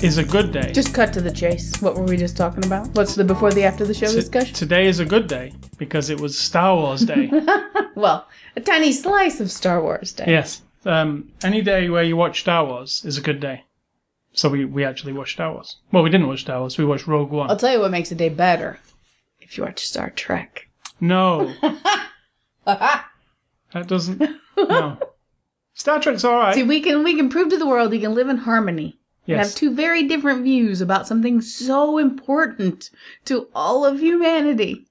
is 0.02 0.18
a 0.18 0.24
good 0.24 0.52
day. 0.52 0.70
Just 0.72 0.94
cut 0.94 1.12
to 1.14 1.20
the 1.20 1.32
chase. 1.32 1.72
What 1.82 1.96
were 1.96 2.04
we 2.04 2.16
just 2.16 2.36
talking 2.36 2.64
about? 2.64 2.88
What's 2.94 3.16
the 3.16 3.24
before 3.24 3.50
the 3.50 3.64
after 3.64 3.84
the 3.84 3.94
show 3.94 4.06
T- 4.06 4.14
discussion? 4.14 4.54
Today 4.54 4.86
is 4.86 5.00
a 5.00 5.04
good 5.04 5.26
day 5.26 5.52
because 5.78 6.10
it 6.10 6.20
was 6.20 6.38
Star 6.38 6.76
Wars 6.76 7.04
Day. 7.04 7.30
Well, 7.94 8.26
a 8.56 8.60
tiny 8.60 8.90
slice 8.90 9.38
of 9.38 9.50
Star 9.50 9.82
Wars 9.82 10.12
Day. 10.12 10.24
yes. 10.26 10.62
Um, 10.86 11.28
any 11.44 11.60
day 11.60 11.90
where 11.90 12.02
you 12.02 12.16
watch 12.16 12.40
Star 12.40 12.64
Wars 12.64 13.02
is 13.04 13.18
a 13.18 13.20
good 13.20 13.38
day. 13.38 13.64
So 14.34 14.48
we, 14.48 14.64
we 14.64 14.84
actually 14.84 15.12
watched 15.12 15.34
Star 15.34 15.52
Wars. 15.52 15.76
Well, 15.92 16.02
we 16.02 16.10
didn't 16.10 16.28
watch 16.28 16.40
Star 16.40 16.60
Wars. 16.60 16.78
We 16.78 16.84
watched 16.84 17.06
Rogue 17.06 17.30
One. 17.30 17.50
I'll 17.50 17.56
tell 17.56 17.72
you 17.72 17.80
what 17.80 17.90
makes 17.90 18.10
a 18.10 18.14
day 18.14 18.28
better. 18.28 18.78
If 19.40 19.58
you 19.58 19.64
watch 19.64 19.86
Star 19.86 20.10
Trek. 20.10 20.68
No. 21.00 21.52
that 22.64 23.04
doesn't. 23.86 24.22
No. 24.56 24.98
Star 25.74 26.00
Trek's 26.00 26.24
all 26.24 26.36
right. 26.36 26.54
See, 26.54 26.62
we 26.62 26.80
can 26.80 27.02
we 27.02 27.16
can 27.16 27.28
prove 27.28 27.50
to 27.50 27.58
the 27.58 27.66
world 27.66 27.92
you 27.92 28.00
can 28.00 28.14
live 28.14 28.28
in 28.28 28.38
harmony 28.38 28.98
and 29.26 29.36
yes. 29.36 29.48
have 29.48 29.56
two 29.56 29.74
very 29.74 30.02
different 30.04 30.44
views 30.44 30.80
about 30.80 31.06
something 31.06 31.40
so 31.40 31.98
important 31.98 32.90
to 33.24 33.48
all 33.54 33.84
of 33.84 34.00
humanity. 34.00 34.86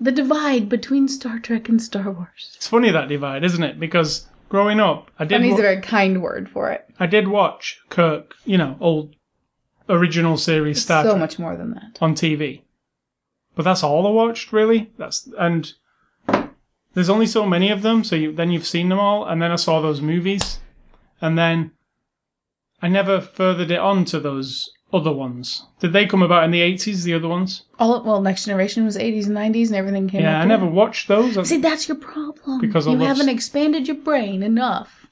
The 0.00 0.12
divide 0.12 0.68
between 0.68 1.06
Star 1.06 1.38
Trek 1.38 1.68
and 1.68 1.80
Star 1.80 2.10
Wars. 2.10 2.54
It's 2.56 2.66
funny 2.66 2.90
that 2.90 3.08
divide, 3.08 3.44
isn't 3.44 3.62
it? 3.62 3.78
Because 3.78 4.28
growing 4.52 4.80
up, 4.80 5.10
I 5.18 5.24
did 5.24 5.36
Funny 5.36 5.48
is 5.48 5.52
wa- 5.54 5.60
a 5.60 5.62
very 5.62 5.80
kind 5.80 6.20
word 6.20 6.46
for 6.46 6.70
it. 6.70 6.86
I 7.00 7.06
did 7.06 7.26
watch 7.26 7.80
Kirk, 7.88 8.34
you 8.44 8.58
know, 8.58 8.76
old 8.80 9.16
original 9.88 10.36
series 10.36 10.82
Star 10.82 11.04
so 11.04 11.12
Trek 11.12 11.20
much 11.20 11.38
more 11.38 11.56
than 11.56 11.70
that. 11.72 11.96
on 12.02 12.14
TV. 12.14 12.60
But 13.54 13.62
that's 13.62 13.82
all 13.82 14.06
I 14.06 14.10
watched, 14.10 14.52
really. 14.52 14.90
That's 14.98 15.26
and 15.38 15.72
there's 16.92 17.08
only 17.08 17.24
so 17.26 17.46
many 17.46 17.70
of 17.70 17.80
them, 17.80 18.04
so 18.04 18.14
you, 18.14 18.30
then 18.30 18.50
you've 18.50 18.66
seen 18.66 18.90
them 18.90 18.98
all, 18.98 19.24
and 19.24 19.40
then 19.40 19.50
I 19.50 19.56
saw 19.56 19.80
those 19.80 20.02
movies, 20.02 20.58
and 21.18 21.38
then 21.38 21.70
I 22.82 22.88
never 22.88 23.22
furthered 23.22 23.70
it 23.70 23.80
on 23.80 24.04
to 24.06 24.20
those 24.20 24.70
other 24.92 25.12
ones. 25.12 25.64
Did 25.80 25.92
they 25.92 26.06
come 26.06 26.22
about 26.22 26.44
in 26.44 26.50
the 26.50 26.60
80s? 26.60 27.04
The 27.04 27.14
other 27.14 27.28
ones? 27.28 27.62
All 27.78 28.02
well, 28.02 28.20
Next 28.20 28.44
Generation 28.44 28.84
was 28.84 28.96
80s 28.96 29.26
and 29.26 29.36
90s, 29.36 29.68
and 29.68 29.76
everything 29.76 30.08
came. 30.08 30.20
Yeah, 30.22 30.40
I 30.40 30.44
never 30.44 30.66
watched 30.66 31.08
those. 31.08 31.48
See, 31.48 31.56
that's 31.58 31.88
your 31.88 31.96
problem. 31.96 32.60
Because 32.60 32.86
I 32.86 32.92
you 32.92 32.98
love 32.98 33.08
haven't 33.08 33.28
s- 33.28 33.34
expanded 33.34 33.86
your 33.88 33.96
brain 33.96 34.42
enough, 34.42 35.06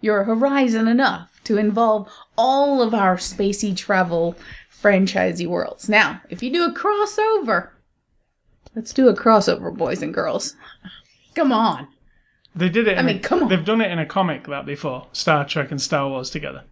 your 0.00 0.24
horizon 0.24 0.88
enough 0.88 1.40
to 1.44 1.56
involve 1.58 2.08
all 2.36 2.82
of 2.82 2.92
our 2.94 3.16
spacey 3.16 3.76
travel 3.76 4.36
franchisey 4.82 5.46
worlds. 5.46 5.88
Now, 5.88 6.20
if 6.28 6.42
you 6.42 6.52
do 6.52 6.64
a 6.64 6.72
crossover, 6.74 7.70
let's 8.74 8.92
do 8.92 9.08
a 9.08 9.14
crossover, 9.16 9.74
boys 9.74 10.02
and 10.02 10.12
girls. 10.12 10.56
Come 11.34 11.52
on. 11.52 11.88
They 12.56 12.68
did 12.68 12.86
it. 12.88 12.98
I 12.98 13.02
mean, 13.02 13.16
a- 13.16 13.20
come 13.20 13.42
on. 13.44 13.48
They've 13.48 13.64
done 13.64 13.80
it 13.80 13.90
in 13.90 13.98
a 13.98 14.06
comic 14.06 14.46
that 14.48 14.66
before, 14.66 15.06
Star 15.12 15.44
Trek 15.44 15.70
and 15.70 15.80
Star 15.80 16.08
Wars 16.08 16.30
together. 16.30 16.64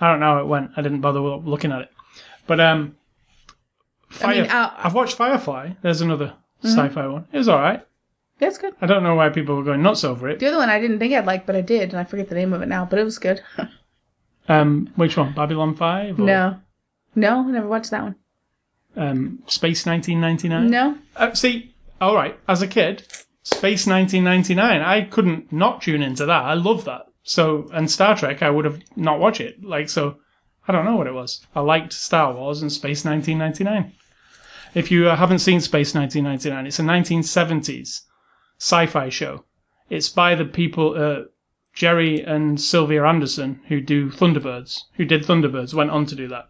I 0.00 0.10
don't 0.10 0.20
know 0.20 0.34
how 0.34 0.40
it 0.40 0.46
went. 0.46 0.70
I 0.76 0.82
didn't 0.82 1.00
bother 1.00 1.20
looking 1.20 1.72
at 1.72 1.82
it, 1.82 1.92
but 2.46 2.60
um, 2.60 2.96
Fire, 4.08 4.30
I 4.34 4.40
mean, 4.40 4.50
uh, 4.50 4.74
I've 4.76 4.94
watched 4.94 5.16
Firefly. 5.16 5.72
There's 5.82 6.00
another 6.00 6.34
sci-fi 6.64 7.06
one. 7.06 7.26
It 7.32 7.38
was 7.38 7.48
all 7.48 7.60
right. 7.60 7.86
That's 8.38 8.56
good. 8.58 8.74
I 8.80 8.86
don't 8.86 9.02
know 9.02 9.14
why 9.14 9.28
people 9.28 9.54
were 9.56 9.62
going 9.64 9.82
nuts 9.82 10.02
over 10.02 10.28
it. 10.28 10.38
The 10.38 10.46
other 10.46 10.56
one 10.56 10.70
I 10.70 10.80
didn't 10.80 10.98
think 10.98 11.12
I'd 11.12 11.26
like, 11.26 11.44
but 11.46 11.56
I 11.56 11.60
did, 11.60 11.90
and 11.90 11.98
I 11.98 12.04
forget 12.04 12.28
the 12.28 12.34
name 12.34 12.52
of 12.54 12.62
it 12.62 12.66
now, 12.68 12.86
but 12.86 12.98
it 12.98 13.04
was 13.04 13.18
good. 13.18 13.42
Um, 14.48 14.90
which 14.96 15.16
one? 15.16 15.32
Babylon 15.32 15.74
Five? 15.76 16.18
Or, 16.18 16.24
no. 16.24 16.56
No, 17.14 17.46
I 17.46 17.50
never 17.52 17.68
watched 17.68 17.92
that 17.92 18.02
one. 18.02 18.16
Um, 18.96 19.42
Space 19.46 19.86
1999. 19.86 20.68
No? 20.68 20.98
Uh, 21.14 21.32
see, 21.34 21.72
all 22.00 22.16
right. 22.16 22.36
As 22.48 22.60
a 22.60 22.66
kid, 22.66 23.04
Space 23.44 23.86
1999. 23.86 24.80
I 24.82 25.02
couldn't 25.02 25.52
not 25.52 25.82
tune 25.82 26.02
into 26.02 26.26
that. 26.26 26.42
I 26.44 26.54
love 26.54 26.84
that. 26.86 27.06
So, 27.22 27.68
and 27.72 27.90
Star 27.90 28.16
Trek, 28.16 28.42
I 28.42 28.50
would 28.50 28.64
have 28.64 28.80
not 28.96 29.20
watched 29.20 29.40
it. 29.40 29.62
Like, 29.62 29.88
so, 29.88 30.18
I 30.66 30.72
don't 30.72 30.84
know 30.84 30.96
what 30.96 31.06
it 31.06 31.14
was. 31.14 31.46
I 31.54 31.60
liked 31.60 31.92
Star 31.92 32.32
Wars 32.32 32.62
and 32.62 32.72
Space 32.72 33.04
1999. 33.04 33.92
If 34.74 34.90
you 34.90 35.08
uh, 35.08 35.16
haven't 35.16 35.40
seen 35.40 35.60
Space 35.60 35.94
1999, 35.94 36.66
it's 36.66 36.78
a 36.78 36.82
1970s 36.82 38.02
sci-fi 38.58 39.08
show. 39.08 39.44
It's 39.88 40.08
by 40.08 40.34
the 40.34 40.44
people, 40.44 40.94
uh, 40.96 41.24
Jerry 41.74 42.22
and 42.22 42.60
Sylvia 42.60 43.04
Anderson, 43.04 43.60
who 43.68 43.80
do 43.80 44.10
Thunderbirds, 44.10 44.82
who 44.94 45.04
did 45.04 45.24
Thunderbirds, 45.24 45.74
went 45.74 45.90
on 45.90 46.06
to 46.06 46.14
do 46.14 46.28
that. 46.28 46.48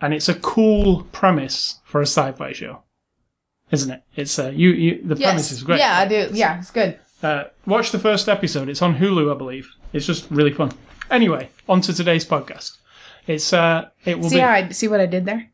And 0.00 0.14
it's 0.14 0.28
a 0.28 0.34
cool 0.34 1.04
premise 1.10 1.80
for 1.84 2.00
a 2.00 2.06
sci-fi 2.06 2.52
show, 2.52 2.82
isn't 3.72 3.90
it? 3.90 4.02
It's 4.14 4.38
uh, 4.38 4.52
you, 4.54 4.70
you 4.70 5.02
the 5.02 5.16
premise 5.16 5.50
is 5.50 5.64
great. 5.64 5.80
Yeah, 5.80 5.98
I 5.98 6.06
do. 6.06 6.28
Yeah, 6.32 6.58
it's 6.58 6.70
good. 6.70 7.00
Uh, 7.22 7.44
watch 7.66 7.90
the 7.90 7.98
first 7.98 8.28
episode. 8.28 8.68
It's 8.68 8.82
on 8.82 8.96
Hulu, 8.96 9.32
I 9.34 9.36
believe. 9.36 9.74
It's 9.92 10.06
just 10.06 10.30
really 10.30 10.52
fun. 10.52 10.72
Anyway, 11.10 11.50
on 11.68 11.80
to 11.82 11.92
today's 11.94 12.24
podcast. 12.24 12.76
It's 13.26 13.52
uh, 13.52 13.88
it 14.04 14.18
will 14.18 14.28
See 14.30 14.36
be. 14.36 14.40
how 14.40 14.50
I 14.50 14.68
see 14.70 14.88
what 14.88 15.00
I 15.00 15.06
did 15.06 15.24
there? 15.24 15.50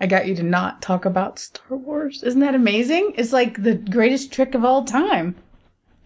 I 0.00 0.06
got 0.06 0.26
you 0.26 0.34
to 0.36 0.42
not 0.42 0.80
talk 0.82 1.04
about 1.04 1.38
Star 1.38 1.76
Wars. 1.76 2.22
Isn't 2.22 2.40
that 2.40 2.54
amazing? 2.54 3.12
It's 3.16 3.32
like 3.32 3.62
the 3.62 3.74
greatest 3.74 4.32
trick 4.32 4.54
of 4.54 4.64
all 4.64 4.84
time. 4.84 5.36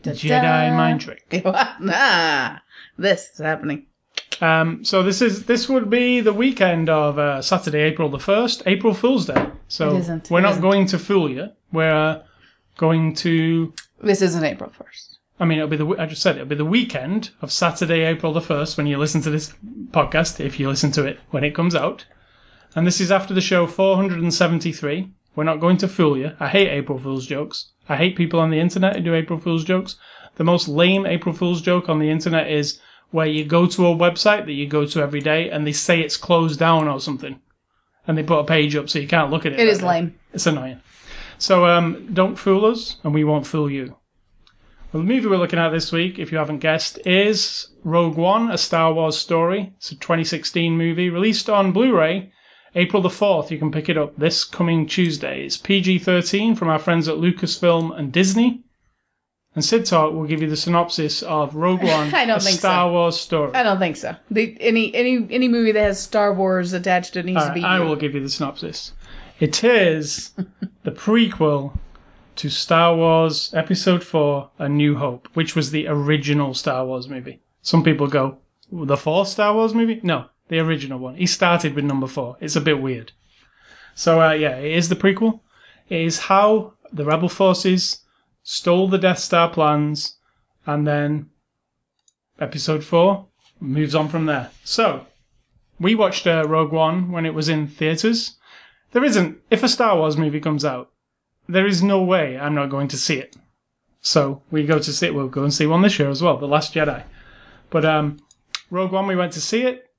Jedi 0.03 0.77
mind 0.77 1.01
trick. 1.01 1.43
nah, 1.81 2.59
this 2.99 3.31
is 3.35 3.39
happening. 3.39 3.87
Um, 4.41 4.85
so 4.85 5.03
this 5.03 5.23
is 5.23 5.45
this 5.47 5.69
would 5.69 5.89
be 5.89 6.21
the 6.21 6.33
weekend 6.33 6.91
of 6.91 7.19
uh, 7.19 7.41
Saturday, 7.41 7.81
April 7.81 8.09
the 8.09 8.19
first, 8.19 8.63
April 8.67 8.93
Fool's 8.95 9.27
Day. 9.27 9.47
So 9.69 9.95
It 9.97 10.01
isn't. 10.01 10.31
we're 10.31 10.41
It 10.41 10.43
not 10.43 10.51
isn't. 10.53 10.63
going 10.63 10.87
to 10.87 10.99
fool 10.99 11.31
you. 11.31 11.49
We're 11.73 11.95
uh, 11.95 12.23
going 12.77 13.15
to. 13.17 13.73
This 14.05 14.23
isn't 14.23 14.45
April 14.45 14.71
first. 14.71 15.19
I 15.41 15.45
mean, 15.45 15.59
it'll 15.59 15.71
be 15.71 15.77
the. 15.77 15.87
I 15.99 16.07
just 16.07 16.23
said 16.23 16.37
it'll 16.37 16.47
be 16.47 16.55
the 16.55 16.65
weekend 16.65 17.31
of 17.43 17.51
Saturday, 17.51 18.03
April 18.03 18.33
the 18.33 18.41
first, 18.41 18.77
when 18.77 18.87
you 18.87 18.99
listen 18.99 19.21
to 19.23 19.31
this 19.31 19.53
podcast. 19.91 20.39
If 20.39 20.61
you 20.61 20.69
listen 20.69 20.93
to 20.93 21.05
it 21.05 21.19
when 21.31 21.45
it 21.45 21.55
comes 21.55 21.75
out, 21.75 22.05
and 22.75 22.87
this 22.87 23.01
is 23.01 23.11
after 23.11 23.35
the 23.35 23.41
show 23.41 23.67
473. 23.67 25.11
We're 25.37 25.45
not 25.45 25.61
going 25.61 25.79
to 25.79 25.89
fool 25.89 26.17
you. 26.17 26.33
I 26.39 26.49
hate 26.49 26.69
April 26.69 26.99
Fool's 26.99 27.27
jokes. 27.27 27.73
I 27.89 27.97
hate 27.97 28.17
people 28.17 28.39
on 28.39 28.51
the 28.51 28.61
internet 28.61 28.95
who 28.95 29.03
do 29.03 29.15
April 29.15 29.39
Fool's 29.39 29.65
jokes. 29.65 29.97
The 30.37 30.45
most 30.45 30.69
lame 30.69 31.07
April 31.07 31.35
Fool's 31.35 31.61
joke 31.61 31.89
on 31.89 31.99
the 31.99 32.11
internet 32.11 32.51
is 32.51 32.79
where 33.11 33.27
you 33.27 33.45
go 33.45 33.67
to 33.67 33.87
a 33.87 33.95
website 33.95 34.47
that 34.47 34.53
you 34.53 34.67
go 34.67 34.85
to 34.87 35.01
every 35.01 35.21
day 35.21 35.51
and 35.51 35.67
they 35.67 35.73
say 35.73 36.01
it's 36.01 36.17
closed 36.17 36.59
down 36.59 36.89
or 36.89 37.01
something, 37.01 37.41
and 38.07 38.19
they 38.19 38.23
put 38.23 38.41
a 38.41 38.45
page 38.45 38.75
up 38.75 38.89
so 38.89 38.99
you 38.99 39.09
can't 39.09 39.31
look 39.31 39.47
at 39.47 39.53
it. 39.53 39.61
It 39.61 39.69
is 39.69 39.79
day. 39.79 39.87
lame. 39.87 40.19
It's 40.33 40.47
annoying. 40.47 40.81
So 41.39 41.67
um, 41.67 42.13
don't 42.13 42.37
fool 42.37 42.65
us, 42.67 42.97
and 43.05 43.13
we 43.13 43.25
won't 43.25 43.47
fool 43.47 43.71
you. 43.71 43.97
Well, 44.93 45.03
the 45.03 45.09
movie 45.09 45.27
we're 45.27 45.37
looking 45.39 45.59
at 45.59 45.71
this 45.71 45.91
week, 45.91 46.19
if 46.19 46.31
you 46.31 46.39
haven't 46.39 46.61
guessed, 46.61 46.99
is 47.05 47.69
Rogue 47.83 48.17
One, 48.17 48.51
a 48.51 48.57
Star 48.59 48.93
Wars 48.93 49.19
story. 49.19 49.73
It's 49.77 49.91
a 49.91 49.97
2016 49.97 50.77
movie 50.77 51.11
released 51.11 51.51
on 51.51 51.73
Blu-ray 51.73 52.31
April 52.77 53.03
the 53.03 53.09
4th. 53.09 53.51
You 53.51 53.59
can 53.59 53.71
pick 53.71 53.89
it 53.89 53.99
up 53.99 54.17
this 54.17 54.45
coming 54.45 54.87
Tuesday. 54.87 55.45
It's 55.45 55.57
PG-13 55.57 56.57
from 56.57 56.69
our 56.69 56.79
friends 56.79 57.09
at 57.09 57.17
Lucasfilm 57.17 57.97
and 57.97 58.13
Disney. 58.13 58.63
And 59.55 59.65
Sid 59.65 59.87
Talk 59.87 60.13
will 60.13 60.27
give 60.27 60.43
you 60.43 60.51
the 60.51 60.57
synopsis 60.57 61.23
of 61.23 61.55
Rogue 61.55 61.83
One, 61.85 62.13
I 62.13 62.27
don't 62.27 62.39
a 62.39 62.41
think 62.41 62.59
Star 62.59 62.89
so. 62.89 62.93
Wars 62.93 63.21
story. 63.21 63.53
I 63.55 63.63
don't 63.63 63.79
think 63.79 63.97
so. 63.97 64.17
The, 64.31 64.57
any 64.61 64.93
any 64.95 65.29
any 65.31 65.47
movie 65.47 65.71
that 65.71 65.83
has 65.83 66.03
Star 66.03 66.35
Wars 66.35 66.73
attached 66.73 67.13
to 67.13 67.21
it 67.21 67.27
needs 67.27 67.37
All 67.37 67.43
to 67.45 67.49
right, 67.51 67.55
be. 67.55 67.63
I 67.63 67.79
will 67.79 67.95
give 67.95 68.15
you 68.15 68.21
the 68.21 68.29
synopsis. 68.29 68.93
It 69.41 69.65
is 69.65 70.31
the 70.85 70.93
prequel 70.93 71.77
to 72.37 72.49
Star 72.49 72.95
Wars 72.95 73.53
Episode 73.53 74.05
4 74.05 74.51
A 74.59 74.69
New 74.69 74.97
Hope, 74.97 75.29
which 75.35 75.57
was 75.57 75.73
the 75.73 75.89
original 75.89 76.55
Star 76.55 76.87
Wars 76.87 77.09
movie. 77.09 77.41
Some 77.61 77.83
people 77.83 78.07
go, 78.07 78.39
the 78.71 78.97
fourth 78.97 79.27
Star 79.27 79.53
Wars 79.53 79.75
movie? 79.75 79.99
No, 80.05 80.27
the 80.49 80.61
original 80.61 81.01
one. 81.01 81.17
He 81.17 81.27
started 81.27 81.75
with 81.75 81.85
number 81.85 82.07
four. 82.07 82.37
It's 82.41 82.55
a 82.55 82.61
bit 82.61 82.81
weird. 82.81 83.11
So, 83.97 84.23
uh, 84.23 84.33
yeah, 84.33 84.57
it 84.57 84.73
is 84.73 84.89
the 84.89 84.97
prequel. 84.97 85.41
It 85.89 86.03
is 86.03 86.19
how 86.21 86.75
the 86.93 87.05
Rebel 87.05 87.29
forces 87.29 88.05
stole 88.45 88.87
the 88.87 88.99
Death 88.99 89.19
Star 89.19 89.49
plans 89.51 90.17
and 90.65 90.87
then 90.87 91.31
Episode 92.39 92.85
4 92.85 93.27
moves 93.59 93.97
on 93.97 94.09
from 94.09 94.27
there. 94.27 94.51
So, 94.63 95.09
we 95.81 95.97
watched 95.97 96.27
uh, 96.29 96.45
Rogue 96.47 96.73
One 96.73 97.11
when 97.11 97.27
it 97.27 97.35
was 97.35 97.49
in 97.49 97.67
theaters. 97.67 98.37
There 98.95 99.05
isn't. 99.05 99.41
If 99.51 99.65
a 99.65 99.69
Star 99.69 99.97
Wars 99.99 100.17
movie 100.17 100.41
comes 100.41 100.65
out, 100.65 100.91
there 101.49 101.67
is 101.67 101.83
no 101.83 102.01
way 102.01 102.39
I'm 102.39 102.55
not 102.55 102.71
going 102.71 102.87
to 102.89 102.97
see 102.97 103.17
it. 103.17 103.37
So 104.01 104.41
we 104.53 104.65
go 104.65 104.79
to 104.79 104.93
see 104.93 105.07
it. 105.07 105.15
We'll 105.15 105.29
go 105.29 105.43
and 105.43 105.53
see 105.53 105.67
one 105.67 105.83
this 105.83 105.99
year 105.99 106.09
as 106.09 106.23
well, 106.23 106.37
The 106.37 106.47
Last 106.47 106.73
Jedi. 106.73 107.03
But 107.71 107.85
um, 107.85 108.19
Rogue 108.71 108.93
One, 108.93 109.09
we 109.09 109.17
went 109.17 109.33
to 109.33 109.41
see 109.41 109.63
it. 109.63 109.91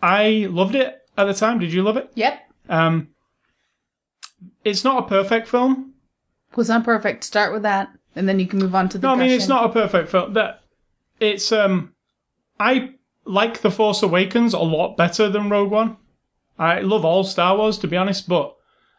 I 0.00 0.46
loved 0.48 0.76
it 0.76 1.08
at 1.16 1.24
the 1.24 1.34
time. 1.34 1.58
Did 1.58 1.72
you 1.72 1.82
love 1.82 1.96
it? 1.96 2.12
Yep. 2.14 2.40
Um, 2.68 3.08
it's 4.64 4.84
not 4.84 5.04
a 5.04 5.08
perfect 5.08 5.48
film. 5.48 5.94
Was 6.54 6.68
not 6.68 6.84
perfect. 6.84 7.24
Start 7.24 7.52
with 7.52 7.62
that, 7.62 7.90
and 8.14 8.28
then 8.28 8.38
you 8.38 8.46
can 8.46 8.60
move 8.60 8.76
on 8.76 8.88
to 8.90 8.98
the. 8.98 9.08
No, 9.08 9.14
I 9.14 9.16
mean 9.16 9.30
it's 9.30 9.48
not 9.48 9.68
a 9.68 9.72
perfect 9.72 10.08
film. 10.08 10.34
That 10.34 10.62
it's 11.18 11.50
um, 11.50 11.94
I 12.60 12.94
like 13.24 13.60
The 13.60 13.72
Force 13.72 14.02
Awakens 14.04 14.54
a 14.54 14.60
lot 14.60 14.96
better 14.96 15.28
than 15.28 15.50
Rogue 15.50 15.72
One. 15.72 15.96
I 16.58 16.80
love 16.80 17.04
all 17.04 17.24
Star 17.24 17.56
Wars, 17.56 17.78
to 17.78 17.86
be 17.88 17.96
honest, 17.96 18.28
but 18.28 18.56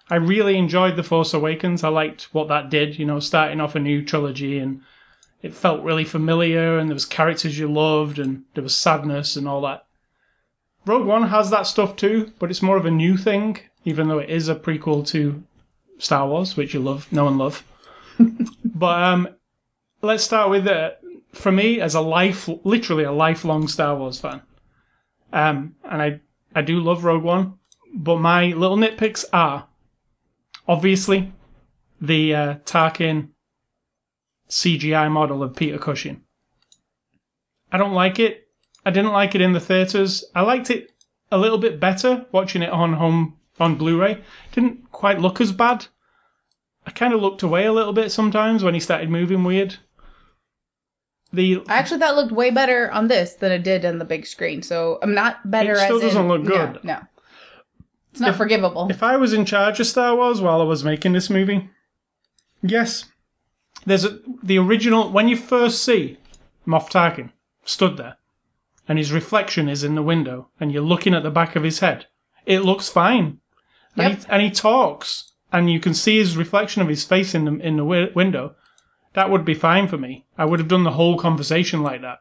I 0.09 0.15
really 0.15 0.57
enjoyed 0.57 0.95
The 0.95 1.03
Force 1.03 1.33
Awakens. 1.33 1.83
I 1.83 1.89
liked 1.89 2.33
what 2.33 2.47
that 2.47 2.69
did, 2.69 2.97
you 2.97 3.05
know, 3.05 3.19
starting 3.19 3.59
off 3.59 3.75
a 3.75 3.79
new 3.79 4.03
trilogy 4.03 4.57
and 4.57 4.81
it 5.41 5.53
felt 5.53 5.83
really 5.83 6.05
familiar 6.05 6.77
and 6.77 6.89
there 6.89 6.95
was 6.95 7.05
characters 7.05 7.59
you 7.59 7.71
loved 7.71 8.19
and 8.19 8.43
there 8.53 8.63
was 8.63 8.75
sadness 8.75 9.35
and 9.35 9.47
all 9.47 9.61
that. 9.61 9.85
Rogue 10.85 11.05
One 11.05 11.27
has 11.27 11.49
that 11.51 11.67
stuff 11.67 11.95
too, 11.95 12.31
but 12.39 12.49
it's 12.49 12.61
more 12.61 12.77
of 12.77 12.85
a 12.85 12.91
new 12.91 13.17
thing, 13.17 13.59
even 13.85 14.07
though 14.07 14.19
it 14.19 14.29
is 14.29 14.49
a 14.49 14.55
prequel 14.55 15.05
to 15.07 15.43
Star 15.97 16.27
Wars, 16.27 16.57
which 16.57 16.73
you 16.73 16.79
love, 16.79 17.11
know 17.11 17.27
and 17.27 17.37
love. 17.37 17.63
but 18.65 19.03
um, 19.03 19.27
let's 20.01 20.23
start 20.23 20.49
with 20.49 20.67
uh, 20.67 20.91
for 21.33 21.51
me 21.51 21.79
as 21.79 21.93
a 21.93 22.01
life, 22.01 22.49
literally 22.63 23.03
a 23.03 23.11
lifelong 23.11 23.67
Star 23.67 23.95
Wars 23.95 24.19
fan, 24.19 24.41
um, 25.31 25.75
and 25.83 26.01
I 26.01 26.21
I 26.59 26.61
do 26.61 26.81
love 26.81 27.05
Rogue 27.05 27.23
One, 27.23 27.53
but 27.95 28.19
my 28.19 28.47
little 28.47 28.75
nitpicks 28.75 29.23
are 29.31 29.69
obviously 30.67 31.31
the 32.01 32.35
uh, 32.35 32.55
Tarkin 32.65 33.29
CGI 34.49 35.09
model 35.09 35.41
of 35.41 35.55
Peter 35.55 35.77
Cushing. 35.77 36.21
I 37.71 37.77
don't 37.77 37.93
like 37.93 38.19
it. 38.19 38.49
I 38.85 38.91
didn't 38.91 39.13
like 39.13 39.35
it 39.35 39.41
in 39.41 39.53
the 39.53 39.61
theaters. 39.61 40.25
I 40.35 40.41
liked 40.41 40.69
it 40.69 40.91
a 41.31 41.37
little 41.37 41.59
bit 41.59 41.79
better 41.79 42.25
watching 42.33 42.61
it 42.61 42.71
on 42.71 42.91
home 42.91 43.37
on 43.57 43.77
Blu-ray. 43.77 44.21
Didn't 44.51 44.91
quite 44.91 45.21
look 45.21 45.39
as 45.39 45.53
bad. 45.53 45.87
I 46.85 46.91
kind 46.91 47.13
of 47.13 47.21
looked 47.21 47.41
away 47.41 47.67
a 47.67 47.71
little 47.71 47.93
bit 47.93 48.11
sometimes 48.11 48.65
when 48.65 48.73
he 48.73 48.81
started 48.81 49.09
moving 49.09 49.45
weird. 49.45 49.77
The 51.31 51.61
I 51.67 51.77
actually 51.77 51.99
thought 51.99 52.13
it 52.13 52.15
looked 52.15 52.31
way 52.31 52.49
better 52.49 52.89
on 52.91 53.07
this 53.07 53.33
than 53.35 53.51
it 53.51 53.63
did 53.63 53.85
on 53.85 53.99
the 53.99 54.05
big 54.05 54.25
screen. 54.25 54.63
So 54.63 54.97
I'm 55.03 55.13
not 55.13 55.49
better. 55.51 55.73
It 55.73 55.79
still 55.79 55.99
doesn't 55.99 56.21
in- 56.23 56.27
look 56.27 56.45
good. 56.45 56.83
No, 56.83 56.99
it's 58.11 58.19
not 58.19 58.31
If- 58.31 58.37
forgivable. 58.37 58.87
If 58.89 59.03
I 59.03 59.15
was 59.17 59.31
in 59.33 59.45
charge 59.45 59.79
of 59.79 59.85
Star 59.87 60.15
Wars 60.15 60.41
while 60.41 60.59
I 60.59 60.63
was 60.65 60.83
making 60.83 61.13
this 61.13 61.29
movie, 61.29 61.69
yes, 62.61 63.05
there's 63.85 64.05
a, 64.05 64.19
the 64.43 64.57
original. 64.57 65.11
When 65.11 65.27
you 65.27 65.35
first 65.37 65.83
see 65.83 66.17
Moff 66.67 66.89
Tarkin 66.89 67.31
stood 67.63 67.97
there, 67.97 68.17
and 68.87 68.97
his 68.97 69.11
reflection 69.11 69.69
is 69.69 69.83
in 69.83 69.93
the 69.95 70.01
window, 70.03 70.49
and 70.59 70.71
you're 70.71 70.81
looking 70.81 71.13
at 71.13 71.21
the 71.23 71.29
back 71.31 71.55
of 71.55 71.61
his 71.63 71.79
head, 71.79 72.07
it 72.47 72.61
looks 72.61 72.89
fine, 72.89 73.39
and, 73.95 74.13
Yep. 74.13 74.17
he, 74.19 74.25
and 74.29 74.41
he 74.41 74.49
talks, 74.49 75.31
and 75.51 75.71
you 75.71 75.79
can 75.79 75.93
see 75.93 76.17
his 76.17 76.35
reflection 76.37 76.81
of 76.81 76.87
his 76.87 77.03
face 77.05 77.35
in 77.35 77.45
the 77.45 77.51
in 77.59 77.75
the 77.77 77.83
wi- 77.83 78.11
window. 78.15 78.55
That 79.13 79.29
would 79.29 79.43
be 79.43 79.53
fine 79.53 79.87
for 79.87 79.97
me. 79.97 80.25
I 80.37 80.45
would 80.45 80.59
have 80.59 80.67
done 80.67 80.83
the 80.83 80.91
whole 80.91 81.17
conversation 81.17 81.81
like 81.81 82.01
that. 82.01 82.19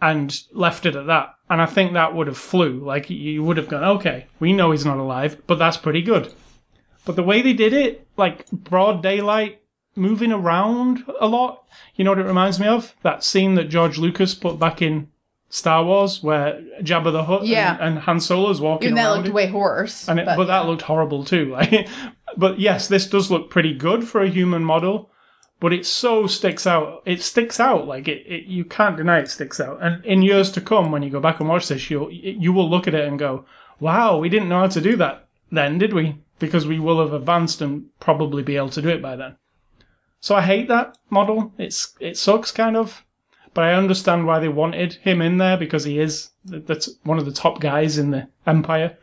And 0.00 0.40
left 0.52 0.86
it 0.86 0.96
at 0.96 1.06
that. 1.06 1.34
And 1.50 1.60
I 1.60 1.66
think 1.66 1.92
that 1.92 2.14
would 2.14 2.26
have 2.26 2.38
flew. 2.38 2.82
Like, 2.84 3.10
you 3.10 3.42
would 3.42 3.56
have 3.56 3.68
gone, 3.68 3.84
okay, 3.84 4.26
we 4.38 4.52
know 4.52 4.70
he's 4.70 4.86
not 4.86 4.98
alive, 4.98 5.42
but 5.46 5.58
that's 5.58 5.76
pretty 5.76 6.00
good. 6.00 6.32
But 7.04 7.16
the 7.16 7.22
way 7.22 7.42
they 7.42 7.52
did 7.52 7.72
it, 7.72 8.06
like 8.16 8.48
broad 8.50 9.02
daylight, 9.02 9.60
moving 9.96 10.32
around 10.32 11.04
a 11.20 11.26
lot, 11.26 11.64
you 11.96 12.04
know 12.04 12.12
what 12.12 12.20
it 12.20 12.24
reminds 12.24 12.60
me 12.60 12.66
of? 12.66 12.94
That 13.02 13.24
scene 13.24 13.56
that 13.56 13.68
George 13.68 13.98
Lucas 13.98 14.34
put 14.34 14.58
back 14.58 14.80
in 14.80 15.08
Star 15.50 15.84
Wars 15.84 16.22
where 16.22 16.62
Jabba 16.80 17.12
the 17.12 17.24
Hutt 17.24 17.44
Yeah. 17.44 17.72
and, 17.74 17.82
and 17.96 17.98
Han 17.98 18.20
Solo's 18.20 18.60
walking 18.60 18.86
Even 18.86 18.96
that 18.96 19.10
looked 19.16 19.28
way 19.28 19.46
horse. 19.48 20.08
And 20.08 20.18
it, 20.20 20.26
but, 20.26 20.46
that 20.46 20.66
looked 20.66 20.82
horrible 20.82 21.24
too. 21.24 21.50
Like, 21.60 21.88
but 22.36 22.60
yes, 22.60 22.86
this 22.88 23.06
does 23.08 23.30
look 23.30 23.50
pretty 23.50 23.74
good 23.74 24.06
for 24.06 24.22
a 24.22 24.28
human 24.30 24.64
model. 24.64 25.10
But 25.58 25.72
it 25.74 25.84
so 25.84 26.26
sticks 26.26 26.66
out. 26.66 27.02
It 27.04 27.20
sticks 27.20 27.60
out 27.60 27.86
like 27.86 28.08
it, 28.08 28.24
it. 28.26 28.44
You 28.46 28.64
can't 28.64 28.96
deny 28.96 29.18
it 29.18 29.28
sticks 29.28 29.60
out. 29.60 29.82
And 29.82 30.02
in 30.06 30.22
years 30.22 30.50
to 30.52 30.60
come, 30.62 30.90
when 30.90 31.02
you 31.02 31.10
go 31.10 31.20
back 31.20 31.38
and 31.40 31.48
watch 31.50 31.68
this, 31.68 31.90
you 31.90 32.08
you 32.10 32.52
will 32.54 32.70
look 32.70 32.88
at 32.88 32.94
it 32.94 33.06
and 33.06 33.18
go, 33.18 33.44
"Wow, 33.78 34.16
we 34.16 34.30
didn't 34.30 34.48
know 34.48 34.60
how 34.60 34.68
to 34.68 34.80
do 34.80 34.96
that 34.96 35.26
then, 35.52 35.76
did 35.76 35.92
we?" 35.92 36.16
Because 36.38 36.66
we 36.66 36.78
will 36.78 36.98
have 37.00 37.12
advanced 37.12 37.60
and 37.60 37.84
probably 38.00 38.42
be 38.42 38.56
able 38.56 38.70
to 38.70 38.80
do 38.80 38.88
it 38.88 39.02
by 39.02 39.16
then. 39.16 39.36
So 40.20 40.34
I 40.34 40.40
hate 40.42 40.68
that 40.68 40.96
model. 41.10 41.52
It's 41.58 41.94
it 42.00 42.16
sucks 42.16 42.52
kind 42.52 42.74
of, 42.74 43.04
but 43.54 43.64
I 43.64 43.74
understand 43.74 44.26
why 44.26 44.38
they 44.38 44.48
wanted 44.48 44.94
him 44.94 45.20
in 45.20 45.38
there 45.38 45.56
because 45.56 45.84
he 45.84 45.98
is 45.98 46.30
that's 46.44 46.88
one 47.02 47.18
of 47.18 47.24
the 47.24 47.32
top 47.32 47.60
guys 47.60 47.98
in 47.98 48.10
the 48.10 48.28
Empire. 48.46 48.96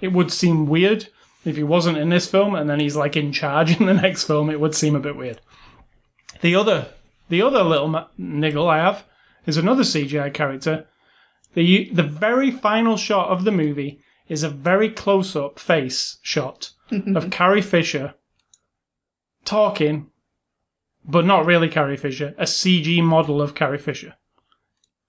It 0.00 0.12
would 0.12 0.30
seem 0.30 0.66
weird 0.66 1.08
if 1.44 1.56
he 1.56 1.62
wasn't 1.62 1.98
in 1.98 2.08
this 2.08 2.30
film 2.30 2.54
and 2.54 2.68
then 2.68 2.80
he's 2.80 2.96
like 2.96 3.16
in 3.16 3.32
charge 3.32 3.80
in 3.80 3.86
the 3.86 3.94
next 3.94 4.24
film. 4.24 4.50
It 4.50 4.60
would 4.60 4.74
seem 4.74 4.94
a 4.94 5.00
bit 5.00 5.16
weird. 5.16 5.40
The 6.40 6.54
other 6.54 6.88
the 7.28 7.42
other 7.42 7.62
little 7.62 8.08
niggle 8.18 8.68
I 8.68 8.78
have 8.78 9.04
is 9.46 9.56
another 9.56 9.82
CGI 9.82 10.32
character. 10.32 10.86
The 11.54 11.90
the 11.92 12.02
very 12.02 12.50
final 12.50 12.96
shot 12.96 13.28
of 13.28 13.44
the 13.44 13.52
movie 13.52 14.00
is 14.28 14.42
a 14.42 14.48
very 14.48 14.90
close 14.90 15.36
up 15.36 15.58
face 15.58 16.18
shot 16.22 16.70
of 17.14 17.30
Carrie 17.30 17.62
Fisher 17.62 18.14
talking, 19.44 20.10
but 21.04 21.24
not 21.24 21.46
really 21.46 21.68
Carrie 21.68 21.96
Fisher, 21.96 22.34
a 22.38 22.44
CG 22.44 23.02
model 23.02 23.40
of 23.42 23.54
Carrie 23.54 23.78
Fisher. 23.78 24.14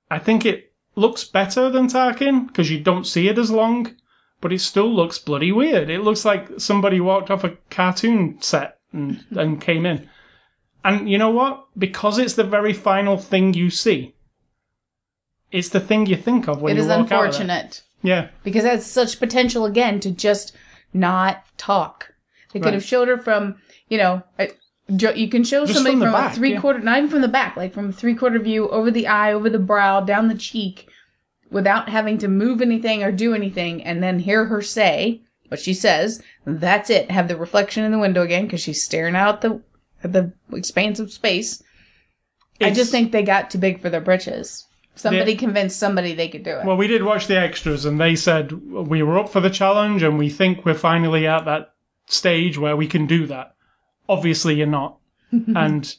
I 0.10 0.20
think 0.20 0.46
it 0.46 0.74
looks 0.96 1.24
better 1.24 1.70
than 1.70 1.88
Tarkin 1.88 2.48
because 2.48 2.70
you 2.72 2.80
don't 2.80 3.06
see 3.08 3.28
it 3.28 3.38
as 3.38 3.52
long, 3.52 3.96
but 4.42 4.54
it 4.54 4.60
still 4.62 4.94
looks 4.94 5.18
bloody 5.20 5.52
weird. 5.52 5.90
It 5.90 6.02
looks 6.02 6.26
like 6.26 6.60
somebody 6.60 7.00
walked 7.02 7.30
off 7.32 7.44
a 7.44 7.58
cartoon 7.70 8.38
set 8.42 8.78
and, 8.94 9.24
and 9.32 9.60
came 9.62 9.86
in. 9.86 10.10
And 10.84 11.10
you 11.10 11.18
know 11.18 11.32
what? 11.32 11.66
Because 11.78 12.18
it's 12.20 12.36
the 12.36 12.44
very 12.44 12.72
final 12.74 13.18
thing 13.18 13.54
you 13.54 13.70
see, 13.70 14.14
it's 15.52 15.70
the 15.70 15.80
thing 15.80 16.06
you 16.06 16.16
think 16.16 16.48
of 16.48 16.62
when 16.62 16.78
It 16.78 16.82
you 16.82 16.88
walk 16.88 16.92
out 16.92 17.02
of 17.04 17.10
there. 17.10 17.18
unfortunate 17.24 17.82
Yeah. 18.04 18.30
because 18.44 18.66
it 18.66 18.70
has 18.72 18.86
such 18.86 19.20
potential 19.20 19.66
again 19.66 20.00
to 20.02 20.12
just 20.12 20.56
not 20.94 21.44
talk. 21.58 22.14
They 22.54 22.60
could 22.60 22.66
Right. 22.66 22.74
have 22.76 22.84
showed 22.86 23.08
her 23.08 23.18
from, 23.18 23.56
you 23.90 23.98
know, 23.98 24.24
you 24.88 25.30
can 25.30 25.44
show 25.44 25.66
Just 25.66 25.76
somebody 25.76 25.96
from 25.96 26.04
from, 26.04 26.12
back, 26.12 26.32
a 26.34 26.36
three 26.36 26.54
yeah. 26.54 26.62
quarter, 26.62 26.80
not 26.80 26.98
even 26.98 27.10
from 27.10 27.22
the 27.22 27.28
back, 27.28 27.58
like 27.58 27.74
from 27.74 27.90
a 27.90 27.94
three 27.94 28.16
quarter 28.16 28.40
view, 28.40 28.70
over 28.70 28.92
the 28.92 29.08
eye, 29.08 29.34
over 29.34 29.50
the 29.50 29.60
brow, 29.60 30.00
down 30.02 30.28
the 30.28 30.36
cheek, 30.36 30.88
without 31.50 31.90
having 31.90 32.18
to 32.20 32.28
move 32.28 32.62
anything 32.62 33.04
or 33.04 33.12
do 33.12 33.34
anything, 33.34 33.84
and 33.84 34.04
then 34.04 34.20
hear 34.20 34.46
her 34.46 34.62
say 34.62 35.22
what 35.48 35.60
she 35.60 35.74
says. 35.74 36.22
That's 36.46 36.90
it. 36.90 37.10
Have 37.10 37.28
the 37.28 37.38
reflection 37.38 37.84
in 37.84 37.92
the 37.92 38.00
window 38.00 38.22
again 38.22 38.44
because 38.44 38.62
she's 38.62 38.84
staring 38.84 39.16
out 39.16 39.42
the 39.42 39.62
at 40.04 40.14
the 40.14 40.34
expanse 40.54 41.00
of 41.00 41.12
space. 41.12 41.64
I 42.62 42.72
just 42.72 42.92
think 42.92 43.12
they 43.12 43.24
got 43.24 43.50
too 43.50 43.58
big 43.58 43.82
for 43.82 43.90
their 43.90 44.02
britches. 44.02 44.66
Somebody 44.96 45.36
convinced 45.36 45.78
somebody 45.78 46.14
they 46.14 46.30
could 46.30 46.44
do 46.44 46.52
it. 46.52 46.66
Well, 46.66 46.78
we 46.78 46.88
did 46.88 47.04
watch 47.04 47.28
the 47.28 47.38
extras, 47.38 47.84
and 47.84 48.00
they 48.00 48.16
said 48.16 48.52
we 48.52 49.04
were 49.04 49.20
up 49.20 49.30
for 49.30 49.42
the 49.42 49.50
challenge, 49.50 50.04
and 50.04 50.18
we 50.18 50.30
think 50.30 50.64
we're 50.64 50.74
finally 50.74 51.28
at 51.28 51.44
that 51.46 51.74
stage 52.06 52.58
where 52.58 52.78
we 52.78 52.88
can 52.88 53.06
do 53.06 53.28
that. 53.28 53.55
Obviously, 54.08 54.56
you're 54.56 54.68
not, 54.68 54.98
and 55.32 55.96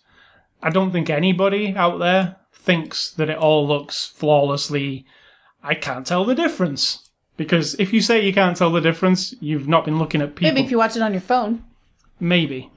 I 0.62 0.70
don't 0.70 0.92
think 0.92 1.10
anybody 1.10 1.74
out 1.74 1.98
there 1.98 2.36
thinks 2.52 3.10
that 3.12 3.30
it 3.30 3.38
all 3.38 3.66
looks 3.66 4.06
flawlessly. 4.06 5.06
I 5.62 5.74
can't 5.74 6.06
tell 6.06 6.24
the 6.24 6.34
difference 6.34 7.10
because 7.36 7.74
if 7.74 7.92
you 7.92 8.00
say 8.00 8.24
you 8.24 8.32
can't 8.32 8.56
tell 8.56 8.70
the 8.70 8.80
difference, 8.80 9.34
you've 9.40 9.68
not 9.68 9.84
been 9.84 9.98
looking 9.98 10.22
at 10.22 10.34
people. 10.34 10.52
Maybe 10.52 10.64
if 10.64 10.70
you 10.70 10.78
watch 10.78 10.96
it 10.96 11.02
on 11.02 11.12
your 11.12 11.20
phone. 11.20 11.64
Maybe. 12.18 12.70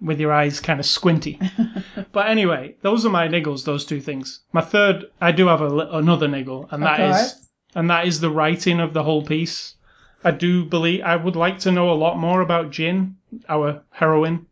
With 0.00 0.20
your 0.20 0.32
eyes 0.32 0.60
kind 0.60 0.78
of 0.78 0.86
squinty. 0.86 1.40
but 2.12 2.28
anyway, 2.28 2.76
those 2.82 3.06
are 3.06 3.10
my 3.10 3.28
niggles, 3.28 3.64
those 3.64 3.84
two 3.84 4.00
things. 4.00 4.40
My 4.52 4.60
third, 4.60 5.06
I 5.20 5.32
do 5.32 5.46
have 5.46 5.62
a, 5.62 5.70
another 5.92 6.28
niggle, 6.28 6.68
and 6.70 6.82
that 6.82 7.00
is, 7.00 7.48
and 7.74 7.88
that 7.88 8.06
is 8.06 8.20
the 8.20 8.30
writing 8.30 8.78
of 8.78 8.92
the 8.92 9.04
whole 9.04 9.24
piece. 9.24 9.74
I 10.22 10.32
do 10.32 10.64
believe, 10.64 11.02
I 11.02 11.16
would 11.16 11.36
like 11.36 11.58
to 11.60 11.72
know 11.72 11.90
a 11.90 11.94
lot 11.94 12.18
more 12.18 12.40
about 12.40 12.70
Jyn, 12.70 13.14
our 13.48 13.82
heroine. 13.92 14.46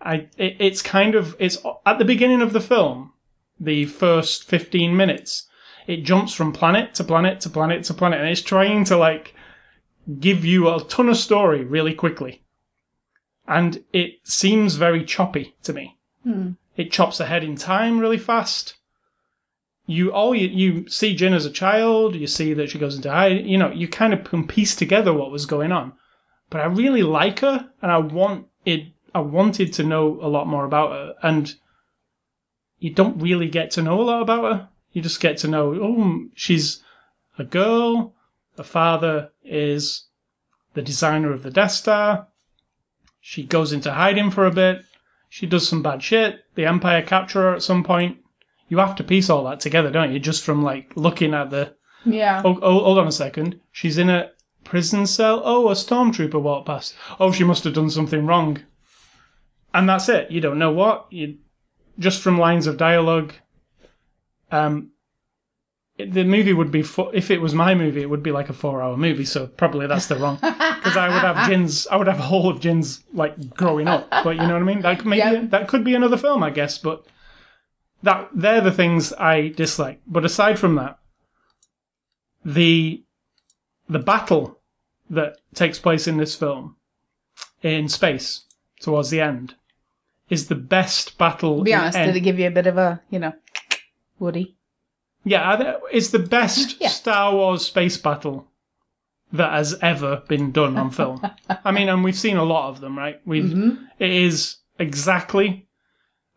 I, 0.00 0.28
it, 0.36 0.56
it's 0.58 0.82
kind 0.82 1.14
of, 1.14 1.36
it's 1.38 1.58
at 1.86 1.98
the 1.98 2.04
beginning 2.04 2.42
of 2.42 2.52
the 2.52 2.60
film, 2.60 3.12
the 3.58 3.84
first 3.86 4.44
15 4.44 4.96
minutes, 4.96 5.48
it 5.86 6.04
jumps 6.04 6.32
from 6.32 6.52
planet 6.52 6.94
to 6.94 7.04
planet 7.04 7.40
to 7.42 7.50
planet 7.50 7.84
to 7.84 7.94
planet, 7.94 8.20
and 8.20 8.28
it's 8.28 8.42
trying 8.42 8.84
to 8.84 8.96
like 8.96 9.34
give 10.18 10.44
you 10.44 10.68
a 10.68 10.82
ton 10.84 11.08
of 11.08 11.16
story 11.16 11.64
really 11.64 11.94
quickly 11.94 12.42
and 13.50 13.82
it 13.92 14.20
seems 14.22 14.76
very 14.76 15.04
choppy 15.04 15.56
to 15.64 15.72
me. 15.72 15.98
Hmm. 16.22 16.52
It 16.76 16.92
chops 16.92 17.18
ahead 17.18 17.42
in 17.42 17.56
time 17.56 17.98
really 17.98 18.16
fast. 18.16 18.76
You 19.86 20.12
all 20.12 20.34
you, 20.36 20.46
you 20.46 20.88
see 20.88 21.16
Jyn 21.16 21.34
as 21.34 21.46
a 21.46 21.50
child. 21.50 22.14
You 22.14 22.28
see 22.28 22.54
that 22.54 22.70
she 22.70 22.78
goes 22.78 22.94
into 22.94 23.10
hide. 23.10 23.44
You 23.44 23.58
know, 23.58 23.72
you 23.72 23.88
kind 23.88 24.14
of 24.14 24.22
can 24.22 24.46
piece 24.46 24.76
together 24.76 25.12
what 25.12 25.32
was 25.32 25.46
going 25.46 25.72
on. 25.72 25.94
But 26.48 26.60
I 26.60 26.66
really 26.66 27.02
like 27.02 27.40
her, 27.40 27.68
and 27.82 27.90
I 27.90 27.98
want 27.98 28.46
it. 28.64 28.92
I 29.14 29.20
wanted 29.20 29.72
to 29.74 29.82
know 29.82 30.18
a 30.22 30.28
lot 30.28 30.46
more 30.46 30.64
about 30.64 30.90
her, 30.92 31.14
and 31.22 31.54
you 32.78 32.90
don't 32.90 33.20
really 33.20 33.48
get 33.48 33.70
to 33.72 33.82
know 33.82 34.00
a 34.00 34.02
lot 34.02 34.22
about 34.22 34.42
her. 34.44 34.68
You 34.92 35.02
just 35.02 35.20
get 35.20 35.36
to 35.38 35.48
know, 35.48 35.74
oh, 35.74 36.28
she's 36.34 36.82
a 37.38 37.44
girl. 37.44 38.14
Her 38.56 38.64
father 38.64 39.30
is 39.44 40.06
the 40.74 40.82
designer 40.82 41.32
of 41.32 41.42
the 41.42 41.50
Death 41.50 41.72
Star. 41.72 42.26
She 43.20 43.44
goes 43.44 43.72
into 43.72 43.92
hiding 43.92 44.30
for 44.30 44.46
a 44.46 44.50
bit. 44.50 44.82
She 45.28 45.46
does 45.46 45.68
some 45.68 45.82
bad 45.82 46.02
shit. 46.02 46.44
The 46.54 46.66
Empire 46.66 47.02
capture 47.02 47.42
her 47.42 47.54
at 47.54 47.62
some 47.62 47.84
point. 47.84 48.18
you 48.68 48.78
have 48.78 48.96
to 48.96 49.04
piece 49.04 49.28
all 49.30 49.44
that 49.44 49.60
together, 49.60 49.90
don't 49.90 50.12
you? 50.12 50.18
Just 50.18 50.44
from 50.44 50.62
like 50.62 50.92
looking 50.96 51.34
at 51.34 51.50
the 51.50 51.74
Yeah. 52.04 52.42
Oh, 52.44 52.58
oh, 52.62 52.80
hold 52.80 52.98
on 52.98 53.06
a 53.06 53.12
second. 53.12 53.60
She's 53.72 53.98
in 53.98 54.08
a 54.08 54.30
prison 54.64 55.06
cell. 55.06 55.42
Oh, 55.44 55.68
a 55.68 55.74
stormtrooper 55.74 56.40
walked 56.40 56.66
past. 56.66 56.94
Oh, 57.18 57.30
she 57.32 57.44
must 57.44 57.64
have 57.64 57.74
done 57.74 57.90
something 57.90 58.26
wrong. 58.26 58.62
And 59.72 59.88
that's 59.88 60.08
it. 60.08 60.30
You 60.30 60.40
don't 60.40 60.58
know 60.58 60.72
what. 60.72 61.06
You 61.10 61.38
just 61.98 62.20
from 62.22 62.38
lines 62.38 62.66
of 62.66 62.76
dialogue. 62.76 63.32
Um, 64.50 64.90
it- 65.96 66.12
the 66.12 66.24
movie 66.24 66.52
would 66.52 66.70
be 66.72 66.80
if 67.12 67.30
it 67.30 67.40
was 67.40 67.54
my 67.54 67.74
movie, 67.74 68.00
it 68.02 68.10
would 68.10 68.22
be 68.22 68.32
like 68.32 68.48
a 68.48 68.52
four-hour 68.54 68.96
movie. 68.96 69.24
So 69.24 69.46
probably 69.46 69.86
that's 69.86 70.06
the 70.06 70.16
wrong 70.16 70.36
because 70.36 70.96
I 70.96 71.08
would 71.08 71.22
have 71.22 71.48
gins. 71.48 71.86
I 71.88 71.96
would 71.96 72.06
have 72.08 72.18
a 72.18 72.22
whole 72.22 72.48
of 72.48 72.60
gins 72.60 73.04
like 73.12 73.54
growing 73.54 73.86
up. 73.86 74.08
But 74.10 74.30
you 74.36 74.42
know 74.46 74.54
what 74.54 74.62
I 74.62 74.64
mean? 74.64 74.80
That 74.80 75.04
maybe 75.04 75.18
Yeah. 75.18 75.44
that 75.50 75.68
could 75.68 75.84
be 75.84 75.94
another 75.94 76.16
film, 76.16 76.42
I 76.42 76.50
guess. 76.50 76.78
But 76.78 77.04
that 78.02 78.30
they're 78.34 78.62
the 78.62 78.72
things 78.72 79.12
I 79.12 79.48
dislike. 79.48 80.00
But 80.06 80.24
aside 80.24 80.58
from 80.58 80.74
that, 80.76 80.98
the 82.44 83.04
the 83.88 83.98
battle 83.98 84.58
that 85.10 85.36
takes 85.54 85.78
place 85.78 86.06
in 86.08 86.16
this 86.16 86.34
film 86.34 86.76
in 87.62 87.88
space 87.88 88.46
towards 88.80 89.10
the 89.10 89.20
end 89.20 89.54
is 90.30 90.48
the 90.48 90.54
best 90.54 91.18
battle. 91.18 91.62
Be 91.62 91.74
honest, 91.74 91.98
did 91.98 92.16
it 92.16 92.20
give 92.20 92.38
you 92.38 92.46
a 92.46 92.50
bit 92.52 92.66
of 92.66 92.78
a, 92.78 93.00
you 93.10 93.18
know, 93.18 93.32
Woody? 94.18 94.56
yeah, 95.24 95.74
it's 95.92 96.08
the 96.10 96.18
best 96.18 96.80
Yeah. 96.80 96.88
Star 96.88 97.34
Wars 97.34 97.66
space 97.66 97.98
battle 97.98 98.46
that 99.32 99.52
has 99.52 99.76
ever 99.82 100.22
been 100.28 100.50
done 100.50 100.76
on 100.78 100.90
film. 100.90 101.20
I 101.64 101.70
mean, 101.72 101.88
and 101.88 102.02
we've 102.02 102.16
seen 102.18 102.36
a 102.36 102.44
lot 102.44 102.68
of 102.70 102.80
them, 102.80 102.96
right? 102.96 103.20
We've 103.26 103.44
Mm-hmm. 103.44 103.84
it 103.98 104.10
is 104.10 104.56
exactly. 104.78 105.66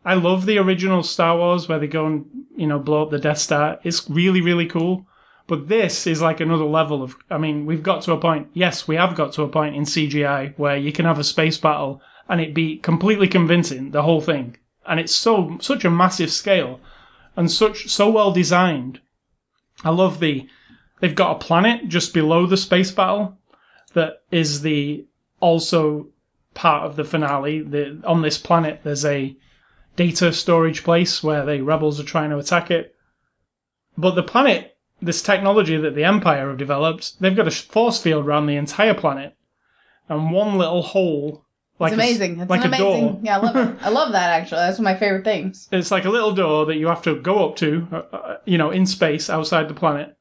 I 0.04 0.14
love 0.14 0.44
the 0.44 0.58
original 0.58 1.02
Star 1.02 1.36
Wars 1.38 1.66
where 1.68 1.78
they 1.78 1.86
go 1.86 2.04
and 2.06 2.26
you 2.56 2.66
know 2.66 2.78
blow 2.78 3.02
up 3.04 3.10
the 3.10 3.18
Death 3.18 3.38
Star. 3.38 3.78
It's 3.84 4.08
really 4.10 4.40
really 4.42 4.66
cool. 4.66 5.06
But 5.46 5.68
this 5.68 6.06
is 6.06 6.22
like 6.22 6.40
another 6.40 6.64
level 6.64 7.02
of. 7.02 7.16
I 7.30 7.36
mean, 7.38 7.66
we've 7.66 7.82
got 7.82 8.02
to 8.02 8.12
a 8.12 8.18
point. 8.20 8.48
Yes, 8.54 8.86
we 8.88 8.96
have 8.96 9.14
got 9.14 9.32
to 9.34 9.42
a 9.42 9.48
point 9.48 9.76
in 9.76 9.82
CGI 9.84 10.54
where 10.58 10.76
you 10.76 10.90
can 10.92 11.04
have 11.04 11.18
a 11.18 11.24
space 11.24 11.58
battle 11.58 12.00
and 12.28 12.40
it 12.40 12.54
be 12.54 12.78
completely 12.78 13.28
convincing, 13.28 13.90
the 13.90 14.02
whole 14.02 14.20
thing, 14.20 14.56
and 14.86 14.98
it's 15.00 15.14
so 15.14 15.56
such 15.60 15.84
a 15.84 15.90
massive 15.90 16.32
scale 16.32 16.80
and 17.36 17.50
such 17.50 17.88
so 17.88 18.10
well 18.10 18.32
designed. 18.32 19.00
I 19.84 19.90
love 19.90 20.20
the. 20.20 20.48
They've 21.00 21.14
got 21.14 21.36
a 21.36 21.44
planet 21.44 21.88
just 21.88 22.14
below 22.14 22.46
the 22.46 22.56
space 22.56 22.90
battle 22.90 23.36
that 23.92 24.22
is 24.30 24.62
the 24.62 25.06
also 25.40 26.08
part 26.54 26.84
of 26.84 26.96
the 26.96 27.04
finale. 27.04 27.60
The, 27.60 28.00
on 28.04 28.22
this 28.22 28.38
planet, 28.38 28.80
there's 28.84 29.04
a 29.04 29.36
data 29.96 30.32
storage 30.32 30.84
place 30.84 31.22
where 31.22 31.44
the 31.44 31.62
rebels 31.62 32.00
are 32.00 32.04
trying 32.04 32.30
to 32.30 32.38
attack 32.38 32.70
it. 32.70 32.94
But 33.96 34.14
the 34.14 34.22
planet, 34.22 34.76
this 35.00 35.22
technology 35.22 35.76
that 35.76 35.94
the 35.94 36.04
Empire 36.04 36.48
have 36.48 36.58
developed, 36.58 37.20
they've 37.20 37.36
got 37.36 37.48
a 37.48 37.50
force 37.50 38.00
field 38.00 38.26
around 38.26 38.46
the 38.46 38.56
entire 38.56 38.94
planet, 38.94 39.36
and 40.08 40.32
one 40.32 40.58
little 40.58 40.82
hole, 40.82 41.43
like 41.78 41.92
It's 41.92 42.00
a 42.00 42.04
amazing. 42.04 42.40
It's 42.40 42.50
like 42.50 42.64
an 42.64 42.74
a 42.74 42.78
door. 42.78 42.96
amazing. 42.96 43.20
Yeah, 43.26 43.38
I 43.38 43.40
love 43.40 43.56
it. 43.56 43.76
I 43.82 43.88
love 43.90 44.12
that 44.12 44.30
actually. 44.30 44.58
That's 44.58 44.78
one 44.78 44.86
of 44.86 44.94
my 44.94 44.98
favorite 44.98 45.24
things. 45.24 45.68
It's 45.72 45.90
like 45.90 46.04
a 46.04 46.10
little 46.10 46.32
door 46.32 46.66
that 46.66 46.76
you 46.76 46.86
have 46.86 47.02
to 47.02 47.16
go 47.20 47.48
up 47.48 47.56
to, 47.56 47.88
uh, 47.92 47.96
uh, 48.16 48.36
you 48.44 48.58
know, 48.58 48.70
in 48.70 48.86
space 48.86 49.28
outside 49.28 49.68
the 49.68 49.74
planet, 49.74 50.16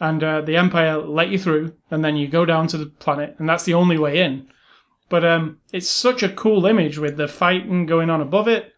and 0.00 0.22
uh, 0.24 0.40
the 0.40 0.56
Empire 0.56 0.98
let 0.98 1.28
you 1.28 1.38
through, 1.38 1.74
and 1.90 2.04
then 2.04 2.16
you 2.16 2.26
go 2.28 2.44
down 2.44 2.66
to 2.68 2.78
the 2.78 2.86
planet, 2.86 3.36
and 3.38 3.48
that's 3.48 3.64
the 3.64 3.74
only 3.74 3.98
way 3.98 4.20
in. 4.20 4.46
But 5.10 5.24
um, 5.24 5.58
it's 5.72 5.88
such 5.88 6.22
a 6.22 6.28
cool 6.30 6.64
image 6.66 6.98
with 6.98 7.16
the 7.18 7.28
fighting 7.28 7.84
going 7.86 8.08
on 8.08 8.20
above 8.22 8.48
it, 8.48 8.72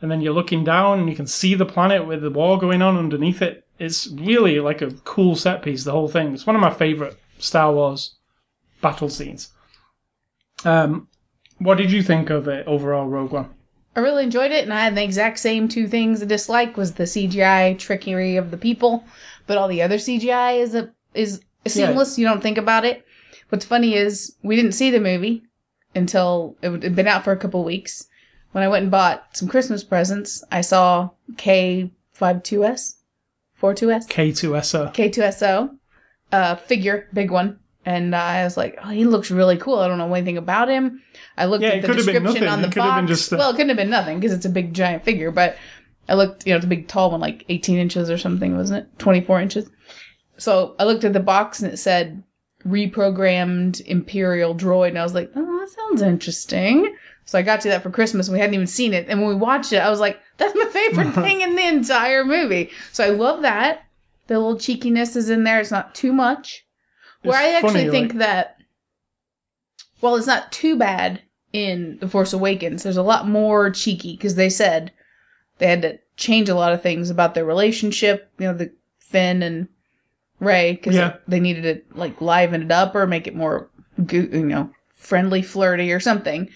and 0.00 0.10
then 0.10 0.20
you're 0.20 0.32
looking 0.32 0.64
down 0.64 1.00
and 1.00 1.08
you 1.08 1.16
can 1.16 1.26
see 1.26 1.54
the 1.54 1.66
planet 1.66 2.06
with 2.06 2.22
the 2.22 2.30
war 2.30 2.58
going 2.58 2.82
on 2.82 2.96
underneath 2.96 3.42
it. 3.42 3.64
It's 3.78 4.06
really 4.08 4.60
like 4.60 4.80
a 4.80 4.92
cool 5.04 5.34
set 5.34 5.62
piece. 5.62 5.82
The 5.84 5.92
whole 5.92 6.08
thing. 6.08 6.32
It's 6.32 6.46
one 6.46 6.54
of 6.56 6.62
my 6.62 6.72
favorite 6.72 7.16
Star 7.38 7.72
Wars 7.72 8.14
battle 8.80 9.08
scenes. 9.08 9.50
Um, 10.64 11.08
what 11.64 11.78
did 11.78 11.92
you 11.92 12.02
think 12.02 12.30
of 12.30 12.48
it 12.48 12.66
overall, 12.66 13.06
Rogue 13.06 13.32
One? 13.32 13.50
I 13.94 14.00
really 14.00 14.24
enjoyed 14.24 14.52
it, 14.52 14.64
and 14.64 14.72
I 14.72 14.84
had 14.84 14.96
the 14.96 15.04
exact 15.04 15.38
same 15.38 15.68
two 15.68 15.86
things 15.86 16.20
to 16.20 16.26
dislike: 16.26 16.76
was 16.76 16.94
the 16.94 17.04
CGI 17.04 17.78
trickery 17.78 18.36
of 18.36 18.50
the 18.50 18.56
people, 18.56 19.04
but 19.46 19.58
all 19.58 19.68
the 19.68 19.82
other 19.82 19.96
CGI 19.96 20.58
is 20.58 20.74
a, 20.74 20.90
is 21.14 21.42
seamless. 21.66 22.18
You 22.18 22.26
don't 22.26 22.42
think 22.42 22.58
about 22.58 22.84
it. 22.84 23.04
What's 23.50 23.64
funny 23.64 23.94
is 23.94 24.36
we 24.42 24.56
didn't 24.56 24.72
see 24.72 24.90
the 24.90 25.00
movie 25.00 25.42
until 25.94 26.56
it 26.62 26.82
had 26.82 26.96
been 26.96 27.06
out 27.06 27.24
for 27.24 27.32
a 27.32 27.36
couple 27.36 27.62
weeks. 27.64 28.08
When 28.52 28.64
I 28.64 28.68
went 28.68 28.82
and 28.82 28.90
bought 28.90 29.36
some 29.36 29.48
Christmas 29.48 29.84
presents, 29.84 30.42
I 30.50 30.60
saw 30.60 31.10
K52S, 31.34 31.90
42S, 33.60 34.08
K2SO. 34.08 34.94
K2SO, 34.94 35.76
uh, 36.32 36.56
figure, 36.56 37.08
big 37.12 37.30
one. 37.30 37.58
And 37.84 38.14
uh, 38.14 38.18
I 38.18 38.44
was 38.44 38.56
like, 38.56 38.78
oh, 38.84 38.90
he 38.90 39.04
looks 39.04 39.30
really 39.30 39.56
cool. 39.56 39.78
I 39.80 39.88
don't 39.88 39.98
know 39.98 40.12
anything 40.14 40.36
about 40.38 40.68
him. 40.68 41.02
I 41.36 41.46
looked 41.46 41.62
Yeah, 41.64 41.70
at 41.70 41.82
the 41.82 41.88
could 41.88 41.96
have 41.96 42.06
been 42.06 42.22
description 42.22 42.48
on 42.48 42.62
the 42.62 42.68
It 42.68 42.72
could 42.74 42.82
have 42.82 42.96
been 42.98 43.06
box. 43.06 43.18
just 43.20 43.32
a- 43.32 43.36
Well, 43.36 43.50
it 43.50 43.54
couldn't 43.54 43.68
have 43.70 43.76
been 43.76 43.90
nothing 43.90 44.20
because 44.20 44.32
it's 44.32 44.44
a 44.46 44.50
big 44.50 44.72
giant 44.72 45.04
figure. 45.04 45.30
But 45.32 45.56
I 46.08 46.14
looked, 46.14 46.46
you 46.46 46.52
know, 46.52 46.56
it's 46.56 46.64
a 46.64 46.68
big 46.68 46.86
tall 46.88 47.10
one, 47.10 47.20
like 47.20 47.44
18 47.48 47.78
inches 47.78 48.08
or 48.10 48.18
something, 48.18 48.56
wasn't 48.56 48.84
it? 48.84 48.98
24 49.00 49.40
inches. 49.40 49.68
So 50.38 50.76
I 50.78 50.84
looked 50.84 51.02
at 51.04 51.12
the 51.12 51.20
box 51.20 51.60
and 51.60 51.72
it 51.72 51.76
said 51.76 52.22
reprogrammed 52.64 53.80
Imperial 53.86 54.54
droid. 54.54 54.88
And 54.90 54.98
I 54.98 55.02
was 55.02 55.14
like, 55.14 55.30
oh, 55.34 55.58
that 55.60 55.68
sounds 55.70 56.02
interesting. 56.02 56.94
So 57.24 57.38
I 57.38 57.42
got 57.42 57.60
to 57.62 57.68
that 57.68 57.82
for 57.82 57.90
Christmas 57.90 58.28
and 58.28 58.34
we 58.34 58.40
hadn't 58.40 58.54
even 58.54 58.66
seen 58.66 58.92
it. 58.94 59.06
And 59.08 59.20
when 59.20 59.28
we 59.28 59.34
watched 59.34 59.72
it, 59.72 59.78
I 59.78 59.90
was 59.90 60.00
like, 60.00 60.20
that's 60.38 60.54
my 60.54 60.66
favorite 60.66 61.12
thing 61.14 61.40
in 61.40 61.56
the 61.56 61.66
entire 61.66 62.24
movie. 62.24 62.70
So 62.92 63.04
I 63.04 63.08
love 63.10 63.42
that. 63.42 63.84
The 64.26 64.38
little 64.38 64.58
cheekiness 64.58 65.16
is 65.16 65.28
in 65.30 65.44
there. 65.44 65.60
It's 65.60 65.70
not 65.70 65.94
too 65.94 66.12
much. 66.12 66.64
Where 67.22 67.38
I 67.38 67.50
actually 67.54 67.72
funny, 67.86 67.90
think 67.90 68.12
like- 68.12 68.18
that, 68.18 68.56
well, 70.00 70.16
it's 70.16 70.26
not 70.26 70.50
too 70.52 70.76
bad 70.76 71.22
in 71.52 71.98
The 72.00 72.08
Force 72.08 72.32
Awakens. 72.32 72.82
There's 72.82 72.96
a 72.96 73.02
lot 73.02 73.28
more 73.28 73.70
cheeky 73.70 74.12
because 74.16 74.34
they 74.34 74.50
said 74.50 74.90
they 75.58 75.66
had 75.68 75.82
to 75.82 75.98
change 76.16 76.48
a 76.48 76.54
lot 76.54 76.72
of 76.72 76.82
things 76.82 77.10
about 77.10 77.34
their 77.34 77.44
relationship. 77.44 78.30
You 78.38 78.48
know, 78.48 78.54
the 78.54 78.72
Finn 78.98 79.42
and 79.42 79.68
Rey 80.40 80.72
because 80.72 80.96
Yeah. 80.96 81.16
they 81.28 81.38
needed 81.40 81.62
to 81.92 81.96
like 81.98 82.20
liven 82.20 82.62
it 82.62 82.72
up 82.72 82.94
or 82.94 83.06
make 83.06 83.26
it 83.26 83.36
more, 83.36 83.68
goo- 84.06 84.28
you 84.32 84.44
know, 84.46 84.70
friendly, 84.88 85.42
flirty 85.42 85.92
or 85.92 86.00
something. 86.00 86.48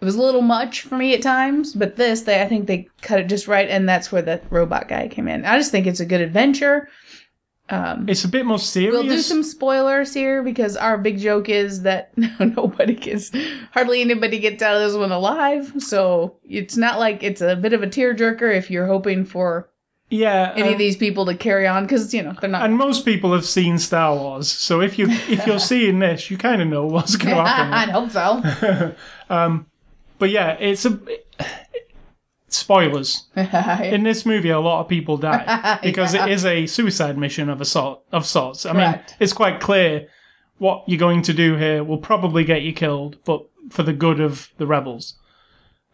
It 0.00 0.04
was 0.04 0.14
a 0.16 0.22
little 0.22 0.42
much 0.42 0.80
for 0.80 0.96
me 0.96 1.14
at 1.14 1.22
times, 1.22 1.74
but 1.74 1.96
this, 1.96 2.22
they 2.22 2.40
I 2.42 2.46
think 2.48 2.66
they 2.66 2.88
cut 3.02 3.20
it 3.20 3.28
just 3.28 3.46
right, 3.46 3.68
and 3.68 3.88
that's 3.88 4.10
where 4.10 4.22
the 4.22 4.40
robot 4.50 4.88
guy 4.88 5.08
came 5.08 5.28
in. 5.28 5.44
I 5.44 5.58
just 5.58 5.70
think 5.70 5.86
it's 5.86 6.00
a 6.00 6.06
good 6.06 6.22
adventure. 6.22 6.88
Um, 7.70 8.08
It's 8.08 8.24
a 8.24 8.28
bit 8.28 8.44
more 8.46 8.58
serious. 8.58 8.92
We'll 8.92 9.04
do 9.04 9.20
some 9.20 9.44
spoilers 9.44 10.12
here 10.12 10.42
because 10.42 10.76
our 10.76 10.98
big 10.98 11.18
joke 11.18 11.48
is 11.48 11.82
that 11.82 12.10
nobody 12.40 12.94
gets, 12.94 13.30
hardly 13.72 14.00
anybody 14.00 14.40
gets 14.40 14.60
out 14.62 14.74
of 14.76 14.82
this 14.82 14.98
one 14.98 15.12
alive. 15.12 15.72
So 15.78 16.36
it's 16.48 16.76
not 16.76 16.98
like 16.98 17.22
it's 17.22 17.40
a 17.40 17.54
bit 17.54 17.72
of 17.72 17.82
a 17.82 17.86
tearjerker 17.86 18.54
if 18.54 18.70
you're 18.70 18.86
hoping 18.86 19.24
for 19.24 19.70
yeah, 20.08 20.52
any 20.56 20.70
uh, 20.70 20.72
of 20.72 20.78
these 20.78 20.96
people 20.96 21.24
to 21.26 21.36
carry 21.36 21.68
on 21.68 21.84
because 21.84 22.12
you 22.12 22.20
know 22.20 22.34
they're 22.40 22.50
not. 22.50 22.64
and 22.64 22.76
most 22.76 23.04
people 23.04 23.32
have 23.32 23.44
seen 23.46 23.78
Star 23.78 24.16
Wars, 24.16 24.50
so 24.50 24.80
if 24.80 24.98
you 24.98 25.06
if 25.08 25.46
you're 25.46 25.60
seeing 25.72 26.00
this, 26.00 26.32
you 26.32 26.36
kind 26.36 26.60
of 26.60 26.66
know 26.66 26.84
what's 26.84 27.14
going 27.14 27.36
to 27.44 27.44
happen. 27.44 27.72
I'd 27.72 27.90
hope 27.90 28.10
so. 28.10 28.94
but 30.18 30.30
yeah, 30.30 30.56
it's 30.58 30.84
a 30.84 30.98
spoilers. 32.52 33.26
In 33.36 34.02
this 34.02 34.26
movie, 34.26 34.50
a 34.50 34.60
lot 34.60 34.80
of 34.80 34.88
people 34.88 35.16
die 35.16 35.78
because 35.82 36.14
Yeah. 36.14 36.26
it 36.26 36.32
is 36.32 36.44
a 36.44 36.66
suicide 36.66 37.16
mission 37.18 37.48
of 37.48 37.60
a 37.60 37.64
sort 37.64 38.00
of 38.12 38.26
sorts. 38.26 38.66
I 38.66 38.72
mean, 38.72 39.00
it's 39.18 39.32
quite 39.32 39.60
clear 39.60 40.08
what 40.58 40.84
you're 40.86 40.98
going 40.98 41.22
to 41.22 41.32
do 41.32 41.56
here 41.56 41.82
will 41.82 41.98
probably 41.98 42.44
get 42.44 42.62
you 42.62 42.72
killed, 42.72 43.16
but 43.24 43.44
for 43.70 43.82
the 43.82 43.92
good 43.92 44.20
of 44.20 44.50
the 44.58 44.66
rebels. 44.66 45.14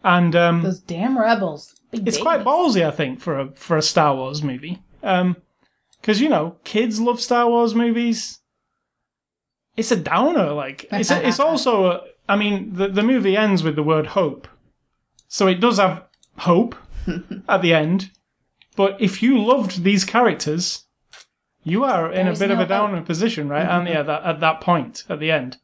And 0.03 0.35
um, 0.35 0.61
Those 0.63 0.79
damn 0.79 1.17
rebels. 1.17 1.73
Big 1.91 2.07
it's 2.07 2.17
quite 2.17 2.43
ballsy, 2.43 2.85
I 2.85 2.91
think, 2.91 3.19
for 3.19 3.39
a 3.39 3.51
for 3.51 3.77
a 3.77 3.81
Star 3.81 4.13
Wars 4.15 4.43
movie. 4.43 4.81
Because 5.01 6.19
you 6.21 6.27
know, 6.29 6.55
kids 6.63 6.99
love 6.99 7.19
Star 7.21 7.47
Wars 7.47 7.73
movies. 7.73 8.39
It's 9.75 9.91
a 9.91 9.95
downer. 9.95 10.51
Like 10.51 10.85
it's 10.91 11.11
a, 11.11 11.25
it's 11.27 11.39
also. 11.47 11.85
A, 11.91 12.01
I 12.29 12.35
mean, 12.35 12.73
the 12.73 12.87
the 12.89 13.03
movie 13.03 13.37
ends 13.37 13.63
with 13.63 13.75
the 13.75 13.83
word 13.83 14.07
hope, 14.07 14.47
so 15.29 15.47
it 15.47 15.61
does 15.61 15.77
have 15.77 16.03
hope 16.39 16.75
at 17.49 17.61
the 17.61 17.73
end. 17.73 18.11
But 18.75 19.01
if 19.01 19.23
you 19.23 19.39
loved 19.39 19.83
these 19.83 20.05
characters, 20.05 20.85
you 21.63 21.83
are 21.83 22.11
in 22.11 22.21
a 22.21 22.23
There's 22.25 22.39
bit 22.39 22.51
of 22.51 22.59
a 22.59 22.65
downer 22.65 23.01
position, 23.01 23.49
right? 23.49 23.67
And 23.67 23.87
yeah, 23.87 24.03
that 24.03 24.23
at 24.23 24.39
that 24.39 24.61
point 24.61 25.03
at 25.09 25.19
the 25.19 25.31
end. 25.31 25.57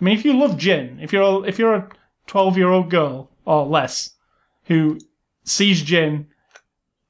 I 0.00 0.04
mean, 0.04 0.16
if 0.16 0.24
you 0.24 0.32
love 0.32 0.52
Jyn, 0.52 1.02
if 1.02 1.12
you're 1.12 1.22
a, 1.22 1.40
if 1.40 1.58
you're 1.58 1.74
a 1.74 1.88
twelve 2.26 2.56
year 2.56 2.70
old 2.70 2.90
girl 2.90 3.30
or 3.44 3.66
less 3.66 4.12
who 4.64 4.98
sees 5.44 5.82
Jyn, 5.82 6.26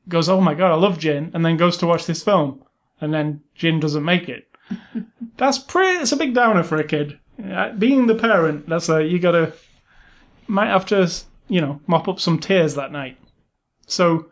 goes, 0.08 0.28
"Oh 0.28 0.40
my 0.40 0.54
god, 0.54 0.72
I 0.72 0.76
love 0.76 0.98
Jyn," 0.98 1.32
and 1.34 1.44
then 1.44 1.56
goes 1.56 1.76
to 1.78 1.86
watch 1.86 2.06
this 2.06 2.24
film, 2.24 2.64
and 3.00 3.14
then 3.14 3.42
Jyn 3.56 3.80
doesn't 3.80 4.04
make 4.04 4.28
it. 4.28 4.48
that's 5.36 5.58
pretty. 5.58 6.00
It's 6.00 6.12
a 6.12 6.16
big 6.16 6.34
downer 6.34 6.62
for 6.62 6.76
a 6.78 6.84
kid. 6.84 7.18
Uh, 7.44 7.72
Being 7.72 8.06
the 8.06 8.14
parent, 8.14 8.68
that's 8.68 8.88
a 8.88 9.04
you 9.04 9.18
gotta 9.18 9.52
might 10.48 10.68
have 10.68 10.86
to 10.86 11.08
you 11.50 11.60
know 11.60 11.80
mop 11.86 12.08
up 12.08 12.20
some 12.20 12.38
tears 12.38 12.74
that 12.76 12.92
night. 12.92 13.18
So 13.86 14.30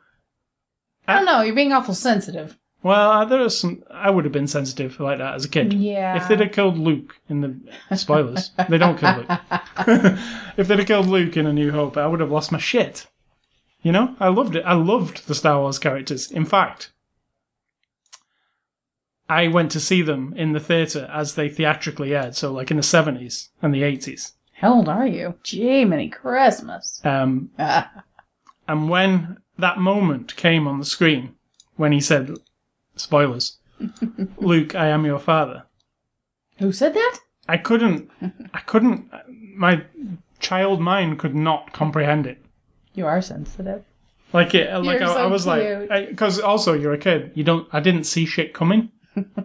I 1.06 1.16
don't 1.16 1.26
know. 1.26 1.42
You're 1.42 1.54
being 1.54 1.72
awful 1.72 1.94
sensitive. 1.94 2.56
Well, 2.82 3.10
uh, 3.10 3.24
there 3.24 3.42
are 3.42 3.50
some. 3.50 3.82
I 3.90 4.08
would 4.08 4.24
have 4.24 4.32
been 4.32 4.46
sensitive 4.46 5.00
like 5.00 5.18
that 5.18 5.34
as 5.34 5.44
a 5.44 5.48
kid. 5.48 5.72
Yeah. 5.72 6.16
If 6.16 6.28
they'd 6.28 6.40
have 6.40 6.52
killed 6.52 6.78
Luke 6.78 7.16
in 7.28 7.40
the 7.40 7.96
spoilers, 7.96 8.52
they 8.68 8.78
don't 8.78 8.98
kill 8.98 9.16
Luke. 9.16 9.28
if 10.56 10.68
they'd 10.68 10.78
have 10.78 10.86
killed 10.86 11.08
Luke 11.08 11.36
in 11.36 11.46
A 11.46 11.52
New 11.52 11.72
Hope, 11.72 11.96
I 11.96 12.06
would 12.06 12.20
have 12.20 12.30
lost 12.30 12.52
my 12.52 12.58
shit. 12.58 13.08
You 13.82 13.90
know, 13.90 14.14
I 14.20 14.28
loved 14.28 14.54
it. 14.54 14.62
I 14.64 14.74
loved 14.74 15.26
the 15.26 15.34
Star 15.34 15.60
Wars 15.60 15.78
characters. 15.78 16.30
In 16.30 16.44
fact, 16.44 16.92
I 19.28 19.48
went 19.48 19.72
to 19.72 19.80
see 19.80 20.02
them 20.02 20.32
in 20.36 20.52
the 20.52 20.60
theatre 20.60 21.10
as 21.12 21.34
they 21.34 21.48
theatrically 21.48 22.14
aired, 22.14 22.36
so 22.36 22.52
like 22.52 22.70
in 22.70 22.76
the 22.76 22.82
seventies 22.82 23.50
and 23.60 23.74
the 23.74 23.82
eighties. 23.82 24.34
How 24.58 24.74
old 24.74 24.88
are 24.88 25.06
you? 25.06 25.34
Gee, 25.42 25.84
many 25.84 26.08
Christmas. 26.08 27.00
Um, 27.04 27.50
and 28.68 28.88
when 28.88 29.38
that 29.58 29.78
moment 29.78 30.36
came 30.36 30.66
on 30.66 30.78
the 30.78 30.84
screen, 30.84 31.34
when 31.76 31.92
he 31.92 32.00
said, 32.00 32.36
"Spoilers, 32.96 33.58
Luke, 34.38 34.74
I 34.74 34.88
am 34.88 35.04
your 35.04 35.20
father," 35.20 35.64
Who 36.58 36.72
said 36.72 36.94
that? 36.94 37.18
I 37.48 37.56
couldn't, 37.56 38.10
I 38.52 38.60
couldn't, 38.60 39.10
my 39.56 39.84
child 40.40 40.80
mind 40.80 41.18
could 41.18 41.34
not 41.34 41.72
comprehend 41.72 42.26
it. 42.26 42.44
You 42.94 43.06
are 43.06 43.22
sensitive. 43.22 43.84
Like 44.32 44.54
it, 44.54 44.70
like 44.82 45.00
I, 45.00 45.06
so 45.06 45.16
I 45.16 45.26
was 45.26 45.44
cute. 45.44 45.88
like, 45.88 46.10
because 46.10 46.38
also 46.40 46.74
you're 46.74 46.92
a 46.92 46.98
kid, 46.98 47.32
you 47.34 47.44
don't, 47.44 47.66
I 47.72 47.80
didn't 47.80 48.04
see 48.04 48.26
shit 48.26 48.52
coming. 48.52 48.90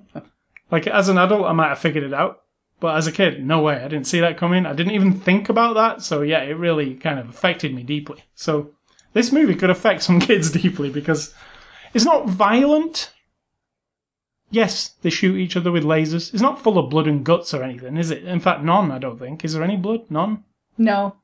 like 0.72 0.88
as 0.88 1.08
an 1.08 1.18
adult, 1.18 1.46
I 1.46 1.54
might 1.54 1.70
have 1.70 1.80
figured 1.80 2.04
it 2.04 2.14
out, 2.14 2.43
but 2.84 2.98
as 2.98 3.08
a 3.08 3.14
kid, 3.14 3.46
no 3.46 3.62
way, 3.62 3.76
I 3.76 3.88
didn't 3.88 4.08
see 4.08 4.20
that 4.20 4.36
coming. 4.36 4.66
I 4.66 4.74
didn't 4.74 4.92
even 4.92 5.18
think 5.18 5.48
about 5.48 5.76
that. 5.76 6.02
So 6.02 6.22
yeah, 6.22 6.42
it 6.42 6.58
really 6.58 6.96
kind 6.96 7.18
of 7.18 7.30
affected 7.30 7.74
me 7.74 7.82
deeply. 7.82 8.26
So 8.36 8.72
this 9.14 9.32
movie 9.32 9.56
could 9.56 9.70
affect 9.70 10.04
some 10.04 10.20
kids 10.30 10.52
deeply 10.52 10.90
because 10.90 11.34
it's 11.94 12.04
not 12.04 12.28
violent. 12.28 13.14
Yes, 14.52 14.96
they 15.02 15.10
shoot 15.10 15.38
each 15.38 15.56
other 15.56 15.72
with 15.72 15.86
lasers. 15.86 16.34
It's 16.34 16.42
not 16.42 16.62
full 16.62 16.78
of 16.78 16.90
blood 16.90 17.08
and 17.08 17.24
guts 17.24 17.54
or 17.54 17.64
anything, 17.64 17.96
is 17.96 18.12
it? 18.12 18.26
In 18.26 18.42
fact, 18.42 18.64
none. 18.66 18.92
I 18.92 18.98
don't 18.98 19.18
think. 19.18 19.46
Is 19.46 19.54
there 19.54 19.64
any 19.64 19.78
blood? 19.78 20.02
None. 20.10 20.44
No. 20.78 21.16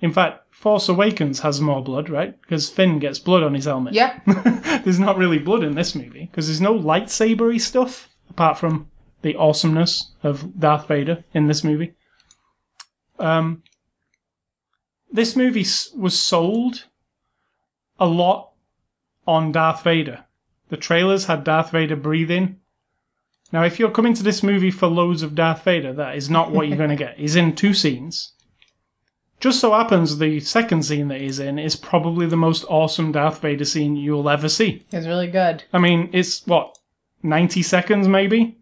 In 0.00 0.10
fact, 0.10 0.52
Force 0.52 0.88
Awakens 0.88 1.38
has 1.38 1.60
more 1.60 1.84
blood, 1.84 2.10
right? 2.10 2.34
Because 2.42 2.68
Finn 2.68 2.98
gets 2.98 3.20
blood 3.20 3.44
on 3.44 3.54
his 3.54 3.66
helmet. 3.66 3.94
Yeah. 3.94 4.18
there's 4.84 4.98
not 4.98 5.18
really 5.18 5.38
blood 5.38 5.62
in 5.62 5.76
this 5.76 5.94
movie 5.94 6.26
because 6.32 6.48
there's 6.48 6.60
no 6.60 6.76
lightsabery 6.76 7.60
stuff 7.60 8.08
apart 8.28 8.58
from 8.58 8.89
the 9.22 9.36
awesomeness 9.36 10.12
of 10.22 10.58
Darth 10.58 10.88
Vader 10.88 11.24
in 11.34 11.46
this 11.46 11.62
movie. 11.62 11.94
Um, 13.18 13.62
this 15.12 15.36
movie 15.36 15.66
was 15.96 16.18
sold 16.18 16.84
a 17.98 18.06
lot 18.06 18.52
on 19.26 19.52
Darth 19.52 19.82
Vader. 19.82 20.24
The 20.68 20.76
trailers 20.76 21.26
had 21.26 21.44
Darth 21.44 21.70
Vader 21.70 21.96
breathing. 21.96 22.56
Now, 23.52 23.64
if 23.64 23.78
you're 23.78 23.90
coming 23.90 24.14
to 24.14 24.22
this 24.22 24.42
movie 24.42 24.70
for 24.70 24.86
loads 24.86 25.22
of 25.22 25.34
Darth 25.34 25.64
Vader, 25.64 25.92
that 25.92 26.16
is 26.16 26.30
not 26.30 26.52
what 26.52 26.68
you're 26.68 26.78
going 26.78 26.90
to 26.90 26.96
get. 26.96 27.18
He's 27.18 27.36
in 27.36 27.54
two 27.54 27.74
scenes. 27.74 28.32
Just 29.40 29.58
so 29.58 29.72
happens 29.72 30.18
the 30.18 30.38
second 30.40 30.84
scene 30.84 31.08
that 31.08 31.20
he's 31.20 31.38
in 31.38 31.58
is 31.58 31.74
probably 31.74 32.26
the 32.26 32.36
most 32.36 32.64
awesome 32.68 33.10
Darth 33.10 33.40
Vader 33.40 33.64
scene 33.64 33.96
you'll 33.96 34.28
ever 34.28 34.48
see. 34.48 34.84
It's 34.92 35.06
really 35.06 35.28
good. 35.30 35.64
I 35.72 35.78
mean, 35.78 36.10
it's 36.12 36.46
what, 36.46 36.78
90 37.22 37.62
seconds 37.62 38.06
maybe? 38.06 38.59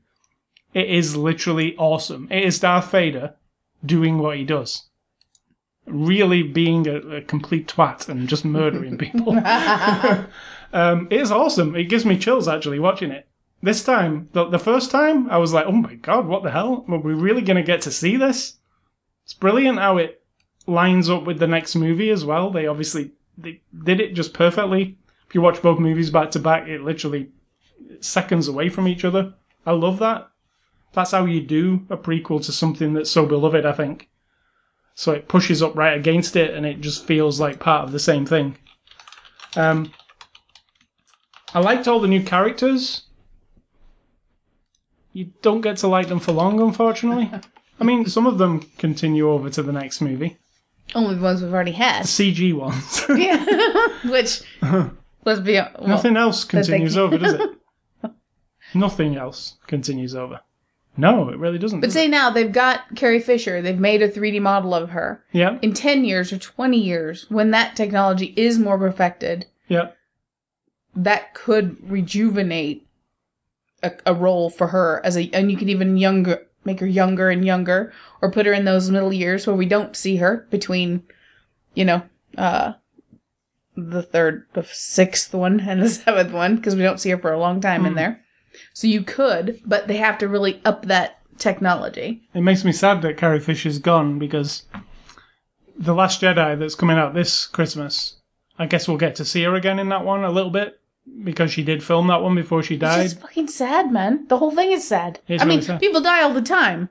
It 0.78 0.90
is 0.90 1.16
literally 1.16 1.76
awesome. 1.76 2.28
It 2.30 2.44
is 2.44 2.60
Darth 2.60 2.92
Vader 2.92 3.34
doing 3.84 4.18
what 4.18 4.36
he 4.36 4.44
does. 4.44 4.84
Really 5.86 6.44
being 6.44 6.86
a, 6.86 7.16
a 7.16 7.20
complete 7.20 7.66
twat 7.66 8.08
and 8.08 8.28
just 8.28 8.44
murdering 8.44 8.96
people. 9.06 9.36
um, 10.72 11.08
it 11.10 11.20
is 11.20 11.32
awesome. 11.32 11.74
It 11.74 11.88
gives 11.88 12.04
me 12.04 12.16
chills 12.16 12.46
actually 12.46 12.78
watching 12.78 13.10
it. 13.10 13.26
This 13.60 13.82
time, 13.82 14.28
the, 14.34 14.44
the 14.44 14.60
first 14.60 14.92
time, 14.92 15.28
I 15.30 15.38
was 15.38 15.52
like, 15.52 15.66
oh 15.66 15.72
my 15.72 15.96
god, 15.96 16.28
what 16.28 16.44
the 16.44 16.52
hell? 16.52 16.84
Are 16.88 16.98
we 16.98 17.12
really 17.12 17.42
going 17.42 17.56
to 17.56 17.64
get 17.64 17.80
to 17.82 17.90
see 17.90 18.16
this? 18.16 18.58
It's 19.24 19.34
brilliant 19.34 19.80
how 19.80 19.96
it 19.96 20.22
lines 20.68 21.10
up 21.10 21.24
with 21.24 21.40
the 21.40 21.48
next 21.48 21.74
movie 21.74 22.10
as 22.10 22.24
well. 22.24 22.52
They 22.52 22.68
obviously 22.68 23.10
they 23.36 23.62
did 23.82 24.00
it 24.00 24.14
just 24.14 24.32
perfectly. 24.32 24.96
If 25.26 25.34
you 25.34 25.40
watch 25.40 25.60
both 25.60 25.80
movies 25.80 26.10
back 26.10 26.30
to 26.30 26.38
back, 26.38 26.68
it 26.68 26.82
literally 26.82 27.30
seconds 27.98 28.46
away 28.46 28.68
from 28.68 28.86
each 28.86 29.04
other. 29.04 29.34
I 29.66 29.72
love 29.72 29.98
that. 29.98 30.27
That's 30.92 31.10
how 31.10 31.24
you 31.26 31.40
do 31.40 31.86
a 31.90 31.96
prequel 31.96 32.44
to 32.46 32.52
something 32.52 32.94
that's 32.94 33.10
so 33.10 33.26
beloved, 33.26 33.64
I 33.66 33.72
think. 33.72 34.08
So 34.94 35.12
it 35.12 35.28
pushes 35.28 35.62
up 35.62 35.76
right 35.76 35.96
against 35.96 36.34
it 36.34 36.54
and 36.54 36.66
it 36.66 36.80
just 36.80 37.04
feels 37.04 37.38
like 37.38 37.60
part 37.60 37.84
of 37.84 37.92
the 37.92 38.00
same 38.00 38.26
thing. 38.26 38.56
Um, 39.56 39.92
I 41.54 41.60
liked 41.60 41.86
all 41.86 42.00
the 42.00 42.08
new 42.08 42.22
characters. 42.22 43.02
You 45.12 45.32
don't 45.42 45.60
get 45.60 45.76
to 45.78 45.88
like 45.88 46.08
them 46.08 46.20
for 46.20 46.32
long, 46.32 46.60
unfortunately. 46.60 47.30
I 47.80 47.84
mean, 47.84 48.06
some 48.06 48.26
of 48.26 48.38
them 48.38 48.60
continue 48.76 49.30
over 49.30 49.48
to 49.50 49.62
the 49.62 49.72
next 49.72 50.00
movie. 50.00 50.36
Only 50.94 51.14
the 51.14 51.22
ones 51.22 51.42
we've 51.42 51.52
already 51.52 51.72
had. 51.72 52.04
CG 52.04 52.54
ones. 52.54 53.04
Yeah. 53.16 53.44
Which, 54.10 54.42
let's 55.24 55.40
be 55.40 55.54
well, 55.54 55.86
Nothing 55.86 56.16
else 56.16 56.44
continues 56.44 56.96
over, 56.96 57.18
does 57.18 57.34
it? 57.34 58.10
Nothing 58.74 59.16
else 59.16 59.56
continues 59.66 60.14
over. 60.14 60.40
No, 60.98 61.28
it 61.28 61.38
really 61.38 61.58
doesn't. 61.58 61.80
But 61.80 61.86
does 61.86 61.94
say 61.94 62.06
it? 62.06 62.10
now 62.10 62.28
they've 62.28 62.50
got 62.50 62.96
Carrie 62.96 63.20
Fisher. 63.20 63.62
They've 63.62 63.78
made 63.78 64.02
a 64.02 64.08
3D 64.08 64.42
model 64.42 64.74
of 64.74 64.90
her. 64.90 65.24
Yeah, 65.32 65.58
In 65.62 65.72
10 65.72 66.04
years 66.04 66.32
or 66.32 66.38
20 66.38 66.76
years, 66.76 67.26
when 67.30 67.52
that 67.52 67.76
technology 67.76 68.34
is 68.36 68.58
more 68.58 68.76
perfected, 68.76 69.46
yeah. 69.68 69.90
that 70.96 71.34
could 71.34 71.78
rejuvenate 71.88 72.86
a, 73.82 73.92
a 74.06 74.12
role 74.12 74.50
for 74.50 74.66
her 74.68 75.00
as 75.04 75.16
a, 75.16 75.30
and 75.32 75.52
you 75.52 75.56
could 75.56 75.70
even 75.70 75.96
younger, 75.96 76.44
make 76.64 76.80
her 76.80 76.86
younger 76.86 77.30
and 77.30 77.44
younger, 77.44 77.92
or 78.20 78.32
put 78.32 78.46
her 78.46 78.52
in 78.52 78.64
those 78.64 78.90
middle 78.90 79.12
years 79.12 79.46
where 79.46 79.56
we 79.56 79.66
don't 79.66 79.94
see 79.94 80.16
her 80.16 80.48
between, 80.50 81.04
you 81.74 81.84
know, 81.84 82.02
uh, 82.36 82.72
the 83.76 84.02
third, 84.02 84.46
the 84.54 84.64
sixth 84.64 85.32
one 85.32 85.60
and 85.60 85.80
the 85.80 85.88
seventh 85.88 86.32
one, 86.32 86.56
because 86.56 86.74
we 86.74 86.82
don't 86.82 86.98
see 86.98 87.10
her 87.10 87.18
for 87.18 87.32
a 87.32 87.38
long 87.38 87.60
time 87.60 87.86
in 87.86 87.94
there. 87.94 88.24
So 88.78 88.86
you 88.86 89.02
could, 89.02 89.60
but 89.66 89.88
they 89.88 89.96
have 89.96 90.18
to 90.18 90.28
really 90.28 90.60
up 90.64 90.86
that 90.86 91.18
technology. 91.36 92.22
It 92.32 92.42
makes 92.42 92.64
me 92.64 92.70
sad 92.70 93.02
that 93.02 93.16
Carrie 93.16 93.40
Fisher's 93.40 93.80
gone 93.80 94.20
because 94.20 94.66
the 95.76 95.92
Last 95.94 96.20
Jedi 96.20 96.56
that's 96.56 96.76
coming 96.76 96.96
out 96.96 97.12
this 97.12 97.44
Christmas, 97.48 98.18
I 98.56 98.66
guess 98.66 98.86
we'll 98.86 98.96
get 98.96 99.16
to 99.16 99.24
see 99.24 99.42
her 99.42 99.56
again 99.56 99.80
in 99.80 99.88
that 99.88 100.04
one 100.04 100.22
a 100.22 100.30
little 100.30 100.52
bit 100.52 100.78
because 101.24 101.50
she 101.50 101.64
did 101.64 101.82
film 101.82 102.06
that 102.06 102.22
one 102.22 102.36
before 102.36 102.62
she 102.62 102.74
It's 102.74 102.80
died. 102.80 103.02
just 103.02 103.20
fucking 103.20 103.48
sad, 103.48 103.90
man. 103.90 104.26
The 104.28 104.38
whole 104.38 104.52
thing 104.52 104.70
is 104.70 104.86
sad. 104.86 105.18
It's 105.26 105.42
I 105.42 105.46
mean, 105.46 105.60
sad. 105.60 105.80
people 105.80 106.00
die 106.00 106.22
all 106.22 106.32
the 106.32 106.40
time, 106.40 106.88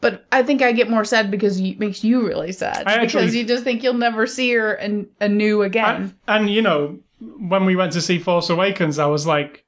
but 0.00 0.26
I 0.32 0.42
think 0.42 0.62
I 0.62 0.72
get 0.72 0.90
more 0.90 1.04
sad 1.04 1.30
because 1.30 1.60
it 1.60 1.78
makes 1.78 2.02
you 2.02 2.26
really 2.26 2.50
sad 2.50 2.82
I 2.88 2.94
actually- 2.94 3.06
because 3.26 3.36
you 3.36 3.44
just 3.44 3.62
think 3.62 3.84
you'll 3.84 3.94
never 3.94 4.26
see 4.26 4.52
her 4.54 4.72
an, 4.72 5.06
anew 5.20 5.62
again. 5.62 5.94
And, 6.26 6.42
and 6.46 6.50
you 6.50 6.60
know, 6.62 6.98
when 7.38 7.66
we 7.66 7.76
went 7.76 7.92
to 7.92 8.00
see 8.00 8.18
Force 8.18 8.50
Awakens, 8.50 8.98
I 8.98 9.06
was 9.06 9.28
like, 9.28 9.64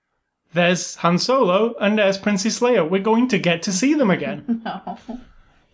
"There's 0.54 0.96
Han 0.96 1.18
Solo 1.18 1.74
and 1.80 1.98
there's 1.98 2.18
Princess 2.18 2.60
Leia. 2.60 2.88
We're 2.88 3.02
going 3.02 3.28
to 3.28 3.38
get 3.38 3.62
to 3.64 3.72
see 3.72 3.94
them 3.94 4.10
again." 4.10 4.62
no. 4.64 4.98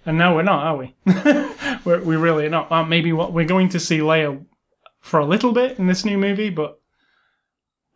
And 0.07 0.17
now 0.17 0.35
we're 0.35 0.43
not, 0.43 0.65
are 0.65 0.77
we? 0.77 0.95
we're, 1.85 2.03
we 2.03 2.17
really 2.17 2.47
are 2.47 2.51
not. 2.51 2.73
Uh, 2.73 2.83
maybe 2.85 3.13
what 3.13 3.33
we're 3.33 3.45
going 3.45 3.69
to 3.71 3.81
see 3.81 3.99
Leia 3.99 4.43
for 5.01 5.21
a 5.21 5.27
little 5.27 5.53
bit 5.53 5.79
in 5.79 5.87
this 5.87 6.05
new 6.05 6.17
movie, 6.17 6.49
but 6.51 6.81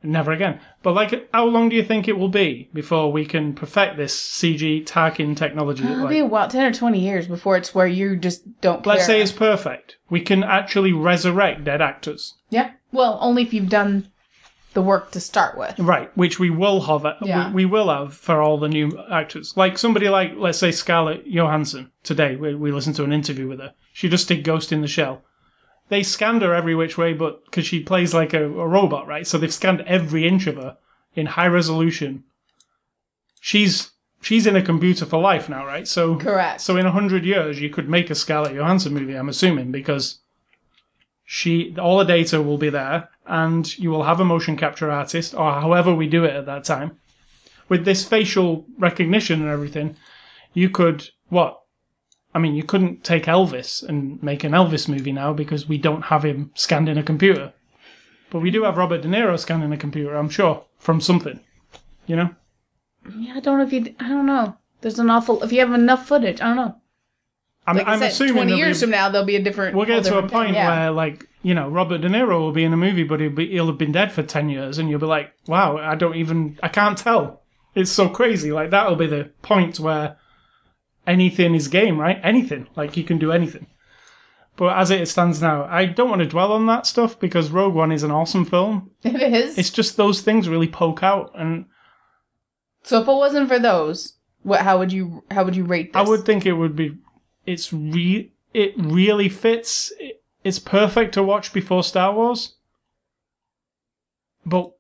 never 0.03 0.33
again. 0.33 0.61
But 0.83 0.93
like, 0.95 1.29
how 1.33 1.45
long 1.47 1.69
do 1.69 1.77
you 1.77 1.83
think 1.85 2.09
it 2.09 2.19
will 2.19 2.29
be 2.29 2.69
before 2.75 3.11
we 3.13 3.25
can 3.25 3.55
perfect 3.55 3.97
this 3.97 4.15
CG 4.21 4.85
Tarkin 4.85 5.37
technology? 5.37 5.85
It'll 5.85 5.99
Like, 6.01 6.11
be 6.11 6.19
a 6.19 6.27
while, 6.27 6.49
ten 6.49 6.67
or 6.67 6.73
twenty 6.75 7.01
years 7.01 7.27
before 7.29 7.57
it's 7.57 7.75
where 7.75 7.87
you 7.87 8.17
just 8.17 8.61
don't. 8.61 8.85
let's 8.85 9.07
care. 9.07 9.17
say 9.17 9.23
it's 9.23 9.33
perfect. 9.33 9.97
We 10.11 10.21
can 10.21 10.43
actually 10.45 10.93
resurrect 10.93 11.65
dead 11.65 11.81
actors, 11.81 12.35
yeah. 12.51 12.73
Well, 12.91 13.17
only 13.23 13.43
if 13.43 13.55
you've 13.55 13.71
done 13.71 14.12
the 14.75 14.83
work 14.83 15.11
to 15.13 15.21
start 15.21 15.57
with. 15.57 15.79
right? 15.79 16.11
Which 16.17 16.39
we 16.39 16.51
will 16.51 16.81
have. 16.83 17.17
Yeah. 17.23 17.49
We, 17.49 17.65
we 17.65 17.71
will 17.71 17.89
have 17.89 18.15
for 18.15 18.41
all 18.41 18.59
the 18.59 18.69
new 18.69 18.99
actors. 19.11 19.55
Like 19.57 19.79
somebody 19.79 20.09
like, 20.09 20.33
let's 20.37 20.59
say 20.59 20.71
Scarlett 20.73 21.27
Johansson. 21.27 21.91
Today 22.03 22.37
we, 22.37 22.55
we 22.55 22.73
listened 22.73 22.97
to 22.97 23.05
an 23.05 23.13
interview 23.13 23.49
with 23.49 23.61
her. 23.61 23.75
She 23.93 24.09
just 24.09 24.29
did 24.29 24.45
Ghost 24.45 24.73
in 24.73 24.81
the 24.81 24.89
Shell. 24.89 25.23
they 25.89 26.03
scanned 26.03 26.43
her 26.43 26.55
every 26.55 26.75
which 26.75 26.97
way, 26.97 27.13
but 27.13 27.45
because 27.45 27.67
she 27.67 27.81
plays 27.81 28.15
like 28.15 28.33
a, 28.33 28.45
a 28.45 28.67
robot, 28.69 29.07
right? 29.07 29.27
So 29.27 29.39
they've 29.39 29.53
scanned 29.53 29.83
every 29.83 30.27
inch 30.27 30.47
of 30.47 30.57
her 30.57 30.77
in 31.15 31.27
high 31.27 31.49
resolution. 31.49 32.25
She's 33.41 33.91
she's 34.21 34.47
in 34.47 34.57
a 34.57 34.63
computer 34.63 35.05
for 35.05 35.21
life 35.21 35.49
now, 35.49 35.67
right? 35.67 35.87
So 35.87 36.17
Correct. 36.17 36.61
So 36.61 36.77
in 36.77 36.87
a 36.87 36.93
hundred 36.93 37.25
years, 37.25 37.61
you 37.61 37.71
could 37.71 37.89
make 37.89 38.09
a 38.11 38.15
Scarlett 38.15 38.55
Johansson 38.55 38.95
movie. 38.95 39.15
I'm 39.15 39.29
assuming 39.29 39.71
because 39.73 40.21
she 41.25 41.75
all 41.79 41.99
the 41.99 42.05
data 42.05 42.43
will 42.43 42.59
be 42.59 42.71
there, 42.71 43.09
and 43.27 43.79
you 43.79 43.91
will 43.91 44.05
have 44.05 44.21
a 44.21 44.25
motion 44.25 44.57
capture 44.57 44.91
artist, 44.91 45.35
or 45.35 45.53
however 45.53 45.95
we 45.95 46.07
do 46.07 46.25
it 46.25 46.35
at 46.35 46.47
that 46.47 46.65
time. 46.65 46.99
With 47.69 47.85
this 47.85 48.05
facial 48.05 48.67
recognition 48.79 49.41
and 49.41 49.51
everything, 49.51 49.97
you 50.53 50.69
could 50.69 51.09
what? 51.29 51.59
I 52.35 52.39
mean, 52.39 52.55
you 52.55 52.63
couldn't 52.63 53.05
take 53.05 53.25
Elvis 53.25 53.87
and 53.87 54.23
make 54.23 54.43
an 54.43 54.53
Elvis 54.53 54.89
movie 54.89 55.13
now 55.13 55.33
because 55.33 55.69
we 55.69 55.79
don't 55.79 56.03
have 56.03 56.25
him 56.25 56.51
scanned 56.55 56.89
in 56.89 56.99
a 56.99 57.03
computer. 57.03 57.53
But 58.31 58.41
we 58.41 58.51
do 58.51 58.63
have 58.65 58.79
Robert 58.79 59.03
De 59.03 59.09
Niro 59.09 59.39
scanned 59.39 59.63
in 59.63 59.73
a 59.73 59.77
computer, 59.77 60.17
I'm 60.17 60.31
sure, 60.31 60.65
from 60.79 61.01
something. 61.01 61.41
You 62.07 62.17
know? 62.17 62.31
Yeah, 63.19 63.35
I 63.37 63.41
don't 63.41 63.59
know 63.59 63.65
if 63.65 63.73
you. 63.73 63.95
I 64.01 64.09
don't 64.09 64.27
know. 64.27 64.57
There's 64.81 64.99
an 64.99 65.11
awful. 65.11 65.43
If 65.43 65.53
you 65.53 65.61
have 65.61 65.73
enough 65.73 66.07
footage, 66.07 66.41
I 66.41 66.47
don't 66.47 66.57
know. 66.57 66.77
I'm, 67.67 67.77
Like 67.77 67.87
I'm 67.87 67.99
said, 68.01 68.11
assuming 68.11 68.35
twenty 68.35 68.57
years 68.57 68.79
be, 68.79 68.87
from 68.87 68.91
now, 68.91 69.09
there'll 69.09 69.27
be 69.27 69.37
a 69.37 69.43
different. 69.43 69.77
we'll 69.77 69.87
get 69.87 70.05
to 70.05 70.19
a 70.19 70.29
point 70.29 70.55
yeah. 70.55 70.69
where, 70.69 70.91
like, 70.91 71.29
you 71.43 71.55
know, 71.55 71.69
Robert 71.69 71.99
De 71.99 72.09
Niro 72.09 72.41
will 72.41 72.53
be 72.53 72.65
in 72.65 72.73
a 72.73 72.77
movie, 72.77 73.05
but 73.05 73.21
he'll, 73.21 73.31
be, 73.31 73.49
he'll 73.49 73.67
have 73.67 73.79
been 73.79 73.93
dead 73.93 74.13
for 74.13 74.23
10 74.23 74.49
years, 74.49 74.79
and 74.79 74.91
you'll 74.91 75.01
be 75.01 75.07
like, 75.07 75.33
wow, 75.47 75.77
I 75.77 75.95
don't 75.95 76.17
even, 76.17 76.59
I 76.63 76.69
can't 76.69 76.99
tell. 76.99 77.43
It's 77.75 77.91
so 77.91 78.09
crazy. 78.09 78.53
Like, 78.53 78.71
that'll 78.71 78.97
be 78.97 79.07
the 79.07 79.31
point 79.43 79.79
where 79.79 80.17
anything 81.07 81.55
is 81.55 81.69
game, 81.69 81.99
right? 81.99 82.21
Anything. 82.23 82.69
Like, 82.75 82.97
you 82.97 83.05
can 83.05 83.19
do 83.19 83.33
anything. 83.33 83.67
But 84.57 84.77
as 84.77 84.91
it 84.91 85.09
stands 85.09 85.41
now, 85.41 85.65
I 85.65 85.87
don't 85.87 86.11
want 86.11 86.21
to 86.21 86.29
dwell 86.29 86.53
on 86.53 86.67
that 86.67 86.87
stuff 86.87 87.19
because 87.19 87.51
Rogue 87.51 87.75
One 87.75 87.91
is 87.91 88.03
an 88.03 88.11
awesome 88.11 88.45
film. 88.45 88.91
it 89.03 89.33
is. 89.33 89.57
It's 89.57 89.71
just 89.71 89.97
those 89.97 90.21
things 90.21 90.49
really 90.49 90.69
poke 90.69 91.03
out, 91.03 91.33
and 91.35 91.65
so 92.83 93.01
if 93.01 93.09
it 93.09 93.13
wasn't 93.13 93.49
for 93.49 93.59
those, 93.59 94.19
what? 94.43 94.61
How 94.61 94.79
would 94.79 94.93
you? 94.93 95.25
How 95.31 95.45
would 95.45 95.57
you 95.57 95.65
rate 95.65 95.93
this? 95.93 96.01
I 96.01 96.09
would 96.09 96.25
think 96.25 96.45
it 96.45 96.53
would 96.53 96.77
be. 96.77 96.99
It's 97.47 97.73
re. 97.73 98.33
It 98.55 98.75
really 98.77 99.29
fits. 99.29 99.93
It's 100.45 100.59
perfect 100.59 101.15
to 101.15 101.23
watch 101.23 101.53
before 101.53 101.83
Star 101.83 102.13
Wars. 102.15 102.57
But 104.45 104.73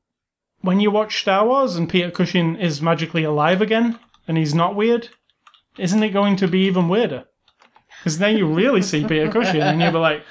when 0.60 0.80
you 0.80 0.90
watch 0.90 1.20
Star 1.20 1.46
Wars 1.46 1.76
and 1.76 1.88
Peter 1.88 2.10
Cushing 2.10 2.56
is 2.56 2.82
magically 2.82 3.24
alive 3.24 3.62
again 3.62 3.98
and 4.26 4.36
he's 4.36 4.54
not 4.54 4.74
weird, 4.74 5.08
isn't 5.78 6.02
it 6.02 6.10
going 6.10 6.36
to 6.36 6.48
be 6.48 6.60
even 6.66 6.88
weirder? 6.88 7.24
Because 7.98 8.18
then 8.18 8.36
you 8.36 8.46
really 8.46 8.82
see 8.82 9.06
Peter 9.06 9.30
Cushing 9.30 9.60
and 9.60 9.80
you'll 9.80 9.92
be 9.92 9.98
like, 9.98 10.24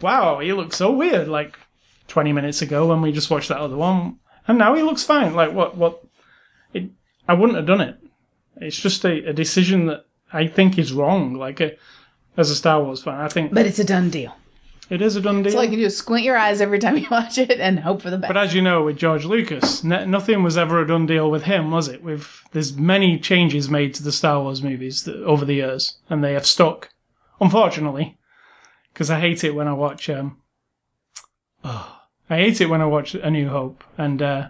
"Wow, 0.00 0.40
he 0.40 0.52
looks 0.52 0.76
so 0.76 0.90
weird." 0.90 1.28
Like 1.28 1.58
twenty 2.08 2.32
minutes 2.32 2.62
ago 2.62 2.86
when 2.86 3.02
we 3.02 3.12
just 3.12 3.30
watched 3.30 3.48
that 3.48 3.58
other 3.58 3.76
one, 3.76 4.18
and 4.48 4.58
now 4.58 4.74
he 4.74 4.82
looks 4.82 5.04
fine. 5.04 5.34
Like 5.34 5.52
what? 5.52 5.76
What? 5.76 6.02
It, 6.72 6.90
I 7.28 7.34
wouldn't 7.34 7.56
have 7.56 7.66
done 7.66 7.82
it. 7.82 7.98
It's 8.56 8.78
just 8.78 9.04
a, 9.04 9.28
a 9.28 9.32
decision 9.32 9.86
that 9.86 10.06
I 10.32 10.46
think 10.46 10.78
is 10.78 10.92
wrong. 10.92 11.34
Like 11.34 11.60
a, 11.60 11.76
as 12.36 12.50
a 12.50 12.54
Star 12.56 12.82
Wars 12.82 13.02
fan, 13.02 13.14
I 13.20 13.28
think 13.28 13.52
But 13.54 13.66
it's 13.66 13.78
a 13.78 13.84
done 13.84 14.08
deal. 14.10 14.34
it 14.90 15.00
is 15.02 15.16
a 15.16 15.20
done 15.20 15.42
deal. 15.42 15.52
So 15.52 15.58
all 15.58 15.64
you 15.64 15.70
can 15.70 15.78
do 15.78 15.86
is 15.86 15.96
squint 15.96 16.24
your 16.24 16.36
eyes 16.36 16.60
every 16.60 16.78
time 16.78 16.96
you 16.96 17.06
watch 17.10 17.38
it 17.38 17.60
and 17.60 17.80
hope 17.80 18.02
for 18.02 18.10
the 18.10 18.18
best. 18.18 18.28
but 18.32 18.36
as 18.42 18.54
you 18.54 18.62
know, 18.62 18.82
with 18.84 18.96
George 18.98 19.24
Lucas, 19.24 19.84
n- 19.84 20.10
nothing 20.10 20.42
was 20.42 20.56
ever 20.56 20.80
a 20.80 20.86
done 20.86 21.06
deal 21.06 21.30
with 21.30 21.44
him, 21.44 21.70
was 21.70 21.88
it? 21.88 22.02
With 22.02 22.42
there's 22.52 22.74
many 22.76 23.18
changes 23.18 23.68
made 23.70 23.94
to 23.94 24.02
the 24.02 24.12
Star 24.12 24.40
Wars 24.42 24.62
movies 24.62 25.02
th- 25.04 25.16
over 25.18 25.44
the 25.44 25.54
years, 25.54 25.98
and 26.10 26.22
they 26.24 26.32
have 26.34 26.46
stuck. 26.46 26.90
Unfortunately, 27.40 28.16
because 28.92 29.10
I 29.10 29.18
hate 29.20 29.42
it 29.44 29.54
when 29.54 29.66
I 29.68 29.72
watch. 29.72 30.08
Um, 30.10 30.38
oh, 31.64 31.98
I 32.30 32.36
hate 32.36 32.60
it 32.62 32.70
when 32.70 32.80
I 32.80 32.86
watch 32.86 33.14
A 33.14 33.30
New 33.30 33.48
Hope, 33.50 33.84
and 33.98 34.22
uh, 34.22 34.48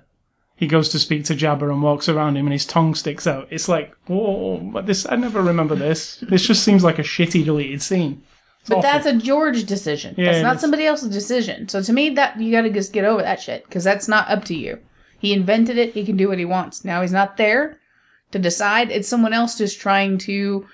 he 0.57 0.67
goes 0.67 0.89
to 0.91 0.99
speak 0.99 1.25
to 1.25 1.35
Jabba 1.35 1.71
and 1.71 1.83
walks 1.83 2.09
around 2.09 2.37
him, 2.37 2.47
and 2.47 2.53
his 2.53 2.67
tongue 2.67 2.95
sticks 2.95 3.27
out. 3.27 3.49
It's 3.51 3.69
like, 3.69 3.95
whoa, 4.07 4.59
but 4.59 4.87
this 4.87 5.07
I 5.11 5.17
never 5.17 5.43
remember 5.43 5.75
this. 5.75 6.19
This 6.29 6.47
just 6.47 6.63
seems 6.63 6.85
like 6.85 6.99
a 6.99 7.03
shitty 7.03 7.45
deleted 7.45 7.83
scene. 7.83 8.23
It's 8.61 8.69
But 8.69 8.79
awful. 8.79 8.91
that's 8.91 9.07
a 9.07 9.17
George 9.17 9.65
decision. 9.65 10.15
Yeah, 10.17 10.31
that's 10.33 10.43
not 10.45 10.61
somebody 10.61 10.87
else's 10.87 11.09
decision. 11.11 11.69
So 11.69 11.83
to 11.83 11.93
me, 11.93 12.11
that 12.11 12.41
you 12.41 12.53
got 12.53 12.63
to 12.63 12.71
just 12.71 12.93
get 12.93 13.05
over 13.05 13.21
that 13.23 13.41
shit 13.41 13.65
because 13.65 13.83
that's 13.83 14.07
not 14.07 14.29
up 14.29 14.45
to 14.47 14.55
you. 14.55 14.79
He 15.19 15.33
invented 15.33 15.79
it. 15.79 15.95
He 15.95 16.05
can 16.05 16.17
do 16.17 16.29
what 16.29 16.39
he 16.39 16.45
wants. 16.45 16.85
Now 16.85 17.03
he's 17.03 17.13
not 17.13 17.37
there 17.37 17.79
to 18.31 18.39
decide. 18.39 18.91
It's 18.91 19.09
someone 19.09 19.33
else 19.33 19.59
just 19.59 19.81
trying 19.81 20.19
to, 20.19 20.67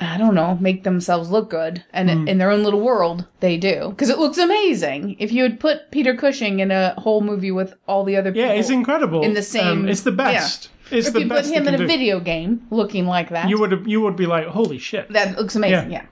I 0.00 0.16
don't 0.18 0.34
know, 0.34 0.56
make 0.60 0.84
themselves 0.84 1.30
look 1.30 1.50
good. 1.50 1.84
And 1.92 2.10
Hmm. 2.10 2.28
in 2.28 2.38
their 2.38 2.50
own 2.50 2.62
little 2.62 2.80
world, 2.80 3.26
they 3.40 3.56
do 3.56 3.88
because 3.90 4.10
it 4.10 4.18
looks 4.18 4.38
amazing. 4.38 5.16
If 5.18 5.32
you 5.32 5.42
had 5.42 5.58
put 5.60 5.90
Peter 5.90 6.14
Cushing 6.14 6.60
in 6.60 6.70
a 6.70 6.94
whole 6.98 7.20
movie 7.20 7.50
with 7.50 7.74
all 7.86 8.04
the 8.04 8.16
other 8.16 8.30
people, 8.32 8.48
yeah, 8.48 8.54
it's 8.54 8.70
incredible. 8.70 9.22
in 9.22 9.34
the 9.34 9.42
same- 9.42 9.66
Um, 9.84 9.88
it's 9.88 10.02
the 10.02 10.12
best. 10.12 10.70
It's 10.90 11.08
if 11.08 11.12
the 11.14 11.20
you 11.20 11.28
put 11.28 11.44
him 11.46 11.68
in 11.68 11.74
a 11.74 11.78
do. 11.78 11.86
video 11.86 12.18
game 12.20 12.62
looking 12.70 13.06
like 13.06 13.28
that, 13.30 13.48
you 13.48 13.58
would 13.60 13.84
you 13.86 14.00
would 14.00 14.16
be 14.16 14.26
like, 14.26 14.46
holy 14.46 14.78
shit. 14.78 15.12
that 15.12 15.36
looks 15.36 15.54
amazing. 15.56 15.90
Yeah. 15.92 16.06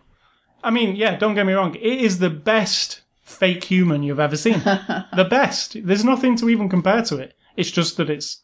I 0.63 0.71
mean, 0.71 0.97
yeah, 0.97 1.17
don't 1.17 1.35
get 1.35 1.47
me 1.47 1.53
wrong. 1.55 1.75
It 1.77 2.01
is 2.01 2.19
the 2.19 2.29
best 2.31 3.03
fake 3.23 3.65
human 3.65 4.03
you've 4.03 4.21
ever 4.21 4.37
seen. 4.37 4.59
the 5.17 5.27
best. 5.29 5.77
There's 5.87 6.05
nothing 6.05 6.37
to 6.37 6.49
even 6.51 6.69
compare 6.69 7.03
to 7.03 7.17
it. 7.19 7.35
It's 7.57 7.71
just 7.71 7.97
that 7.99 8.11
it's, 8.11 8.43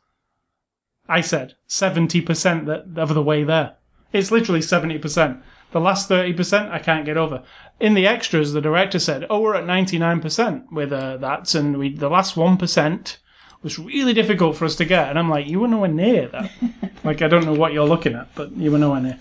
I 1.09 1.21
said, 1.21 1.55
70% 1.69 2.67
that, 2.67 2.85
of 3.01 3.13
the 3.15 3.23
way 3.23 3.45
there. 3.45 3.75
It's 4.13 4.31
literally 4.31 4.61
70%. 4.61 5.43
The 5.73 5.81
last 5.81 6.09
30% 6.09 6.71
I 6.71 6.79
can't 6.79 7.07
get 7.07 7.17
over. 7.17 7.43
In 7.81 7.95
the 7.95 8.07
extras, 8.07 8.53
the 8.53 8.61
director 8.61 8.99
said, 8.99 9.27
oh, 9.31 9.41
we're 9.41 9.55
at 9.55 9.65
99% 9.65 10.71
with 10.71 10.93
uh, 10.93 11.17
that, 11.17 11.55
and 11.55 11.79
we, 11.79 11.95
the 11.95 12.11
last 12.11 12.35
1% 12.35 13.17
was 13.63 13.79
really 13.79 14.13
difficult 14.13 14.57
for 14.57 14.65
us 14.65 14.77
to 14.77 14.85
get. 14.85 15.09
And 15.09 15.19
I'm 15.19 15.31
like, 15.31 15.47
you 15.47 15.61
were 15.61 15.69
nowhere 15.69 15.89
near 15.89 16.29
that. 16.29 16.51
like, 17.05 17.23
I 17.23 17.29
don't 17.29 17.47
know 17.47 17.55
what 17.55 17.73
you're 17.73 17.89
looking 17.89 18.15
at, 18.15 18.35
but 18.35 18.53
you 18.57 18.71
were 18.71 18.79
nowhere 18.79 19.01
near. 19.01 19.19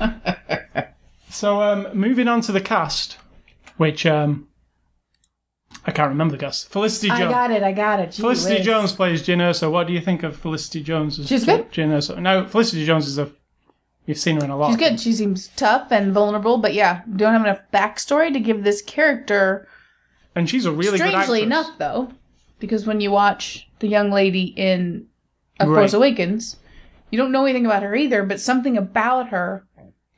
So, 1.30 1.62
um, 1.62 1.86
moving 1.94 2.26
on 2.26 2.40
to 2.42 2.52
the 2.52 2.60
cast, 2.60 3.16
which 3.76 4.04
um, 4.04 4.48
I 5.86 5.92
can't 5.92 6.08
remember 6.08 6.32
the 6.36 6.40
cast. 6.40 6.68
Felicity 6.68 7.08
I 7.08 7.18
Jones. 7.20 7.32
got 7.32 7.50
it. 7.52 7.62
I 7.62 7.72
got 7.72 8.00
it. 8.00 8.10
Gee 8.10 8.20
Felicity 8.20 8.56
whiz. 8.56 8.66
Jones 8.66 8.92
plays 8.92 9.22
Jyn 9.22 9.38
Erso. 9.38 9.70
What 9.70 9.86
do 9.86 9.92
you 9.92 10.00
think 10.00 10.24
of 10.24 10.36
Felicity 10.36 10.82
Jones? 10.82 11.20
As 11.20 11.28
She's 11.28 11.44
good. 11.44 11.70
Jyn 11.70 11.90
Erso. 11.90 12.20
Now, 12.20 12.44
Felicity 12.46 12.84
Jones 12.84 13.06
is 13.06 13.16
a. 13.18 13.30
You've 14.10 14.18
seen 14.18 14.40
her 14.40 14.44
in 14.44 14.50
a 14.50 14.56
lot. 14.56 14.70
She's 14.70 14.76
good. 14.76 14.98
She 14.98 15.12
seems 15.12 15.46
tough 15.54 15.92
and 15.92 16.12
vulnerable, 16.12 16.58
but 16.58 16.74
yeah, 16.74 17.02
don't 17.14 17.32
have 17.32 17.42
enough 17.42 17.60
backstory 17.72 18.32
to 18.32 18.40
give 18.40 18.64
this 18.64 18.82
character. 18.82 19.68
and 20.34 20.50
she's 20.50 20.66
a 20.66 20.72
really. 20.72 20.98
Strangely 20.98 21.42
enough, 21.44 21.78
though, 21.78 22.10
because 22.58 22.86
when 22.88 23.00
you 23.00 23.12
watch 23.12 23.68
the 23.78 23.86
young 23.86 24.10
lady 24.10 24.46
in 24.56 25.06
A 25.60 25.68
Right. 25.68 25.76
Force 25.82 25.92
Awakens, 25.92 26.56
you 27.12 27.18
don't 27.18 27.30
know 27.30 27.44
anything 27.44 27.66
about 27.66 27.84
her 27.84 27.94
either, 27.94 28.24
but 28.24 28.40
something 28.40 28.76
about 28.76 29.28
her, 29.28 29.64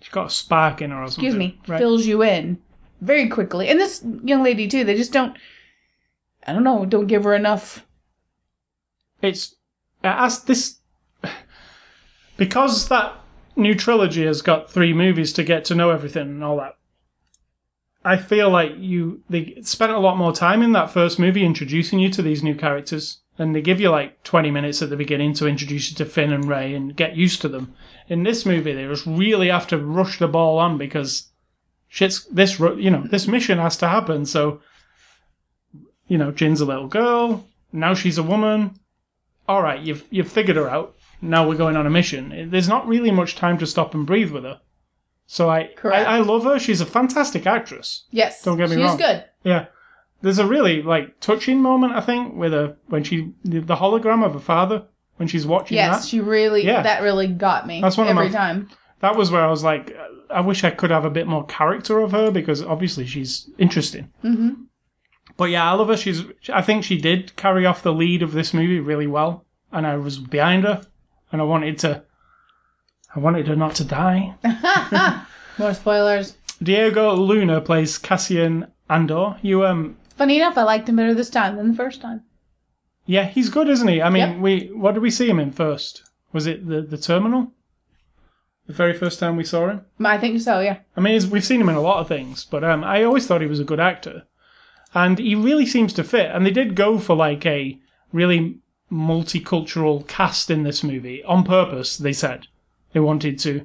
she's 0.00 0.08
got 0.10 0.28
a 0.28 0.30
spark 0.30 0.80
in 0.80 0.90
her 0.90 1.02
or 1.02 1.08
something. 1.08 1.24
excuse 1.26 1.36
me, 1.36 1.60
Right. 1.68 1.78
fills 1.78 2.06
you 2.06 2.22
in 2.22 2.62
very 3.02 3.28
quickly. 3.28 3.68
And 3.68 3.78
this 3.78 4.02
young 4.24 4.42
lady 4.42 4.68
too, 4.68 4.84
they 4.84 4.96
just 4.96 5.12
don't. 5.12 5.36
I 6.46 6.54
don't 6.54 6.64
know. 6.64 6.86
Don't 6.86 7.08
give 7.08 7.24
her 7.24 7.34
enough. 7.34 7.86
it's 9.20 9.54
as 10.02 10.44
this 10.44 10.78
because 12.38 12.88
that 12.88 13.18
new 13.56 13.74
trilogy 13.74 14.24
has 14.24 14.42
got 14.42 14.70
three 14.70 14.92
movies 14.92 15.32
to 15.34 15.44
get 15.44 15.64
to 15.66 15.74
know 15.74 15.90
everything 15.90 16.28
and 16.28 16.44
all 16.44 16.56
that. 16.56 16.76
I 18.04 18.16
feel 18.16 18.50
like 18.50 18.72
you 18.76 19.22
they 19.30 19.58
spent 19.62 19.92
a 19.92 19.98
lot 19.98 20.16
more 20.16 20.32
time 20.32 20.62
in 20.62 20.72
that 20.72 20.90
first 20.90 21.18
movie 21.18 21.44
introducing 21.44 22.00
you 22.00 22.10
to 22.10 22.22
these 22.22 22.42
new 22.42 22.54
characters, 22.54 23.18
and 23.38 23.54
they 23.54 23.62
give 23.62 23.80
you 23.80 23.90
like 23.90 24.22
twenty 24.24 24.50
minutes 24.50 24.82
at 24.82 24.90
the 24.90 24.96
beginning 24.96 25.34
to 25.34 25.46
introduce 25.46 25.90
you 25.90 25.96
to 25.96 26.04
Finn 26.04 26.32
and 26.32 26.48
Rey 26.48 26.74
and 26.74 26.96
get 26.96 27.16
used 27.16 27.40
to 27.42 27.48
them. 27.48 27.74
In 28.08 28.24
this 28.24 28.44
movie, 28.44 28.72
they 28.72 28.86
just 28.86 29.06
really 29.06 29.48
have 29.48 29.68
to 29.68 29.78
rush 29.78 30.18
the 30.18 30.26
ball 30.26 30.58
on 30.58 30.78
because 30.78 31.30
shit's 31.88 32.24
this 32.24 32.58
you 32.58 32.90
know 32.90 33.06
this 33.08 33.28
mission 33.28 33.58
has 33.58 33.76
to 33.76 33.88
happen. 33.88 34.26
So 34.26 34.60
you 36.08 36.18
know, 36.18 36.32
Jyn's 36.32 36.60
a 36.60 36.66
little 36.66 36.88
girl. 36.88 37.48
Now 37.72 37.94
she's 37.94 38.18
a 38.18 38.22
woman. 38.22 38.78
All 39.48 39.62
right, 39.62 39.80
you've 39.80 40.04
you've 40.10 40.30
figured 40.30 40.56
her 40.56 40.68
out. 40.68 40.96
Now 41.22 41.48
we're 41.48 41.56
going 41.56 41.76
on 41.76 41.86
a 41.86 41.90
mission. 41.90 42.50
There's 42.50 42.68
not 42.68 42.86
really 42.86 43.10
much 43.10 43.36
time 43.36 43.56
to 43.58 43.66
stop 43.66 43.94
and 43.94 44.04
breathe 44.06 44.30
with 44.32 44.42
her. 44.44 44.60
So 45.26 45.48
I 45.48 45.70
Correct. 45.76 46.06
I, 46.06 46.16
I 46.16 46.20
love 46.20 46.44
her. 46.44 46.58
She's 46.58 46.80
a 46.80 46.86
fantastic 46.86 47.46
actress. 47.46 48.04
Yes, 48.10 48.42
Don't 48.42 48.58
get 48.58 48.68
me 48.68 48.76
she's 48.76 48.84
wrong. 48.84 48.98
She's 48.98 49.06
good. 49.06 49.24
Yeah. 49.44 49.66
There's 50.20 50.38
a 50.38 50.46
really 50.46 50.82
like 50.82 51.20
touching 51.20 51.60
moment 51.60 51.94
I 51.94 52.00
think 52.00 52.34
with 52.34 52.52
her 52.52 52.76
when 52.88 53.02
she 53.04 53.32
the 53.44 53.76
hologram 53.76 54.24
of 54.24 54.34
her 54.34 54.40
father 54.40 54.84
when 55.16 55.28
she's 55.28 55.46
watching 55.46 55.76
Yes, 55.76 56.02
that. 56.02 56.08
she 56.08 56.20
really. 56.20 56.64
Yeah. 56.64 56.82
That 56.82 57.02
really 57.02 57.28
got 57.28 57.66
me. 57.66 57.80
That's 57.80 57.96
one 57.96 58.08
of 58.08 58.10
every 58.16 58.28
my- 58.28 58.32
time. 58.36 58.68
That 59.00 59.16
was 59.16 59.30
where 59.32 59.42
I 59.42 59.48
was 59.50 59.64
like, 59.64 59.96
I 60.30 60.40
wish 60.40 60.62
I 60.62 60.70
could 60.70 60.90
have 60.92 61.04
a 61.04 61.10
bit 61.10 61.26
more 61.26 61.44
character 61.46 61.98
of 61.98 62.12
her 62.12 62.30
because 62.30 62.62
obviously 62.62 63.04
she's 63.06 63.50
interesting. 63.58 64.10
Mm-hmm. 64.22 64.62
But 65.36 65.46
yeah, 65.46 65.68
I 65.68 65.74
love 65.74 65.88
her. 65.88 65.96
She's. 65.96 66.22
I 66.52 66.62
think 66.62 66.84
she 66.84 66.98
did 66.98 67.34
carry 67.36 67.64
off 67.66 67.82
the 67.82 67.92
lead 67.92 68.22
of 68.22 68.32
this 68.32 68.52
movie 68.54 68.78
really 68.80 69.06
well, 69.08 69.44
and 69.72 69.86
I 69.88 69.96
was 69.96 70.18
behind 70.18 70.62
her, 70.64 70.82
and 71.32 71.40
I 71.40 71.44
wanted 71.44 71.78
to. 71.80 72.02
I 73.14 73.18
wanted 73.18 73.46
her 73.48 73.56
not 73.56 73.74
to 73.76 73.84
die. 73.84 74.34
More 75.58 75.74
spoilers. 75.74 76.36
Diego 76.62 77.14
Luna 77.14 77.60
plays 77.60 77.98
Cassian 77.98 78.68
Andor. 78.88 79.36
You 79.42 79.66
um. 79.66 79.96
Funny 80.16 80.36
enough, 80.36 80.56
I 80.56 80.62
liked 80.62 80.88
him 80.88 80.96
better 80.96 81.14
this 81.14 81.30
time 81.30 81.56
than 81.56 81.70
the 81.70 81.76
first 81.76 82.00
time. 82.00 82.22
Yeah, 83.06 83.24
he's 83.24 83.48
good, 83.48 83.68
isn't 83.68 83.88
he? 83.88 84.00
I 84.00 84.10
mean, 84.10 84.32
Yep. 84.34 84.38
we 84.40 84.70
what 84.74 84.92
did 84.92 85.02
we 85.02 85.10
see 85.10 85.28
him 85.28 85.40
in 85.40 85.50
first? 85.50 86.02
Was 86.32 86.46
it 86.46 86.66
the 86.68 86.80
the 86.82 86.98
terminal? 86.98 87.52
The 88.66 88.72
very 88.72 88.94
first 88.96 89.18
time 89.18 89.36
we 89.36 89.44
saw 89.44 89.68
him. 89.68 89.80
I 90.04 90.18
think 90.18 90.40
so. 90.40 90.60
Yeah. 90.60 90.78
I 90.96 91.00
mean, 91.00 91.14
he's- 91.14 91.26
we've 91.26 91.44
seen 91.44 91.60
him 91.60 91.68
in 91.68 91.74
a 91.74 91.80
lot 91.80 91.98
of 91.98 92.06
things, 92.06 92.44
but 92.44 92.62
um, 92.62 92.84
I 92.84 93.02
always 93.02 93.26
thought 93.26 93.40
he 93.40 93.46
was 93.48 93.58
a 93.58 93.64
good 93.64 93.80
actor, 93.80 94.22
and 94.94 95.18
he 95.18 95.34
really 95.34 95.66
seems 95.66 95.92
to 95.94 96.04
fit. 96.04 96.30
And 96.32 96.46
they 96.46 96.52
did 96.52 96.76
go 96.76 96.98
for 97.00 97.16
like 97.16 97.44
a 97.44 97.80
really 98.12 98.58
multicultural 98.92 100.06
cast 100.06 100.50
in 100.50 100.62
this 100.64 100.82
movie 100.84 101.24
on 101.24 101.44
purpose. 101.44 101.96
They 101.96 102.12
said 102.12 102.46
they 102.92 103.00
wanted 103.00 103.38
to, 103.40 103.64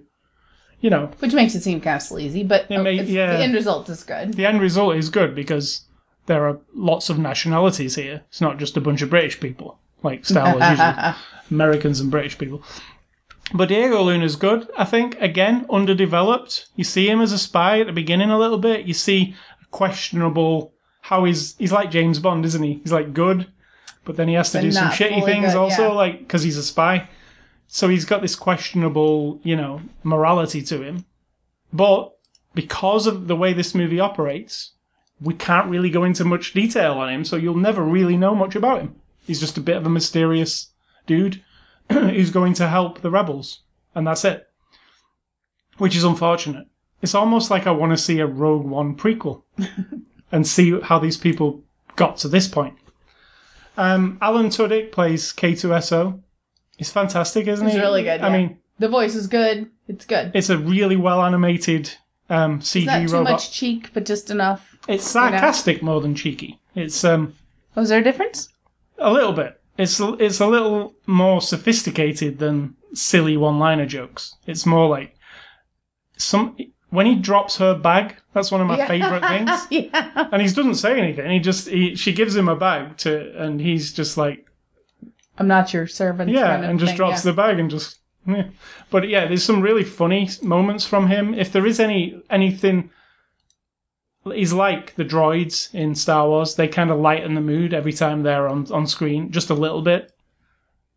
you 0.80 0.90
know, 0.90 1.12
Which 1.20 1.34
makes 1.34 1.54
it 1.56 1.62
seem 1.64 1.82
kind 1.82 1.98
of 1.98 2.02
sleazy, 2.02 2.44
but 2.44 2.66
It 2.70 2.80
may- 2.80 3.04
yeah. 3.04 3.36
the 3.38 3.44
end 3.44 3.54
result 3.54 3.90
is 3.90 4.04
good. 4.04 4.34
the 4.36 4.46
end 4.46 4.62
result 4.62 4.96
is 4.96 5.10
good 5.10 5.36
because 5.36 5.82
there 6.28 6.48
are 6.48 6.60
lots 6.74 7.10
of 7.10 7.20
nationalities 7.20 7.96
here. 7.96 8.24
It's 8.30 8.42
not 8.42 8.58
just 8.58 8.78
a 8.78 8.82
bunch 8.82 9.02
of 9.02 9.10
British 9.10 9.40
people 9.40 9.80
like 10.04 10.26
Star 10.26 10.54
Wars 10.56 10.70
usually, 10.70 11.14
Americans 11.52 12.00
and 12.00 12.10
British 12.12 12.38
people. 12.38 12.62
But 13.54 13.70
Diego 13.70 14.02
Luna's 14.04 14.36
good, 14.36 14.70
I 14.78 14.84
think. 14.84 15.18
Again, 15.22 15.66
underdeveloped. 15.70 16.68
You 16.76 16.84
see 16.84 17.10
him 17.10 17.22
as 17.22 17.32
a 17.32 17.38
spy 17.38 17.80
at 17.80 17.88
the 17.88 17.94
beginning 17.94 18.30
a 18.30 18.38
little 18.38 18.58
bit. 18.58 18.86
You 18.86 18.94
see 18.94 19.36
questionable 19.72 20.74
how 21.02 21.24
he's 21.24 21.56
he's 21.58 21.72
like 21.72 21.90
James 21.90 22.20
Bond, 22.20 22.44
isn't 22.46 22.62
he? 22.64 22.82
He's 22.84 22.92
like 22.92 23.14
good, 23.14 23.48
but 24.08 24.16
then 24.16 24.30
he 24.30 24.36
has 24.36 24.52
to 24.52 24.60
But 24.60 24.64
do 24.64 24.72
some 24.72 24.88
shitty 24.88 25.26
things 25.26 25.48
good, 25.48 25.58
also, 25.58 25.90
yeah. 25.90 25.94
like 25.94 26.20
because 26.20 26.42
he's 26.42 26.58
a 26.58 26.64
spy. 26.64 27.10
So 27.68 27.90
he's 27.90 28.06
got 28.06 28.22
this 28.22 28.36
questionable, 28.36 29.42
you 29.44 29.58
know, 29.58 29.82
morality 30.02 30.62
to 30.64 30.82
him. 30.82 31.06
But 31.74 32.16
because 32.56 33.06
of 33.06 33.28
the 33.28 33.36
way 33.36 33.52
this 33.52 33.76
movie 33.76 34.00
operates, 34.00 34.72
we 35.20 35.34
can't 35.34 35.70
really 35.70 35.90
go 35.90 36.06
into 36.06 36.24
much 36.24 36.54
detail 36.54 36.94
on 36.94 37.14
him, 37.14 37.26
so 37.26 37.36
you'll 37.36 37.58
never 37.58 37.84
really 37.84 38.16
know 38.16 38.34
much 38.34 38.56
about 38.56 38.80
him. 38.80 38.96
He's 39.26 39.42
just 39.42 39.58
a 39.58 39.62
bit 39.62 39.76
of 39.76 39.86
a 39.86 39.90
mysterious 39.90 40.70
dude 41.06 41.44
who's 41.92 42.32
going 42.32 42.54
to 42.54 42.70
help 42.70 43.02
the 43.02 43.12
rebels, 43.12 43.60
and 43.94 44.08
that's 44.08 44.24
it. 44.24 44.48
Which 45.78 45.98
is 45.98 46.06
unfortunate. 46.06 46.68
It's 47.02 47.14
almost 47.14 47.52
like 47.52 47.68
I 47.68 47.72
want 47.72 47.92
to 47.92 47.98
see 47.98 48.20
a 48.20 48.26
Rogue 48.26 48.66
One 48.66 48.96
prequel 48.96 49.44
and 50.32 50.48
see 50.48 50.80
how 50.80 50.98
these 50.98 51.18
people 51.18 51.64
got 51.98 52.16
to 52.20 52.30
this 52.30 52.48
point. 52.48 52.76
Um, 53.78 54.18
Alan 54.22 54.48
Tudyk 54.48 54.92
plays 54.92 55.32
K2SO. 55.34 56.20
He's 56.78 56.92
fantastic, 56.92 57.48
isn't 57.48 57.66
He's 57.66 57.76
he? 57.76 57.82
really 57.82 58.04
good, 58.04 58.22
I 58.22 58.28
yeah. 58.30 58.38
mean, 58.38 58.58
The 58.80 58.90
voice 58.90 59.16
is 59.16 59.28
good. 59.28 59.70
It's 59.88 60.06
good. 60.06 60.32
it's 60.34 60.50
a 60.50 60.58
really 60.58 60.96
well 60.98 61.22
animated 61.24 61.92
um, 62.30 62.60
CG 62.60 62.76
It's 62.82 62.86
not 62.88 63.08
too 63.08 63.14
robot. 63.14 63.32
much 63.34 63.52
cheek, 63.52 63.92
but 63.94 64.06
just 64.06 64.30
enough. 64.30 64.78
It's 64.88 65.06
sarcastic 65.06 65.82
more 65.82 66.02
than 66.02 66.14
cheeky. 66.16 66.60
It's 66.76 67.04
um, 67.04 67.34
Oh, 67.76 67.82
is 67.84 67.90
there 67.90 68.00
a 68.00 68.04
difference? 68.04 68.50
a 68.98 69.12
little 69.14 69.32
bit. 69.34 69.62
It's 69.78 70.00
it's 70.00 70.40
a 70.40 70.48
little 70.48 70.96
more 71.06 71.40
sophisticated 71.42 72.40
than 72.40 72.76
silly 72.94 73.38
one-liner 73.38 73.86
jokes. 73.86 74.36
It's 74.48 74.66
more 74.66 74.90
like 74.90 75.16
some 76.18 76.58
when 76.90 77.06
he 77.06 77.16
drops 77.16 77.58
her 77.58 77.74
bag. 77.76 78.16
That's 78.34 78.52
one 78.52 78.62
of 78.62 78.68
my 78.68 78.78
Yeah. 78.78 78.88
favorite 78.88 79.24
things. 79.26 79.68
yeah. 79.94 80.28
And 80.32 80.42
he 80.42 80.48
doesn't 80.48 80.76
say 80.76 81.00
anything. 81.00 81.30
He 81.32 81.40
just 81.40 81.68
he, 81.68 81.96
she 81.96 82.14
gives 82.14 82.36
him 82.36 82.48
a 82.48 82.56
bag 82.56 82.98
to, 82.98 83.34
and 83.42 83.60
he's 83.60 83.94
just 83.94 84.18
like 84.18 84.46
I'm 85.38 85.48
not 85.48 85.74
your 85.74 85.88
servant. 85.88 86.32
yeah, 86.32 86.48
kind 86.48 86.64
of 86.64 86.70
and 86.72 86.80
just 86.80 86.92
thing, 86.92 86.98
drops 86.98 87.26
yeah. 87.26 87.32
the 87.32 87.36
bag 87.36 87.60
and 87.60 87.70
just. 87.70 88.00
Yeah. 88.26 88.50
But 88.90 89.08
yeah, 89.08 89.26
there's 89.26 89.44
some 89.44 89.62
really 89.62 89.84
funny 89.86 90.30
moments 90.42 90.86
from 90.86 91.08
him. 91.08 91.34
If 91.34 91.52
there 91.52 91.66
is 91.66 91.80
any 91.80 92.22
anything, 92.30 92.90
he's 94.26 94.52
like 94.54 94.96
the 94.96 95.06
droids 95.06 95.74
in 95.74 95.96
Star 95.96 96.28
Wars. 96.28 96.56
They 96.56 96.68
kind 96.68 96.92
of 96.92 97.00
lighten 97.00 97.36
the 97.36 97.42
mood 97.42 97.74
every 97.74 97.94
time 97.94 98.24
they're 98.24 98.48
on 98.48 98.70
on 98.72 98.86
screen, 98.88 99.32
just 99.32 99.50
a 99.50 99.54
little 99.54 99.82
bit. 99.82 100.12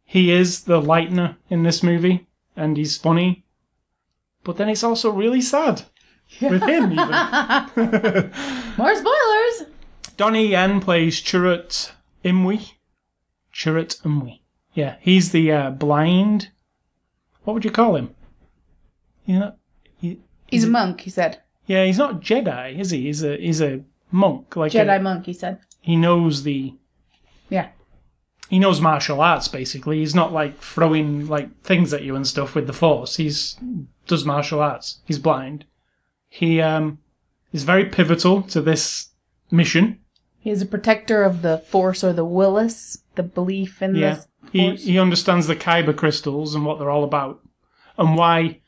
He 0.05 0.33
is 0.33 0.65
the 0.65 0.81
lightener 0.81 1.37
in 1.49 1.63
this 1.63 1.83
movie, 1.85 2.27
and 2.57 2.77
he's 2.77 2.97
funny. 2.99 3.45
But 4.45 4.57
then 4.57 4.69
it's 4.69 4.83
also 4.85 5.11
really 5.11 5.41
sad 5.41 5.83
with 6.41 6.63
him. 6.63 6.93
Even 6.93 6.97
More 8.79 8.95
spoilers. 8.97 9.71
Donnie 10.17 10.49
Yen 10.49 10.81
plays 10.81 11.21
Chirrut 11.21 11.93
Imwe. 12.25 12.73
Chirrut 13.55 14.01
Imwe. 14.03 14.41
Yeah, 14.75 14.97
he's 15.01 15.33
the 15.33 15.53
uh, 15.53 15.71
blind. 15.71 16.51
What 17.45 17.55
would 17.55 17.65
you 17.65 17.71
call 17.71 17.97
him? 17.97 18.15
You 19.27 19.39
know, 19.39 19.55
he, 20.01 20.19
He's 20.47 20.65
a 20.65 20.69
monk. 20.69 21.03
He 21.03 21.11
said. 21.11 21.41
yeah, 21.67 21.85
he's 21.85 21.99
not 21.99 22.21
Jedi, 22.21 22.79
is 22.79 22.91
he? 22.91 23.03
He's 23.03 23.23
a 23.23 23.37
he's 23.37 23.61
a 23.61 23.81
monk. 24.11 24.57
Like 24.57 24.73
Jedi 24.73 24.97
a- 24.99 25.03
monk. 25.03 25.27
He 25.27 25.33
said. 25.33 25.59
he 25.81 25.97
knows 25.97 26.43
the 26.45 26.75
Yeah. 27.49 27.69
He 28.51 28.59
knows 28.59 28.81
martial 28.81 29.21
arts 29.21 29.47
basically. 29.49 30.01
He's 30.01 30.15
not 30.15 30.33
like 30.33 30.59
throwing 30.61 31.29
like 31.29 31.49
things 31.63 31.95
at 31.95 32.03
you 32.03 32.17
and 32.17 32.27
stuff 32.27 32.55
with 32.57 32.67
the 32.67 32.73
force. 32.73 33.17
He's 33.17 33.57
does 34.07 34.25
martial 34.25 34.61
arts. 34.61 34.99
He's 35.07 35.21
blind. 35.21 35.65
He 36.29 36.61
um 36.61 36.99
is 37.53 37.63
very 37.63 37.85
pivotal 37.87 38.43
to 38.43 38.61
this 38.61 39.11
mission. 39.51 40.01
He 40.41 40.51
is 40.51 40.63
a 40.63 40.67
protector 40.67 41.23
of 41.23 41.43
the 41.43 41.59
Force 41.59 42.03
or 42.03 42.13
the 42.13 42.25
Whills, 42.25 43.03
the 43.15 43.23
belief 43.23 43.83
in 43.83 43.95
Yeah, 43.95 44.15
this 44.15 44.27
he 44.53 44.69
Force. 44.71 44.85
he 44.85 44.99
understands 44.99 45.47
the 45.47 45.55
kyber 45.57 45.95
crystals 45.97 46.55
and 46.55 46.65
what 46.65 46.79
they're 46.79 46.91
all 46.91 47.05
about, 47.05 47.41
and 47.99 48.17
why 48.17 48.61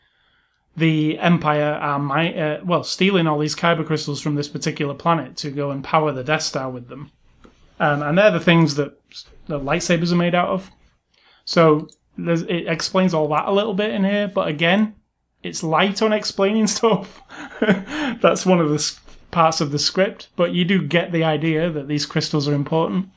the 0.76 1.18
Empire 1.18 1.72
are 1.80 1.98
mi- 1.98 2.38
uh, 2.38 2.58
well 2.64 2.84
stealing 2.84 3.26
all 3.26 3.38
these 3.38 3.56
kyber 3.56 3.84
crystals 3.86 4.20
from 4.20 4.34
this 4.36 4.48
particular 4.48 4.94
planet 4.94 5.36
to 5.38 5.50
go 5.50 5.70
and 5.72 5.82
power 5.82 6.12
the 6.12 6.22
Death 6.24 6.42
Star 6.42 6.70
with 6.70 6.88
them, 6.88 7.10
um, 7.80 8.02
and 8.02 8.16
they're 8.18 8.30
the 8.30 8.38
things 8.40 8.74
that 8.76 8.92
the 9.46 9.58
lightsabers 9.60 10.12
are 10.12 10.16
made 10.16 10.34
out 10.34 10.48
of. 10.48 10.70
So 11.44 11.88
it 12.18 12.66
explains 12.68 13.14
all 13.14 13.28
that 13.28 13.48
a 13.48 13.52
little 13.52 13.74
bit 13.74 13.90
in 13.92 14.04
here, 14.04 14.28
but 14.28 14.48
again, 14.48 14.94
it's 15.42 15.62
light 15.62 16.02
on 16.02 16.12
explaining 16.12 16.66
stuff. 16.78 17.20
That's 17.60 18.46
one 18.46 18.60
of 18.60 18.70
the 18.70 18.96
parts 19.30 19.60
of 19.60 19.70
the 19.72 19.78
script, 19.78 20.28
but 20.36 20.52
you 20.52 20.64
do 20.64 20.86
get 20.86 21.10
the 21.12 21.24
idea 21.24 21.70
that 21.70 21.88
these 21.88 22.06
crystals 22.06 22.46
are 22.46 22.54
important. 22.54 23.08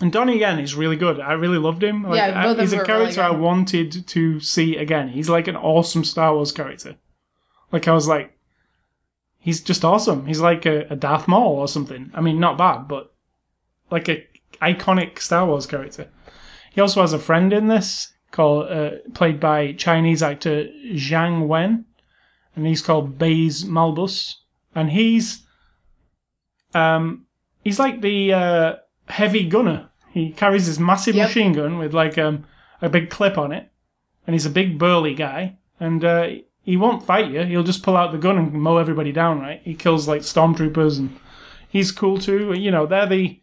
And 0.00 0.12
Donnie 0.12 0.38
Yen 0.38 0.58
is 0.58 0.74
really 0.74 0.96
good. 0.96 1.20
I 1.20 1.32
really 1.32 1.58
loved 1.58 1.82
him. 1.82 2.02
Like, 2.04 2.16
Yeah, 2.16 2.42
I- 2.44 2.54
he's 2.60 2.72
a 2.72 2.76
were 2.76 2.82
really 2.84 2.86
character 3.14 3.22
I 3.22 3.30
wanted 3.30 4.06
to 4.08 4.40
see 4.40 4.76
again. 4.76 5.08
He's 5.08 5.28
like 5.28 5.48
an 5.48 5.56
awesome 5.56 6.04
Star 6.04 6.34
Wars 6.34 6.52
character. 6.52 6.96
Like 7.70 7.88
I 7.88 7.92
was 7.92 8.08
like, 8.08 8.36
he's 9.38 9.60
just 9.60 9.84
awesome. 9.84 10.26
He's 10.26 10.40
like 10.40 10.66
a, 10.66 10.86
a 10.90 10.96
Darth 10.96 11.28
Maul 11.28 11.56
or 11.56 11.68
something. 11.68 12.10
I 12.14 12.20
mean, 12.20 12.40
not 12.40 12.58
bad, 12.58 12.88
but 12.88 13.12
like 13.90 14.08
a 14.08 14.24
iconic 14.62 15.18
Star 15.18 15.46
Wars 15.46 15.66
character. 15.66 16.08
He 16.72 16.80
also 16.80 17.00
has 17.02 17.12
a 17.12 17.18
friend 17.18 17.52
in 17.52 17.68
this 17.68 18.12
called 18.30 18.70
uh, 18.70 18.90
played 19.14 19.38
by 19.38 19.72
Chinese 19.72 20.22
actor 20.22 20.68
Jiang 20.94 21.46
Wen, 21.46 21.84
and 22.56 22.66
he's 22.66 22.80
called 22.82 23.18
Baze 23.18 23.64
Malbus, 23.64 24.36
and 24.74 24.90
he's 24.90 25.44
um 26.74 27.26
he's 27.62 27.78
like 27.78 28.00
the 28.00 28.32
uh, 28.32 28.72
heavy 29.08 29.46
gunner. 29.48 29.90
He 30.12 30.30
carries 30.32 30.66
this 30.66 30.78
massive 30.78 31.14
Yep. 31.14 31.28
machine 31.28 31.52
gun 31.52 31.78
with 31.78 31.94
like 31.94 32.18
um, 32.18 32.44
a 32.80 32.88
big 32.88 33.10
clip 33.10 33.38
on 33.38 33.52
it, 33.52 33.70
and 34.26 34.34
he's 34.34 34.46
a 34.46 34.50
big 34.50 34.78
burly 34.78 35.14
guy, 35.14 35.56
and 35.80 36.04
uh, 36.04 36.28
he 36.62 36.76
won't 36.76 37.04
fight 37.04 37.30
you. 37.30 37.42
He'll 37.44 37.62
just 37.62 37.82
pull 37.82 37.96
out 37.96 38.12
the 38.12 38.18
gun 38.18 38.38
and 38.38 38.52
mow 38.52 38.76
everybody 38.78 39.12
down. 39.12 39.40
Right? 39.40 39.60
He 39.64 39.74
kills 39.74 40.08
like 40.08 40.22
stormtroopers, 40.22 40.98
and 40.98 41.18
he's 41.68 41.92
cool 41.92 42.18
too. 42.18 42.52
You 42.54 42.70
know, 42.70 42.86
they're 42.86 43.06
the. 43.06 43.38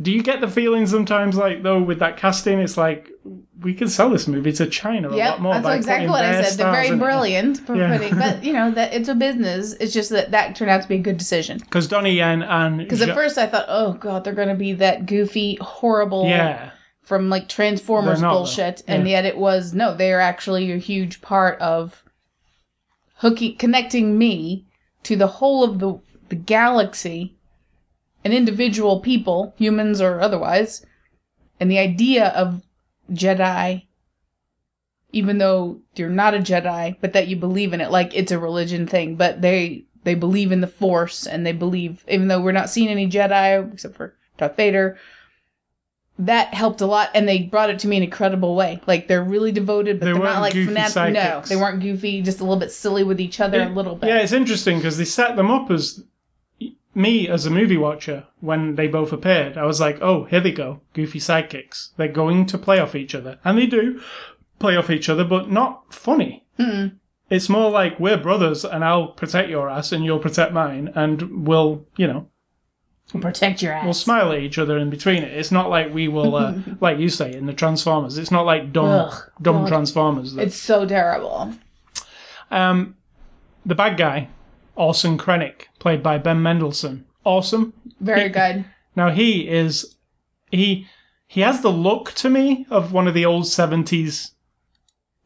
Do 0.00 0.12
you 0.12 0.22
get 0.22 0.40
the 0.40 0.48
feeling 0.48 0.86
sometimes, 0.86 1.36
like 1.36 1.62
though, 1.64 1.82
with 1.82 1.98
that 1.98 2.16
casting, 2.16 2.60
it's 2.60 2.76
like 2.76 3.10
we 3.60 3.74
could 3.74 3.90
sell 3.90 4.10
this 4.10 4.28
movie 4.28 4.52
to 4.52 4.66
China 4.66 5.08
a 5.08 5.16
lot 5.16 5.40
more 5.40 5.54
that's 5.54 5.64
by 5.64 5.74
exactly 5.74 6.08
what 6.08 6.24
I 6.24 6.40
said. 6.42 6.56
They're 6.58 6.70
very 6.70 6.96
brilliant 6.96 7.60
Yeah. 7.68 7.96
putting, 7.98 8.16
but 8.16 8.44
you 8.44 8.52
know 8.52 8.70
that 8.70 8.94
it's 8.94 9.08
a 9.08 9.14
business. 9.16 9.72
It's 9.80 9.92
just 9.92 10.10
that 10.10 10.30
that 10.30 10.54
turned 10.54 10.70
out 10.70 10.82
to 10.82 10.88
be 10.88 10.94
a 10.94 11.00
good 11.00 11.16
decision. 11.16 11.58
Because 11.58 11.88
Donnie 11.88 12.14
Yen 12.14 12.42
and 12.42 12.78
Because 12.78 13.02
at 13.02 13.08
Ja- 13.08 13.14
first 13.14 13.38
I 13.38 13.46
thought, 13.48 13.66
oh 13.68 13.94
god, 13.94 14.22
they're 14.22 14.34
going 14.34 14.48
to 14.48 14.54
be 14.54 14.72
that 14.74 15.06
goofy, 15.06 15.56
horrible, 15.60 16.26
yeah, 16.28 16.70
from 17.02 17.28
like 17.28 17.48
Transformers 17.48 18.20
not, 18.22 18.32
bullshit, 18.32 18.84
and 18.86 19.08
yet 19.08 19.24
it 19.24 19.36
was 19.36 19.74
no. 19.74 19.96
They 19.96 20.12
are 20.12 20.20
actually 20.20 20.70
a 20.70 20.76
huge 20.76 21.20
part 21.20 21.58
of 21.60 22.04
hooking, 23.16 23.56
connecting 23.56 24.16
me 24.16 24.64
to 25.02 25.16
the 25.16 25.26
whole 25.26 25.64
of 25.64 25.80
the 25.80 25.98
the 26.28 26.36
galaxy, 26.36 27.34
and 28.28 28.36
individual 28.36 29.00
people, 29.00 29.54
humans 29.56 30.02
or 30.02 30.20
otherwise, 30.20 30.84
and 31.58 31.70
the 31.70 31.78
idea 31.78 32.28
of 32.28 32.62
Jedi. 33.10 33.86
Even 35.10 35.38
though 35.38 35.80
you're 35.94 36.10
not 36.10 36.34
a 36.34 36.38
Jedi, 36.38 36.98
but 37.00 37.14
that 37.14 37.28
you 37.28 37.36
believe 37.36 37.72
in 37.72 37.80
it, 37.80 37.90
like 37.90 38.14
it's 38.14 38.30
a 38.30 38.38
religion 38.38 38.86
thing, 38.86 39.16
but 39.16 39.40
they 39.40 39.86
they 40.04 40.14
believe 40.14 40.52
in 40.52 40.60
the 40.60 40.66
Force 40.66 41.26
and 41.26 41.46
they 41.46 41.52
believe, 41.52 42.04
even 42.06 42.28
though 42.28 42.42
we're 42.42 42.52
not 42.52 42.68
seeing 42.68 42.88
any 42.88 43.08
Jedi 43.08 43.72
except 43.72 43.96
for 43.96 44.14
Darth 44.36 44.56
Vader, 44.56 44.98
that 46.18 46.52
helped 46.52 46.82
a 46.82 46.86
lot, 46.86 47.08
and 47.14 47.26
they 47.26 47.44
brought 47.44 47.70
it 47.70 47.78
to 47.78 47.88
me 47.88 47.96
in 47.96 48.02
a 48.02 48.08
credible 48.08 48.54
way. 48.54 48.82
Like 48.86 49.08
they're 49.08 49.24
really 49.24 49.50
devoted, 49.50 49.98
but 49.98 50.04
They 50.04 50.12
are 50.12 50.20
weren't 50.20 50.42
like 50.42 50.52
fanatic. 50.52 51.14
No, 51.14 51.40
they 51.46 51.56
weren't 51.56 51.80
goofy. 51.80 52.20
Just 52.20 52.40
a 52.40 52.44
little 52.44 52.58
bit 52.58 52.70
silly 52.70 53.04
with 53.04 53.18
each 53.18 53.40
other, 53.40 53.62
a 53.62 53.68
little 53.70 53.96
bit. 53.96 54.08
Yeah, 54.08 54.18
it's 54.18 54.32
interesting 54.32 54.76
because 54.76 54.98
they 54.98 55.06
set 55.06 55.36
them 55.36 55.50
up 55.50 55.70
as 55.70 56.04
me 56.98 57.28
as 57.28 57.46
a 57.46 57.50
movie 57.50 57.76
watcher 57.78 58.26
when 58.40 58.74
they 58.74 58.88
both 58.88 59.12
appeared. 59.12 59.56
I 59.56 59.64
was 59.64 59.80
like, 59.80 59.98
oh, 60.02 60.24
here 60.24 60.40
they 60.40 60.52
go, 60.52 60.80
goofy 60.92 61.18
sidekicks. 61.20 61.90
They're 61.96 62.08
going 62.08 62.44
to 62.46 62.58
play 62.58 62.78
off 62.78 62.94
each 62.94 63.14
other, 63.14 63.38
and 63.44 63.56
they 63.56 63.66
do 63.66 64.00
play 64.58 64.76
off 64.76 64.90
each 64.90 65.08
other, 65.08 65.24
but 65.24 65.50
not 65.50 65.94
funny. 65.94 66.44
It's 67.30 67.48
more 67.48 67.70
like 67.70 68.00
we're 68.00 68.16
brothers, 68.16 68.64
and 68.64 68.84
I'll 68.84 69.08
protect 69.08 69.48
your 69.48 69.70
ass, 69.70 69.92
and 69.92 70.04
you'll 70.04 70.18
protect 70.18 70.52
mine, 70.52 70.90
and 70.94 71.46
we'll, 71.46 71.86
you 71.96 72.06
know, 72.06 72.28
Protect 73.20 73.62
your 73.62 73.72
ass. 73.72 73.84
we'll 73.84 73.94
smile 73.94 74.32
at 74.32 74.40
each 74.40 74.58
other 74.58 74.76
in 74.76 74.90
between 74.90 75.22
it. 75.22 75.32
It's 75.32 75.50
not 75.50 75.70
like 75.70 75.94
we 75.94 76.08
will, 76.08 76.34
uh, 76.36 76.54
like 76.80 76.98
you 76.98 77.08
say 77.08 77.32
in 77.32 77.46
the 77.46 77.54
Transformers. 77.54 78.18
It's 78.18 78.30
not 78.30 78.44
like 78.44 78.70
dumb, 78.72 78.84
Ugh, 78.86 79.30
dumb 79.40 79.60
God. 79.62 79.68
Transformers. 79.68 80.34
that- 80.34 80.42
it's 80.42 80.56
so 80.56 80.84
terrible. 80.84 81.54
Um, 82.50 82.96
the 83.64 83.74
bad 83.74 83.96
guy, 83.96 84.28
Orson 84.78 85.18
Krennic, 85.18 85.64
played 85.80 86.02
by 86.02 86.18
Ben 86.18 86.40
Mendelsohn, 86.40 87.04
awesome. 87.24 87.74
Very 88.00 88.28
good. 88.28 88.64
Now 88.94 89.10
he 89.10 89.48
is 89.48 89.96
he 90.50 90.86
he 91.26 91.40
has 91.42 91.60
the 91.60 91.70
look 91.70 92.12
to 92.12 92.30
me 92.30 92.66
of 92.70 92.92
one 92.92 93.08
of 93.08 93.14
the 93.14 93.24
old 93.24 93.46
seventies 93.46 94.32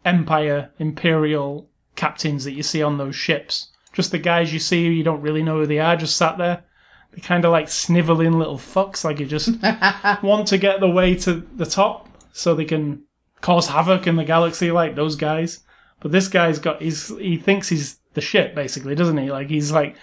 Empire 0.05 0.71
Imperial 0.79 1.69
captains 1.95 2.45
that 2.45 2.53
you 2.53 2.63
see 2.63 2.83
on 2.83 2.99
those 2.99 3.15
ships. 3.15 3.69
Just 3.93 4.11
the 4.11 4.19
guys 4.19 4.53
you 4.53 4.59
see 4.59 4.89
you 4.89 5.05
don't 5.05 5.21
really 5.21 5.43
know 5.43 5.59
who 5.61 5.67
they 5.67 5.79
are, 5.79 5.97
just 5.97 6.17
sat 6.17 6.39
there. 6.39 6.65
They're 7.13 7.23
kind 7.23 7.45
of 7.45 7.53
like 7.53 7.69
sniveling 7.69 8.39
little 8.39 8.57
fucks, 8.57 9.05
like 9.05 9.21
you 9.21 9.27
just 9.27 9.51
want 10.23 10.49
to 10.49 10.59
get 10.59 10.81
the 10.81 10.89
way 10.89 11.15
to 11.17 11.47
the 11.57 11.67
top 11.67 12.09
so 12.33 12.55
they 12.55 12.65
can 12.65 13.05
cause 13.43 13.69
havoc 13.69 14.07
in 14.07 14.17
the 14.17 14.25
galaxy, 14.25 14.71
like 14.71 14.95
those 14.95 15.15
guys. 15.15 15.61
But 16.01 16.11
this 16.11 16.29
guy's 16.29 16.59
got 16.59 16.81
he's 16.81 17.09
he 17.19 17.37
thinks 17.37 17.69
he's 17.69 17.99
the 18.15 18.21
shit, 18.21 18.55
basically, 18.55 18.95
doesn't 18.95 19.19
he? 19.19 19.31
Like 19.31 19.49
he's 19.49 19.73
like, 19.73 19.97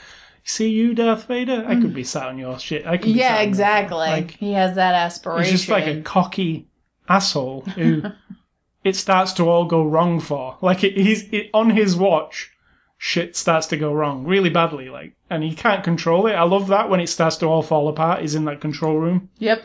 see 0.43 0.69
you, 0.69 0.93
Darth 0.93 1.26
Vader. 1.26 1.63
I 1.67 1.76
could 1.76 1.86
hmm. 1.86 1.93
be 1.93 2.04
sat 2.04 2.28
on 2.28 2.38
your 2.38 2.60
shit. 2.60 2.86
I 2.86 2.98
could. 2.98 3.10
Yeah, 3.10 3.39
exactly. 3.39 3.98
Like 3.98 4.32
he 4.32 4.54
has 4.54 4.76
that 4.76 4.95
aspiration. 4.95 5.52
He's 5.52 5.62
just 5.62 5.69
like 5.69 5.88
a 5.88 6.02
cocky 6.02 6.67
asshole 7.08 7.62
who 7.62 8.04
it 8.84 8.95
starts 8.95 9.34
to 9.34 9.50
all 9.50 9.65
go 9.65 9.84
wrong 9.84 10.19
for. 10.19 10.58
Like 10.62 10.84
it, 10.84 10.98
he's 10.98 11.32
it, 11.32 11.50
on 11.54 11.72
his 11.72 11.95
watch, 11.95 12.52
shit 12.98 13.36
starts 13.36 13.67
to 13.67 13.78
go 13.78 13.93
wrong 13.93 14.24
really 14.26 14.50
badly. 14.50 14.89
Like, 14.89 15.15
and 15.30 15.43
he 15.43 15.54
can't 15.54 15.84
control 15.84 16.28
it. 16.28 16.34
I 16.34 16.43
love 16.43 16.67
that 16.67 16.89
when 16.89 17.00
it 17.00 17.08
starts 17.08 17.38
to 17.38 17.45
all 17.45 17.62
fall 17.62 17.88
apart. 17.88 18.22
He's 18.22 18.36
in 18.36 18.45
that 18.45 18.62
control 18.62 18.98
room 18.98 19.30
Yep. 19.39 19.63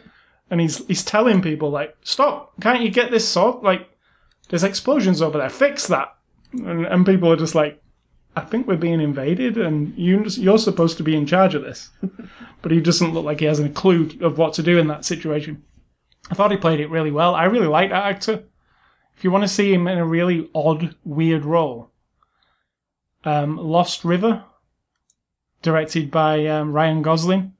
and 0.50 0.60
he's 0.60 0.86
he's 0.86 1.04
telling 1.04 1.42
people 1.42 1.70
like, 1.70 1.96
"Stop! 2.02 2.52
Can't 2.60 2.82
you 2.82 2.90
get 2.90 3.10
this 3.10 3.28
sort? 3.28 3.62
Like, 3.62 3.88
there's 4.48 4.64
explosions 4.64 5.22
over 5.22 5.38
there. 5.38 5.50
Fix 5.50 5.86
that." 5.88 6.16
And, 6.52 6.86
and 6.86 7.04
people 7.04 7.32
are 7.32 7.36
just 7.36 7.54
like, 7.56 7.82
"I 8.36 8.42
think 8.42 8.66
we're 8.66 8.76
being 8.76 9.00
invaded, 9.00 9.56
and 9.56 9.96
you 9.96 10.24
you're 10.28 10.58
supposed 10.58 10.96
to 10.98 11.02
be 11.02 11.16
in 11.16 11.26
charge 11.26 11.54
of 11.54 11.62
this." 11.62 11.90
but 12.62 12.72
he 12.72 12.80
doesn't 12.80 13.12
look 13.12 13.24
like 13.24 13.40
he 13.40 13.46
has 13.46 13.60
a 13.60 13.68
clue 13.68 14.10
of 14.20 14.38
what 14.38 14.54
to 14.54 14.62
do 14.62 14.78
in 14.78 14.88
that 14.88 15.04
situation. 15.04 15.62
I 16.30 16.34
thought 16.34 16.50
he 16.50 16.56
played 16.56 16.80
it 16.80 16.90
really 16.90 17.10
well. 17.10 17.34
I 17.34 17.44
really 17.44 17.66
like 17.66 17.90
that 17.90 18.04
actor. 18.04 18.44
If 19.16 19.24
you 19.24 19.30
want 19.30 19.44
to 19.44 19.48
see 19.48 19.72
him 19.72 19.86
in 19.86 19.98
a 19.98 20.06
really 20.06 20.48
odd, 20.54 20.96
weird 21.04 21.44
role, 21.44 21.90
um, 23.24 23.56
Lost 23.56 24.04
River, 24.04 24.44
directed 25.62 26.10
by 26.10 26.46
um, 26.46 26.72
Ryan 26.72 27.02
Gosling. 27.02 27.52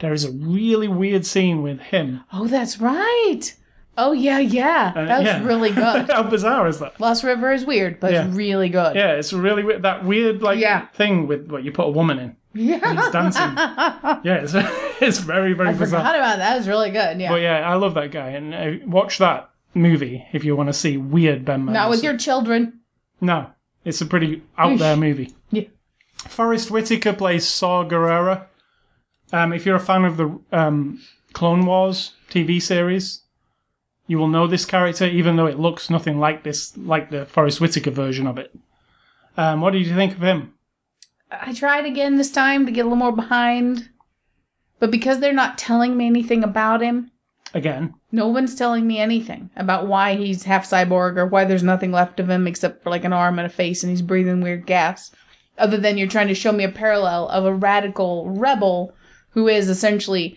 There 0.00 0.12
is 0.12 0.24
a 0.24 0.32
really 0.32 0.88
weird 0.88 1.24
scene 1.24 1.62
with 1.62 1.80
him. 1.80 2.22
Oh, 2.32 2.46
that's 2.46 2.80
right. 2.80 3.54
Oh 3.96 4.12
yeah, 4.12 4.38
yeah. 4.38 4.92
Uh, 4.94 5.04
that 5.04 5.18
was 5.18 5.26
yeah. 5.26 5.44
really 5.44 5.70
good. 5.82 6.10
How 6.10 6.22
bizarre 6.24 6.66
is 6.66 6.78
that? 6.80 6.98
Lost 7.00 7.22
River 7.24 7.52
is 7.52 7.64
weird, 7.64 8.00
but 8.00 8.12
Yeah. 8.12 8.26
it's 8.26 8.34
really 8.36 8.68
good. 8.68 8.96
Yeah, 8.96 9.12
it's 9.12 9.32
really 9.32 9.62
weird. 9.62 9.82
That 9.82 10.04
weird 10.04 10.42
like 10.42 10.58
Yeah. 10.58 10.86
thing 10.88 11.26
with 11.26 11.50
what 11.50 11.62
you 11.64 11.72
put 11.72 11.86
a 11.86 11.90
woman 11.90 12.18
in. 12.18 12.36
Yeah. 12.54 12.94
He's 13.02 13.10
dancing. 13.12 13.42
yeah, 14.24 14.42
it's, 14.44 14.54
it's 15.02 15.18
very 15.18 15.52
very 15.54 15.70
I 15.70 15.72
bizarre. 15.74 16.00
forgot 16.00 16.14
about 16.16 16.36
that. 16.38 16.50
That 16.50 16.56
was 16.58 16.68
really 16.68 16.90
good. 16.90 17.20
Yeah. 17.20 17.30
But 17.30 17.40
yeah, 17.42 17.68
I 17.68 17.74
love 17.74 17.94
that 17.94 18.10
guy, 18.10 18.30
and 18.30 18.54
uh, 18.54 18.86
watch 18.86 19.18
that 19.18 19.50
movie 19.74 20.24
if 20.32 20.44
you 20.44 20.54
want 20.56 20.68
to 20.68 20.72
see 20.72 20.96
weird 20.96 21.44
Ben. 21.44 21.64
Not 21.66 21.90
with 21.90 22.02
your 22.04 22.16
children. 22.16 22.80
No, 23.20 23.46
it's 23.84 24.00
a 24.00 24.06
pretty 24.06 24.42
out 24.58 24.78
there 24.78 24.96
movie. 24.96 25.34
Yeah. 25.50 25.64
Forest 26.28 26.70
Whitaker 26.70 27.12
plays 27.12 27.46
Saw 27.46 27.84
Gerrera. 27.84 28.46
Um, 29.32 29.52
if 29.52 29.66
you're 29.66 29.76
a 29.76 29.80
fan 29.80 30.04
of 30.04 30.16
the 30.16 30.38
um, 30.52 31.00
Clone 31.32 31.66
Wars 31.66 32.12
TV 32.30 32.62
series, 32.62 33.22
you 34.06 34.18
will 34.18 34.28
know 34.28 34.46
this 34.46 34.64
character, 34.64 35.06
even 35.06 35.36
though 35.36 35.46
it 35.46 35.58
looks 35.58 35.90
nothing 35.90 36.18
like 36.18 36.42
this, 36.42 36.76
like 36.76 37.10
the 37.10 37.26
Forest 37.26 37.60
Whitaker 37.60 37.90
version 37.90 38.26
of 38.26 38.38
it. 38.38 38.54
Um, 39.36 39.60
what 39.60 39.72
did 39.72 39.86
you 39.86 39.94
think 39.94 40.12
of 40.12 40.22
him? 40.22 40.54
I 41.30 41.52
tried 41.52 41.86
again 41.86 42.16
this 42.16 42.30
time 42.30 42.66
to 42.66 42.72
get 42.72 42.82
a 42.82 42.84
little 42.84 42.96
more 42.96 43.12
behind, 43.12 43.88
but 44.78 44.90
because 44.90 45.20
they're 45.20 45.32
not 45.32 45.58
telling 45.58 45.96
me 45.96 46.06
anything 46.06 46.44
about 46.44 46.82
him, 46.82 47.10
Again, 47.54 47.94
no 48.10 48.26
one's 48.26 48.56
telling 48.56 48.84
me 48.84 48.98
anything 48.98 49.48
about 49.54 49.86
why 49.86 50.16
he's 50.16 50.42
half 50.42 50.68
cyborg 50.68 51.16
or 51.16 51.24
why 51.24 51.44
there's 51.44 51.62
nothing 51.62 51.92
left 51.92 52.18
of 52.18 52.28
him 52.28 52.48
except 52.48 52.82
for 52.82 52.90
like 52.90 53.04
an 53.04 53.12
arm 53.12 53.38
and 53.38 53.46
a 53.46 53.48
face 53.48 53.84
and 53.84 53.90
he's 53.90 54.02
breathing 54.02 54.40
weird 54.40 54.66
gas. 54.66 55.12
Other 55.56 55.76
than 55.76 55.96
you're 55.96 56.08
trying 56.08 56.26
to 56.26 56.34
show 56.34 56.50
me 56.50 56.64
a 56.64 56.68
parallel 56.68 57.28
of 57.28 57.44
a 57.44 57.54
radical 57.54 58.28
rebel 58.28 58.92
who 59.30 59.46
is 59.46 59.68
essentially 59.68 60.36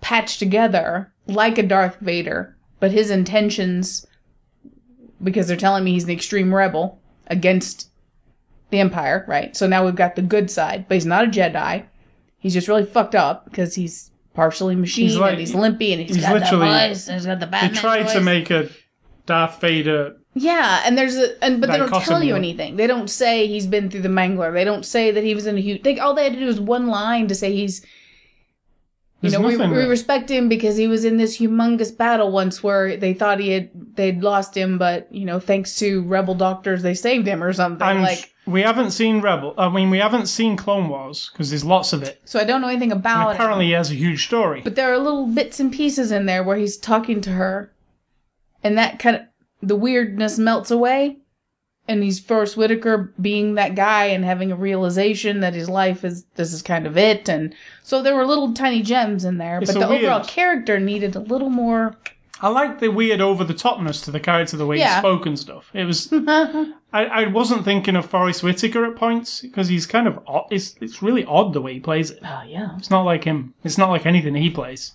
patched 0.00 0.38
together 0.38 1.12
like 1.26 1.58
a 1.58 1.64
Darth 1.64 1.98
Vader, 1.98 2.53
but 2.84 2.92
his 2.92 3.08
intentions, 3.08 4.06
because 5.22 5.48
they're 5.48 5.56
telling 5.56 5.82
me 5.84 5.92
he's 5.92 6.04
an 6.04 6.10
extreme 6.10 6.54
rebel 6.54 7.00
against 7.28 7.88
the 8.68 8.78
Empire, 8.78 9.24
right? 9.26 9.56
So 9.56 9.66
now 9.66 9.86
we've 9.86 9.94
got 9.94 10.16
the 10.16 10.20
good 10.20 10.50
side, 10.50 10.84
but 10.86 10.96
he's 10.96 11.06
not 11.06 11.24
a 11.24 11.28
Jedi. 11.28 11.86
He's 12.38 12.52
just 12.52 12.68
really 12.68 12.84
fucked 12.84 13.14
up 13.14 13.46
because 13.46 13.76
he's 13.76 14.10
partially 14.34 14.76
machine 14.76 15.08
He's 15.08 15.16
like- 15.16 15.30
and 15.30 15.40
he's 15.40 15.54
limpy 15.54 15.94
and 15.94 16.02
he's 16.02 16.16
he's 16.16 16.26
got 16.26 16.50
the 16.50 16.58
voice 16.58 17.08
and 17.08 17.16
he's 17.16 17.24
got 17.24 17.40
the 17.40 17.46
bad. 17.46 17.70
they 17.70 17.74
tried 17.74 18.08
to 18.08 18.20
make 18.20 18.50
a 18.50 18.68
Darth 19.24 19.62
Vader. 19.62 20.16
Yeah, 20.34 20.82
and 20.84 20.98
there's 20.98 21.16
a 21.16 21.42
and 21.42 21.62
but 21.62 21.70
they 21.70 21.78
don't 21.78 22.02
tell 22.04 22.22
you 22.22 22.36
anything. 22.36 22.76
They 22.76 22.86
don't 22.86 23.08
say 23.08 23.46
he's 23.46 23.66
been 23.66 23.88
through 23.88 24.02
the 24.02 24.10
Mangler. 24.10 24.52
They 24.52 24.64
don't 24.64 24.84
say 24.84 25.10
that 25.10 25.24
he 25.24 25.34
was 25.34 25.46
in 25.46 25.56
a 25.56 25.60
huge. 25.62 25.84
They, 25.84 25.98
all 25.98 26.12
they 26.12 26.24
had 26.24 26.34
to 26.34 26.38
do 26.38 26.44
was 26.44 26.60
one 26.60 26.88
line 26.88 27.28
to 27.28 27.34
say 27.34 27.54
he's. 27.54 27.80
You 29.24 29.30
There's 29.30 29.58
know, 29.58 29.66
we, 29.66 29.76
we 29.78 29.84
respect 29.88 30.30
him 30.30 30.50
because 30.50 30.76
he 30.76 30.86
was 30.86 31.06
in 31.06 31.16
this 31.16 31.38
humongous 31.38 31.96
battle 31.96 32.30
once 32.30 32.62
where 32.62 32.94
they 32.96 33.14
thought 33.14 33.40
he 33.40 33.50
had 33.50 33.70
they'd 33.96 34.22
lost 34.22 34.54
him, 34.54 34.76
but 34.76 35.12
you 35.12 35.24
know, 35.24 35.40
thanks 35.40 35.78
to 35.78 36.02
rebel 36.02 36.34
doctors, 36.34 36.82
they 36.82 36.92
saved 36.92 37.26
him 37.26 37.42
or 37.42 37.52
something. 37.54 37.86
And 37.86 38.02
like, 38.02 38.34
we 38.46 38.60
haven't 38.60 38.90
seen 38.90 39.22
Rebel. 39.22 39.54
I 39.56 39.70
mean, 39.70 39.88
we 39.88 39.96
haven't 39.96 40.26
seen 40.26 40.58
Clone 40.58 40.90
Wars 40.90 41.30
because 41.32 41.48
there's 41.48 41.64
lots 41.64 41.94
of 41.94 42.02
it. 42.02 42.20
so 42.26 42.38
I 42.38 42.44
don't 42.44 42.60
know 42.60 42.68
anything 42.68 42.92
about 42.92 43.30
it. 43.30 43.34
Apparently, 43.36 43.66
he 43.66 43.72
has 43.72 43.90
a 43.90 43.94
huge 43.94 44.26
story. 44.26 44.60
But 44.60 44.74
there 44.74 44.92
are 44.92 44.98
little 44.98 45.26
bits 45.26 45.58
and 45.58 45.72
pieces 45.72 46.12
in 46.12 46.26
there 46.26 46.44
where 46.44 46.58
he's 46.58 46.76
talking 46.76 47.22
to 47.22 47.30
her, 47.30 47.72
and 48.62 48.76
that 48.76 48.98
kind 48.98 49.16
of 49.16 49.22
the 49.62 49.76
weirdness 49.76 50.38
melts 50.38 50.70
away. 50.70 51.20
And 51.86 52.02
he's 52.02 52.18
Forest 52.18 52.56
Whitaker 52.56 53.12
being 53.20 53.56
that 53.56 53.74
guy 53.74 54.06
and 54.06 54.24
having 54.24 54.50
a 54.50 54.56
realization 54.56 55.40
that 55.40 55.52
his 55.52 55.68
life 55.68 56.02
is 56.02 56.24
this 56.36 56.52
is 56.52 56.62
kind 56.62 56.86
of 56.86 56.96
it. 56.96 57.28
And 57.28 57.54
so 57.82 58.02
there 58.02 58.14
were 58.16 58.24
little 58.26 58.54
tiny 58.54 58.82
gems 58.82 59.24
in 59.24 59.36
there, 59.38 59.58
It's 59.60 59.72
but 59.72 59.80
the 59.80 59.88
overall 59.88 60.24
character 60.24 60.80
needed 60.80 61.14
a 61.14 61.20
little 61.20 61.50
more. 61.50 61.96
I 62.40 62.48
like 62.48 62.80
the 62.80 62.88
weird 62.88 63.20
over 63.20 63.44
the 63.44 63.54
topness 63.54 64.02
to 64.04 64.10
the 64.10 64.20
character, 64.20 64.56
the 64.56 64.66
way 64.66 64.78
he 64.78 64.98
spoke 64.98 65.24
and 65.24 65.38
stuff. 65.38 65.70
It 65.72 65.84
was. 65.84 66.12
I, 66.12 66.72
I 66.92 67.26
wasn't 67.28 67.64
thinking 67.64 67.96
of 67.96 68.06
Forest 68.06 68.42
Whitaker 68.42 68.84
at 68.84 68.96
points 68.96 69.40
because 69.40 69.68
he's 69.68 69.86
kind 69.86 70.08
of. 70.08 70.18
Odd, 70.26 70.46
it's 70.50 70.74
it's 70.80 71.02
really 71.02 71.24
odd 71.24 71.52
the 71.52 71.60
way 71.60 71.74
he 71.74 71.80
plays 71.80 72.10
it. 72.10 72.20
Oh 72.24 72.42
yeah, 72.46 72.76
It's 72.76 72.90
not 72.90 73.02
like 73.02 73.24
him. 73.24 73.54
It's 73.62 73.78
not 73.78 73.90
like 73.90 74.04
anything 74.04 74.34
he 74.34 74.50
plays. 74.50 74.92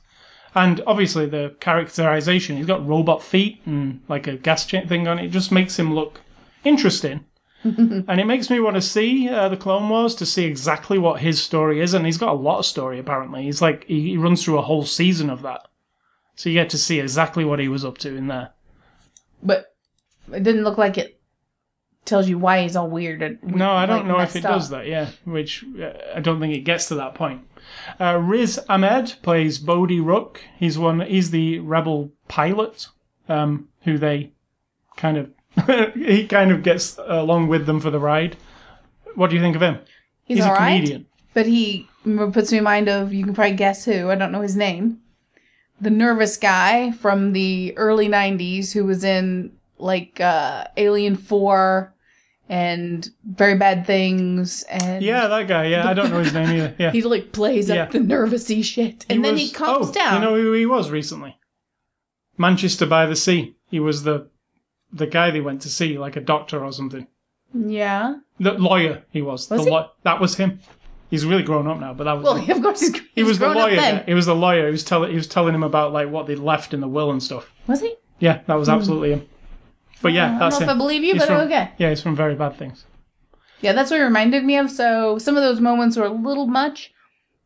And 0.53 0.81
obviously 0.85 1.27
the 1.27 1.55
characterization. 1.59 2.57
He's 2.57 2.65
got 2.65 2.85
robot 2.87 3.23
feet 3.23 3.61
and 3.65 4.01
like 4.07 4.27
a 4.27 4.35
gas 4.35 4.65
chain 4.65 4.87
thing 4.87 5.07
on 5.07 5.19
it. 5.19 5.25
It 5.25 5.31
just 5.31 5.51
makes 5.51 5.77
him 5.79 5.93
look 5.93 6.21
interesting. 6.63 7.25
and 7.63 8.19
it 8.21 8.25
makes 8.25 8.49
me 8.49 8.59
want 8.59 8.75
to 8.77 8.81
see 8.81 9.27
uh, 9.27 9.49
the 9.49 9.57
Clone 9.57 9.89
Wars 9.89 10.15
to 10.15 10.25
see 10.25 10.45
exactly 10.45 10.97
what 10.97 11.19
his 11.19 11.41
story 11.41 11.81
is. 11.81 11.93
And 11.93 12.05
he's 12.05 12.17
got 12.17 12.29
a 12.31 12.39
lot 12.39 12.59
of 12.59 12.65
story 12.65 12.99
apparently. 12.99 13.43
He's 13.43 13.61
like 13.61 13.83
he, 13.85 14.11
he 14.11 14.17
runs 14.17 14.43
through 14.43 14.57
a 14.57 14.63
whole 14.63 14.85
season 14.85 15.29
of 15.29 15.41
that, 15.41 15.67
so 16.35 16.49
you 16.49 16.55
get 16.55 16.69
to 16.69 16.77
see 16.77 16.99
exactly 17.01 17.43
what 17.43 17.59
he 17.59 17.67
was 17.67 17.83
up 17.83 17.97
to 17.99 18.15
in 18.15 18.27
there. 18.27 18.51
but 19.43 19.75
it 20.31 20.43
didn't 20.43 20.63
look 20.63 20.77
like 20.77 20.97
it 20.97 21.19
tells 22.05 22.29
you 22.29 22.37
why 22.39 22.61
he's 22.63 22.75
all 22.77 22.89
weird. 22.89 23.21
And, 23.21 23.43
No, 23.43 23.71
I 23.71 23.85
don't 23.85 23.99
like, 23.99 24.07
know 24.07 24.19
if 24.19 24.35
it 24.35 24.43
messed 24.43 24.53
does 24.53 24.69
that. 24.69 24.87
Yeah, 24.87 25.09
which 25.25 25.65
uh, 25.81 25.91
I 26.15 26.21
don't 26.21 26.39
think 26.39 26.53
it 26.55 26.61
gets 26.61 26.87
to 26.87 26.95
that 26.95 27.13
point. 27.13 27.41
Uh, 27.99 28.17
Riz 28.17 28.57
Ahmed 28.69 29.15
plays 29.21 29.59
Bodhi 29.59 29.99
Rook. 29.99 30.41
He's 30.57 30.77
one. 30.79 31.01
He's 31.01 31.31
the 31.31 31.59
rebel 31.59 32.13
pilot 32.29 32.87
um, 33.27 33.67
who 33.83 33.97
they 33.97 34.31
kind 34.95 35.17
of 35.17 35.29
he 35.95 36.27
kind 36.27 36.51
of 36.51 36.63
gets 36.63 36.97
along 37.05 37.47
with 37.47 37.65
them 37.65 37.79
for 37.79 37.89
the 37.89 37.99
ride. 37.99 38.37
What 39.15 39.29
do 39.29 39.35
you 39.35 39.41
think 39.41 39.55
of 39.55 39.61
him? 39.61 39.79
He's, 40.23 40.39
a 40.39 40.47
all 40.47 40.53
right. 40.55 40.77
comedian. 40.77 41.07
But 41.33 41.45
he 41.45 41.87
puts 42.03 42.51
me 42.51 42.59
in 42.59 42.63
mind 42.63 42.87
of, 42.89 43.13
you 43.13 43.23
can 43.23 43.33
probably 43.33 43.55
guess 43.55 43.85
who, 43.85 44.09
I 44.09 44.15
don't 44.15 44.31
know 44.31 44.41
his 44.41 44.55
name. 44.55 44.99
The 45.81 45.89
nervous 45.89 46.37
guy 46.37 46.91
from 46.91 47.33
the 47.33 47.77
early 47.77 48.07
90s 48.07 48.71
who 48.73 48.85
was 48.85 49.03
in, 49.03 49.53
like, 49.77 50.19
uh, 50.19 50.65
Alien 50.77 51.15
4 51.15 51.93
and 52.49 53.09
Very 53.23 53.57
Bad 53.57 53.85
Things. 53.85 54.63
And 54.63 55.03
Yeah, 55.03 55.27
that 55.27 55.47
guy. 55.47 55.67
Yeah, 55.67 55.87
I 55.87 55.93
don't 55.93 56.09
know 56.09 56.19
his 56.19 56.33
name 56.33 56.49
either. 56.49 56.75
Yeah, 56.77 56.91
he, 56.93 57.01
like, 57.01 57.31
plays 57.31 57.69
Yeah. 57.69 57.83
up 57.83 57.91
the 57.91 57.99
nervousy 57.99 58.63
shit. 58.63 59.05
And 59.09 59.23
then 59.23 59.37
he 59.37 59.45
was- 59.45 59.53
calms 59.53 59.89
oh, 59.89 59.93
down. 59.93 60.21
You 60.21 60.27
know 60.27 60.35
who 60.35 60.53
he 60.53 60.65
was 60.65 60.89
recently? 60.89 61.37
Manchester 62.37 62.85
by 62.85 63.05
the 63.05 63.15
Sea. 63.15 63.55
He 63.69 63.79
was 63.79 64.03
the 64.03 64.27
the 64.91 65.07
guy 65.07 65.31
they 65.31 65.41
went 65.41 65.61
to 65.63 65.69
see, 65.69 65.97
like 65.97 66.15
a 66.15 66.21
doctor 66.21 66.63
or 66.63 66.71
something. 66.71 67.07
yeah. 67.53 68.15
The 68.39 68.53
lawyer 68.53 69.03
he 69.11 69.21
was. 69.21 69.49
Was 69.49 69.59
the 69.61 69.65
he? 69.65 69.69
law- 69.69 69.91
that 70.03 70.19
was 70.19 70.35
him. 70.35 70.59
He's 71.09 71.25
really 71.25 71.43
grown 71.43 71.67
up 71.67 71.79
now, 71.79 71.93
but 71.93 72.03
that 72.03 72.13
was 72.13 72.23
Well, 72.23 72.51
of 72.57 72.61
course 72.63 72.79
he's, 72.81 73.01
he 73.15 73.23
was 73.23 73.39
the 73.39 73.45
grown 73.45 73.57
up 73.57 73.63
lawyer. 73.63 73.75
then. 73.75 74.05
He 74.05 74.13
was 74.13 74.27
the 74.27 74.35
lawyer. 74.35 74.65
He 74.65 74.71
was 74.71 74.83
telling 74.83 75.09
he 75.09 75.15
was 75.15 75.27
telling 75.27 75.55
him 75.55 75.63
about 75.63 75.91
like 75.91 76.09
what 76.09 76.27
they 76.27 76.35
left 76.35 76.73
in 76.73 76.79
the 76.81 76.87
will 76.87 77.11
and 77.11 77.21
stuff. 77.21 77.51
Was 77.67 77.81
he? 77.81 77.95
Yeah, 78.19 78.41
that 78.47 78.55
was 78.55 78.67
hmm. 78.67 78.75
absolutely 78.75 79.13
him. 79.13 79.27
But 80.01 80.13
yeah, 80.13 80.25
ah, 80.25 80.27
I 80.27 80.29
don't 80.29 80.39
that's 80.39 80.59
know 80.59 80.63
if 80.65 80.69
him. 80.69 80.75
I 80.75 80.77
believe 80.77 81.03
you, 81.03 81.13
He's 81.13 81.21
but 81.21 81.27
from- 81.27 81.41
okay. 81.47 81.71
Yeah, 81.77 81.89
he's 81.89 82.01
from 82.01 82.15
Very 82.15 82.35
Bad 82.35 82.57
Things. 82.57 82.85
Yeah, 83.61 83.73
that's 83.73 83.91
what 83.91 83.99
it 83.99 84.03
reminded 84.03 84.45
me 84.45 84.55
of. 84.57 84.71
So 84.71 85.17
some 85.17 85.35
of 85.35 85.43
those 85.43 85.59
moments 85.59 85.97
were 85.97 86.05
a 86.05 86.09
little 86.09 86.47
much, 86.47 86.93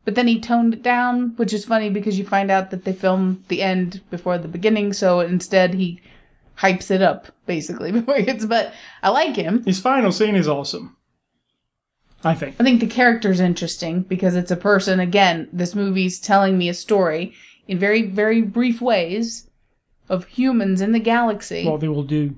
but 0.04 0.14
then 0.14 0.28
he 0.28 0.38
toned 0.38 0.74
it 0.74 0.82
down, 0.82 1.30
which 1.36 1.52
is 1.52 1.64
funny 1.64 1.90
because 1.90 2.18
you 2.18 2.24
find 2.24 2.50
out 2.52 2.70
that 2.70 2.84
they 2.84 2.92
filmed 2.92 3.42
the 3.48 3.62
end 3.62 4.00
before 4.10 4.38
the 4.38 4.46
beginning, 4.46 4.92
so 4.92 5.18
instead 5.20 5.74
he 5.74 6.00
hypes 6.58 6.90
it 6.90 7.02
up 7.02 7.28
basically 7.46 7.92
before 7.98 8.16
he 8.16 8.22
gets. 8.22 8.44
But 8.44 8.72
I 9.02 9.10
like 9.10 9.36
him. 9.36 9.64
His 9.64 9.80
final 9.80 10.12
scene 10.12 10.36
is 10.36 10.48
awesome. 10.48 10.96
I 12.24 12.34
think. 12.34 12.56
I 12.58 12.64
think 12.64 12.80
the 12.80 12.86
character's 12.86 13.40
interesting 13.40 14.02
because 14.02 14.34
it's 14.34 14.50
a 14.50 14.56
person. 14.56 14.98
Again, 14.98 15.48
this 15.52 15.74
movie's 15.74 16.18
telling 16.18 16.56
me 16.56 16.68
a 16.68 16.74
story 16.74 17.34
in 17.68 17.78
very, 17.78 18.02
very 18.02 18.40
brief 18.40 18.80
ways 18.80 19.50
of 20.08 20.26
humans 20.26 20.80
in 20.80 20.92
the 20.92 21.00
galaxy. 21.00 21.66
What 21.66 21.80
they 21.80 21.88
will 21.88 22.02
do. 22.02 22.36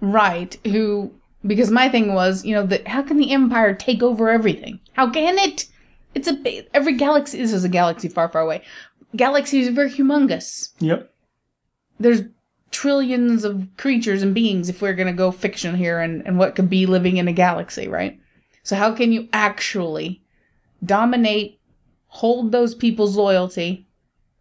Right. 0.00 0.58
Who, 0.66 1.12
because 1.46 1.70
my 1.70 1.88
thing 1.88 2.14
was, 2.14 2.44
you 2.44 2.54
know, 2.54 2.66
that 2.66 2.88
how 2.88 3.02
can 3.02 3.16
the 3.16 3.32
Empire 3.32 3.74
take 3.74 4.02
over 4.02 4.30
everything? 4.30 4.80
How 4.92 5.10
can 5.10 5.38
it? 5.38 5.66
It's 6.14 6.28
a 6.28 6.66
every 6.72 6.94
galaxy, 6.94 7.38
this 7.38 7.52
is 7.52 7.64
a 7.64 7.68
galaxy 7.68 8.08
far, 8.08 8.28
far 8.28 8.42
away. 8.42 8.62
Galaxies 9.16 9.68
are 9.68 9.72
very 9.72 9.90
humongous. 9.90 10.70
Yep. 10.78 11.12
There's 11.98 12.22
trillions 12.74 13.44
of 13.44 13.68
creatures 13.76 14.20
and 14.20 14.34
beings 14.34 14.68
if 14.68 14.82
we're 14.82 14.94
going 14.94 15.06
to 15.06 15.12
go 15.12 15.30
fiction 15.30 15.76
here 15.76 16.00
and, 16.00 16.26
and 16.26 16.36
what 16.36 16.56
could 16.56 16.68
be 16.68 16.86
living 16.86 17.18
in 17.18 17.28
a 17.28 17.32
galaxy, 17.32 17.86
right? 17.86 18.20
So 18.64 18.74
how 18.74 18.92
can 18.92 19.12
you 19.12 19.28
actually 19.32 20.20
dominate, 20.84 21.60
hold 22.08 22.50
those 22.50 22.74
people's 22.74 23.16
loyalty, 23.16 23.86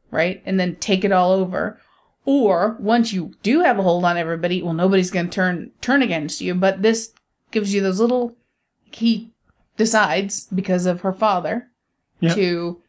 right? 0.09 0.41
And 0.47 0.59
then 0.59 0.77
take 0.77 1.05
it 1.05 1.11
all 1.11 1.31
over. 1.31 1.79
Or 2.25 2.75
once 2.79 3.13
you 3.13 3.36
do 3.43 3.59
have 3.59 3.77
a 3.77 3.84
hold 3.84 4.03
on 4.03 4.17
everybody, 4.17 4.63
well, 4.63 4.73
nobody's 4.73 5.11
going 5.11 5.27
to 5.27 5.31
turn, 5.31 5.71
turn 5.81 6.01
against 6.01 6.41
you, 6.41 6.55
but 6.55 6.81
this 6.81 7.13
gives 7.51 7.71
you 7.71 7.81
those 7.81 7.99
little, 7.99 8.36
he 8.91 9.29
decides 9.77 10.47
because 10.47 10.88
of 10.88 11.01
her 11.01 11.13
father 11.13 11.67
Yep. 12.19 12.36
to 12.36 12.81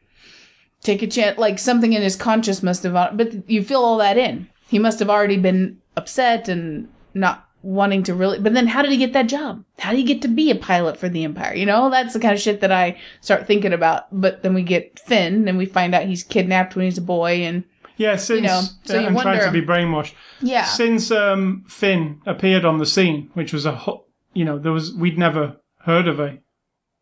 take 0.80 1.02
a 1.02 1.06
chance, 1.06 1.36
like 1.36 1.58
something 1.58 1.92
in 1.92 2.00
his 2.00 2.16
conscious 2.16 2.62
must 2.62 2.84
have, 2.84 3.16
but 3.16 3.50
you 3.50 3.62
fill 3.62 3.84
all 3.84 3.98
that 3.98 4.16
in. 4.16 4.48
He 4.74 4.80
must 4.80 4.98
have 4.98 5.08
already 5.08 5.36
been 5.36 5.78
upset 5.96 6.48
and 6.48 6.88
not 7.14 7.48
wanting 7.62 8.02
to 8.02 8.12
really, 8.14 8.40
but 8.40 8.54
then 8.54 8.66
how 8.66 8.82
did 8.82 8.90
he 8.90 8.96
get 8.98 9.12
that 9.12 9.28
job? 9.28 9.64
How 9.78 9.90
did 9.92 9.98
he 9.98 10.02
get 10.02 10.20
to 10.22 10.28
be 10.28 10.50
a 10.50 10.56
pilot 10.56 10.96
for 10.96 11.08
the 11.08 11.22
Empire? 11.22 11.54
You 11.54 11.64
know, 11.64 11.90
that's 11.90 12.12
the 12.12 12.18
kind 12.18 12.34
of 12.34 12.40
shit 12.40 12.60
that 12.60 12.72
I 12.72 12.98
start 13.20 13.46
thinking 13.46 13.72
about. 13.72 14.06
But 14.10 14.42
then 14.42 14.52
we 14.52 14.62
get 14.64 14.98
Finn 14.98 15.46
and 15.46 15.56
we 15.56 15.64
find 15.64 15.94
out 15.94 16.06
he's 16.06 16.24
kidnapped 16.24 16.74
when 16.74 16.86
he's 16.86 16.98
a 16.98 17.02
boy 17.02 17.42
and 17.44 17.62
Yeah, 17.96 18.16
since 18.16 18.42
know, 18.42 18.62
so 18.84 18.98
uh, 18.98 19.00
you 19.02 19.06
and 19.06 19.18
trying 19.20 19.40
to 19.44 19.52
be 19.52 19.62
brainwashed. 19.64 20.12
yeah. 20.40 20.64
Since 20.64 21.12
um, 21.12 21.64
Finn 21.68 22.20
appeared 22.26 22.64
on 22.64 22.78
the 22.78 22.86
scene, 22.86 23.30
which 23.34 23.52
was 23.52 23.64
a 23.64 23.72
ho- 23.76 24.06
you 24.32 24.44
know 24.44 24.58
there 24.58 24.72
was 24.72 24.92
we'd 24.92 25.16
never 25.18 25.56
heard 25.82 26.08
of 26.08 26.18
a 26.18 26.38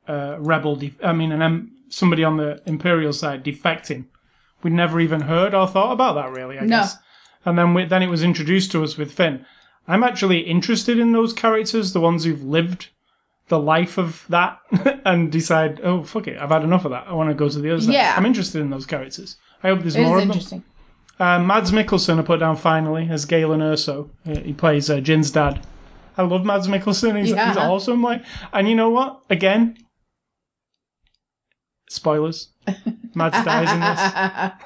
uh, 0.06 0.36
rebel. 0.38 0.76
Def- 0.76 1.02
I 1.02 1.12
mean, 1.14 1.32
an 1.32 1.70
somebody 1.88 2.22
on 2.22 2.36
the 2.36 2.60
Imperial 2.66 3.14
side 3.14 3.42
defecting. 3.42 4.04
We'd 4.62 4.74
never 4.74 5.00
even 5.00 5.22
heard 5.22 5.54
or 5.54 5.66
thought 5.66 5.92
about 5.92 6.14
that 6.16 6.30
really. 6.30 6.58
I 6.58 6.62
No. 6.66 6.80
guess. 6.82 6.96
And 7.44 7.58
then 7.58 7.74
we, 7.74 7.84
then 7.84 8.02
it 8.02 8.08
was 8.10 8.22
introduced 8.22 8.70
to 8.72 8.82
us 8.84 8.96
with 8.96 9.12
Finn. 9.12 9.44
I'm 9.88 10.04
actually 10.04 10.40
interested 10.40 10.98
in 10.98 11.12
those 11.12 11.32
characters, 11.32 11.92
the 11.92 12.00
ones 12.00 12.24
who've 12.24 12.42
lived 12.44 12.88
the 13.48 13.58
life 13.58 13.98
of 13.98 14.24
that, 14.28 14.58
and 15.04 15.30
decide, 15.32 15.80
oh 15.82 16.04
fuck 16.04 16.28
it, 16.28 16.38
I've 16.40 16.50
had 16.50 16.62
enough 16.62 16.84
of 16.84 16.92
that. 16.92 17.06
I 17.08 17.12
want 17.12 17.30
to 17.30 17.34
go 17.34 17.48
to 17.48 17.58
the 17.58 17.72
other 17.72 17.80
side. 17.82 17.92
Yeah. 17.94 18.14
I'm 18.16 18.24
interested 18.26 18.60
in 18.60 18.70
those 18.70 18.86
characters. 18.86 19.36
I 19.62 19.68
hope 19.68 19.80
there's 19.80 19.96
It 19.96 20.02
more 20.02 20.18
is 20.18 20.22
of 20.22 20.28
them. 20.28 20.32
interesting. 20.36 20.64
Uh, 21.18 21.38
Mads 21.40 21.70
Mikkelsen 21.72 22.18
I 22.18 22.22
put 22.22 22.40
down 22.40 22.56
finally 22.56 23.08
as 23.10 23.24
Galen 23.26 23.60
Erso. 23.60 24.08
Uh, 24.26 24.36
He 24.40 24.52
plays 24.52 24.88
uh, 24.88 25.00
Jyn's 25.00 25.30
dad. 25.30 25.64
I 26.16 26.22
love 26.22 26.44
Mads 26.44 26.68
Mikkelsen. 26.68 27.18
He's, 27.18 27.30
Yeah. 27.30 27.48
he's 27.48 27.56
awesome. 27.56 28.02
Like, 28.02 28.24
and 28.52 28.68
you 28.68 28.74
know 28.74 28.90
what? 28.90 29.20
Again, 29.30 29.76
spoilers. 31.88 32.48
Mads 33.14 33.44
dies 33.44 33.70
in 33.72 33.80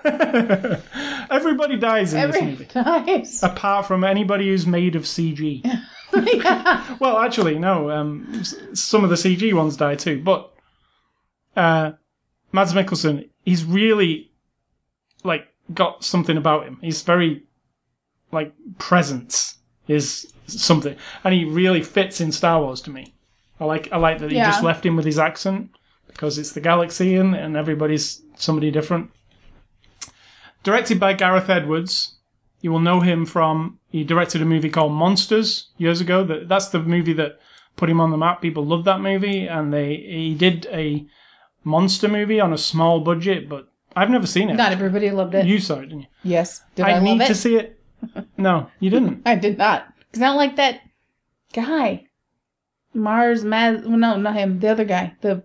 this. 0.05 0.83
Everybody 1.31 1.77
dies 1.77 2.15
in 2.15 2.31
this 2.31 2.43
movie, 2.43 2.69
nice. 2.75 3.43
apart 3.43 3.87
from 3.87 4.05
anybody 4.05 4.49
who's 4.49 4.67
made 4.67 4.95
of 4.97 5.03
CG. 5.03 5.63
yeah. 6.15 6.97
Well, 7.01 7.19
actually, 7.19 7.59
no. 7.59 7.91
Um, 7.91 8.43
some 8.75 9.05
of 9.05 9.11
the 9.11 9.17
CG 9.17 9.53
ones 9.53 9.77
die 9.77 9.97
too, 9.97 10.23
but 10.23 10.53
uh, 11.57 11.93
Mads 12.53 12.73
Mikkelsen, 12.73 13.29
he's 13.45 13.65
really 13.65 14.31
like 15.25 15.49
got 15.75 16.05
something 16.05 16.37
about 16.37 16.65
him. 16.67 16.79
He's 16.81 17.03
very 17.03 17.43
like 18.33 18.53
presence 18.79 19.59
is 19.89 20.33
something, 20.47 20.97
and 21.25 21.35
he 21.35 21.45
really 21.45 21.83
fits 21.83 22.21
in 22.21 22.31
Star 22.33 22.61
Wars 22.61 22.81
to 22.83 22.91
me. 22.91 23.15
I 23.59 23.65
like 23.65 23.89
I 23.93 23.97
like 23.97 24.19
that 24.21 24.31
he 24.31 24.37
Yeah. 24.37 24.51
just 24.51 24.63
left 24.63 24.85
him 24.87 24.97
with 24.97 25.07
his 25.07 25.19
accent 25.19 25.71
because 26.09 26.39
it's 26.39 26.53
the 26.53 26.61
galaxy 26.61 27.17
and, 27.17 27.35
and 27.35 27.57
everybody's 27.57 28.23
somebody 28.37 28.71
different. 28.71 29.11
Directed 30.63 30.99
by 30.99 31.13
Gareth 31.13 31.49
Edwards, 31.49 32.17
you 32.61 32.73
will 32.73 32.81
know 32.81 33.01
him 33.01 33.27
from 33.27 33.79
he 33.89 34.05
directed 34.05 34.43
a 34.43 34.45
movie 34.45 34.71
called 34.71 34.93
Monsters 34.93 35.69
years 35.79 36.01
ago. 36.01 36.25
That 36.25 36.49
that's 36.49 36.69
the 36.69 36.81
movie 36.81 37.13
that 37.15 37.39
put 37.77 37.91
him 37.91 38.01
on 38.01 38.11
the 38.11 38.17
map. 38.17 38.43
People 38.43 38.65
loved 38.65 38.85
that 38.87 39.01
movie, 39.01 39.47
and 39.47 39.73
they 39.73 39.97
he 39.97 40.35
did 40.35 40.67
a 40.73 41.07
monster 41.65 42.09
movie 42.09 42.41
on 42.41 42.53
a 42.53 42.59
small 42.59 43.01
budget, 43.01 43.49
but 43.49 43.69
I've 43.95 44.11
never 44.11 44.27
seen 44.27 44.51
it. 44.51 44.55
Not 44.55 44.73
everybody 44.73 45.11
loved 45.11 45.35
it. 45.35 45.47
You 45.47 45.59
saw 45.59 45.77
it, 45.79 45.87
didn't 45.87 46.01
you? 46.01 46.07
yes. 46.23 46.63
Did 46.75 46.87
I, 46.87 46.93
I, 46.93 47.01
need 47.01 47.27
to 47.27 47.35
see 47.35 47.57
it. 47.57 47.73
No, 48.37 48.71
you 48.79 48.91
didn't. 48.91 49.23
I 49.25 49.35
did 49.37 49.57
not. 49.57 49.87
Because 49.99 50.23
I 50.23 50.27
don't 50.27 50.37
like 50.37 50.57
that 50.57 50.81
guy. 51.55 52.05
Mars, 52.93 53.43
Mad. 53.43 53.85
Well, 53.87 53.97
no, 53.97 54.17
not 54.17 54.35
him. 54.35 54.61
The 54.61 54.69
other 54.69 54.85
guy. 54.85 55.17
The 55.23 55.43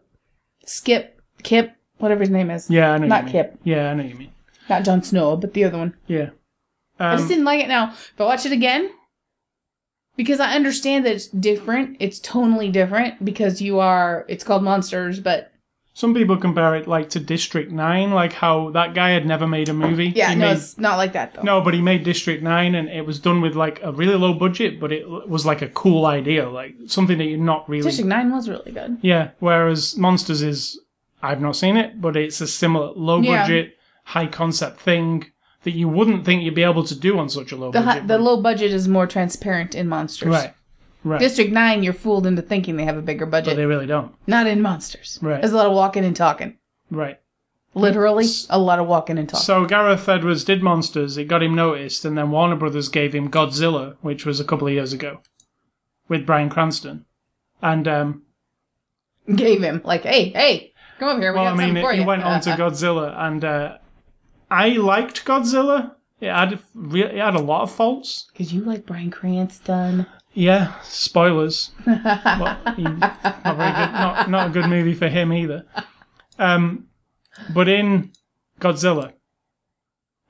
Skip, 0.65 1.21
Kip, 1.43 1.75
whatever 2.01 2.19
his 2.21 2.29
name 2.29 2.49
is. 2.51 2.69
Yeah, 2.69 2.91
I 2.91 2.97
know. 2.97 3.07
Not. 3.07 3.27
Kip. 3.27 3.57
Yeah, 3.63 3.91
I 3.91 3.93
know 3.93 4.03
you 4.03 4.15
mean. 4.15 4.31
Not 4.69 4.83
Jon 4.83 5.01
Snow, 5.03 5.35
but 5.37 5.53
the 5.53 5.63
other 5.63 5.77
one. 5.77 5.93
Yeah. 6.07 6.29
I 6.99 7.13
just 7.13 7.23
Um, 7.23 7.29
didn't 7.29 7.45
like 7.45 7.61
it 7.63 7.67
now. 7.67 7.89
If 7.91 8.13
I 8.19 8.23
watch 8.25 8.45
it 8.45 8.51
again, 8.51 8.89
because 10.17 10.39
I 10.39 10.53
understand 10.55 11.05
that 11.05 11.13
it's 11.13 11.27
different, 11.27 11.97
it's 11.99 12.19
tonally 12.19 12.71
different 12.71 13.23
because 13.23 13.61
you 13.61 13.79
are, 13.79 14.25
it's 14.27 14.43
called 14.43 14.63
Monsters, 14.63 15.19
but 15.19 15.51
some 15.93 16.13
people 16.13 16.37
compare 16.37 16.75
it 16.75 16.87
like 16.87 17.09
to 17.09 17.19
District 17.19 17.71
Nine, 17.71 18.11
like 18.11 18.33
how 18.33 18.69
that 18.71 18.93
guy 18.93 19.09
had 19.09 19.25
never 19.25 19.47
made 19.47 19.67
a 19.67 19.73
movie. 19.73 20.09
yeah, 20.15 20.29
He 20.29 20.35
no, 20.35 20.47
made- 20.47 20.57
it's 20.57 20.77
not 20.77 20.97
like 20.97 21.13
that 21.13 21.33
though. 21.33 21.41
No, 21.41 21.59
but 21.61 21.73
he 21.73 21.81
made 21.81 22.03
District 22.03 22.41
9 22.43 22.75
and 22.75 22.87
it 22.87 23.05
was 23.05 23.19
done 23.19 23.41
with 23.41 23.55
like 23.55 23.79
a 23.83 23.91
really 23.91 24.15
low 24.15 24.33
budget, 24.33 24.79
but 24.79 24.91
it 24.91 25.09
was 25.09 25.45
like 25.45 25.61
a 25.61 25.67
cool 25.69 26.05
idea, 26.05 26.49
like 26.49 26.75
something 26.87 27.17
that 27.17 27.25
you're 27.25 27.39
not 27.39 27.67
really. 27.67 27.83
District 27.83 28.07
9 28.07 28.31
was 28.31 28.47
really 28.47 28.71
good. 28.71 28.99
Yeah, 29.01 29.29
whereas 29.39 29.97
Monsters 29.97 30.41
is, 30.41 30.79
I've 31.23 31.41
not 31.41 31.55
seen 31.55 31.77
it, 31.77 32.01
but 32.01 32.15
it's 32.17 32.41
a 32.41 32.47
similar 32.47 32.91
low 32.95 33.21
Yeah. 33.21 33.41
budget, 33.43 33.77
high 34.05 34.27
concept 34.27 34.79
thing 34.79 35.25
that 35.63 35.71
you 35.71 35.87
wouldn't 35.87 36.25
think 36.25 36.41
you'd 36.43 36.55
be 36.55 36.63
able 36.63 36.83
to 36.83 36.95
do 36.99 37.19
on 37.19 37.29
such 37.29 37.51
a 37.51 37.55
low 37.55 37.71
The, 37.71 37.81
hi- 37.81 37.93
budget. 37.95 38.07
the 38.07 38.17
low 38.17 38.41
budget 38.41 38.71
is 38.71 38.87
more 38.87 39.05
transparent 39.07 39.75
in 39.75 39.87
Monsters. 39.87 40.29
right, 40.29 40.53
right. 41.03 41.19
District 41.19 41.51
9, 41.51 41.83
you're 41.83 41.93
fooled 41.93 42.25
into 42.25 42.41
thinking 42.41 42.77
they 42.77 42.85
have 42.85 42.97
a 42.97 43.01
bigger 43.03 43.25
budget. 43.27 43.51
but 43.51 43.57
they 43.57 43.65
really 43.67 43.85
don't. 43.85 44.13
Not 44.25 44.47
in 44.47 44.61
Monsters. 44.61 45.19
Right. 45.21 45.39
There's 45.41 45.53
a 45.53 45.57
lot 45.57 45.67
of 45.67 45.73
walking 45.73 46.03
and 46.03 46.15
talking. 46.15 46.57
Right. 46.89 47.19
Literally, 47.73 48.25
a 48.49 48.59
lot 48.59 48.79
of 48.79 48.87
walking 48.87 49.17
and 49.17 49.29
talking. 49.29 49.43
So 49.45 49.65
Gareth 49.65 50.09
Edwards 50.09 50.43
did 50.43 50.61
Monsters, 50.61 51.17
it 51.17 51.25
got 51.29 51.41
him 51.43 51.55
noticed, 51.55 52.03
and 52.03 52.17
then 52.17 52.29
Warner 52.31 52.55
Brothers 52.57 52.89
gave 52.89 53.13
him 53.13 53.29
Godzilla, 53.31 53.95
which 54.01 54.25
was 54.25 54.39
a 54.41 54.43
couple 54.43 54.67
of 54.67 54.73
years 54.73 54.91
ago, 54.91 55.19
with 56.09 56.25
Bryan 56.25 56.49
Cranston. 56.49 57.05
And 57.61 57.87
um, 57.87 58.23
Gave 59.33 59.61
him, 59.61 59.81
like, 59.85 60.03
hey, 60.03 60.29
hey, 60.29 60.70
come 61.01 61.09
over 61.09 61.21
here. 61.21 61.31
We 61.33 61.39
Well, 61.39 61.45
got 61.45 61.53
I 61.53 61.57
mean, 61.57 61.67
something 61.69 61.83
for 61.83 61.91
he 61.93 61.99
you. 62.01 62.05
went 62.07 62.23
on 62.23 62.39
to 62.41 62.49
Godzilla, 62.61 63.13
and 63.17 63.43
uh, 63.43 63.77
I 64.49 64.69
liked 64.69 65.25
Godzilla. 65.25 65.95
It 66.19 66.29
had 66.31 66.59
re- 66.75 67.03
it 67.03 67.17
had 67.17 67.35
a 67.35 67.41
lot 67.41 67.63
of 67.63 67.71
faults. 67.71 68.27
Because 68.31 68.53
you 68.53 68.61
like 68.63 68.85
Bryan 68.85 69.09
Cranston. 69.11 70.05
Yeah, 70.33 70.75
spoilers. 70.83 71.71
well, 71.85 72.57
he, 72.75 72.83
not 72.83 73.41
very 73.43 73.71
good. 73.73 73.91
Not 73.91 74.29
not 74.29 74.47
a 74.47 74.49
good 74.51 74.67
movie 74.69 74.93
for 74.93 75.09
him 75.09 75.33
either. 75.33 75.65
Um, 76.39 76.87
but 77.53 77.67
in 77.67 78.11
Godzilla, 78.59 79.13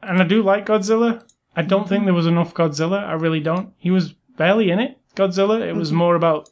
and 0.02 0.20
I 0.22 0.24
do 0.24 0.42
like 0.42 0.66
Godzilla. 0.66 1.24
I 1.56 1.62
don't 1.62 1.88
think 1.90 2.06
there 2.06 2.14
was 2.14 2.26
enough 2.28 2.54
Godzilla. 2.54 3.04
I 3.04 3.14
really 3.14 3.42
don't. 3.42 3.74
He 3.78 3.92
was 3.92 4.14
barely 4.38 4.72
in 4.72 4.80
it. 4.80 4.98
Godzilla. 5.16 5.60
It 5.62 5.76
was 5.76 5.92
more 5.92 6.16
about 6.16 6.50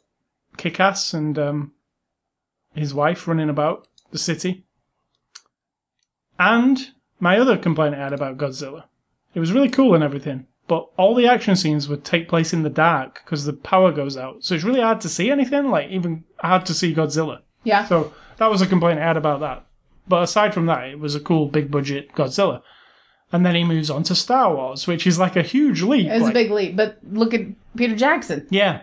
Kick-Ass 0.58 1.14
and 1.14 1.38
um, 1.38 1.72
his 2.74 2.92
wife 2.92 3.26
running 3.26 3.48
about 3.48 3.88
the 4.10 4.18
city. 4.18 4.64
And 6.38 6.78
my 7.18 7.38
other 7.38 7.56
complaint 7.56 7.94
I 7.94 7.98
had 7.98 8.12
about 8.12 8.38
Godzilla, 8.38 8.84
it 9.34 9.40
was 9.40 9.52
really 9.52 9.68
cool 9.68 9.94
and 9.94 10.02
everything, 10.02 10.46
but 10.68 10.88
all 10.96 11.14
the 11.14 11.26
action 11.26 11.56
scenes 11.56 11.88
would 11.88 12.04
take 12.04 12.28
place 12.28 12.52
in 12.52 12.62
the 12.62 12.70
dark 12.70 13.20
because 13.24 13.44
the 13.44 13.52
power 13.52 13.92
goes 13.92 14.16
out. 14.16 14.42
So 14.44 14.54
it's 14.54 14.64
really 14.64 14.80
hard 14.80 15.00
to 15.02 15.08
see 15.08 15.30
anything, 15.30 15.68
like 15.70 15.90
even 15.90 16.24
hard 16.38 16.64
to 16.66 16.74
see 16.74 16.94
Godzilla. 16.94 17.40
Yeah. 17.64 17.84
So 17.86 18.12
that 18.38 18.50
was 18.50 18.62
a 18.62 18.66
complaint 18.66 19.00
I 19.00 19.04
had 19.04 19.16
about 19.16 19.40
that. 19.40 19.66
But 20.08 20.22
aside 20.22 20.54
from 20.54 20.66
that, 20.66 20.88
it 20.88 20.98
was 20.98 21.14
a 21.14 21.20
cool 21.20 21.46
big 21.48 21.70
budget 21.70 22.12
Godzilla. 22.14 22.62
And 23.32 23.46
then 23.46 23.54
he 23.54 23.62
moves 23.62 23.90
on 23.90 24.02
to 24.04 24.14
Star 24.16 24.52
Wars, 24.52 24.88
which 24.88 25.06
is 25.06 25.18
like 25.18 25.36
a 25.36 25.42
huge 25.42 25.82
leap. 25.82 26.08
It 26.08 26.14
was 26.14 26.22
like- 26.22 26.30
a 26.32 26.34
big 26.34 26.50
leap, 26.50 26.74
but 26.76 26.98
look 27.08 27.32
at 27.34 27.42
Peter 27.76 27.94
Jackson. 27.94 28.46
yeah. 28.50 28.82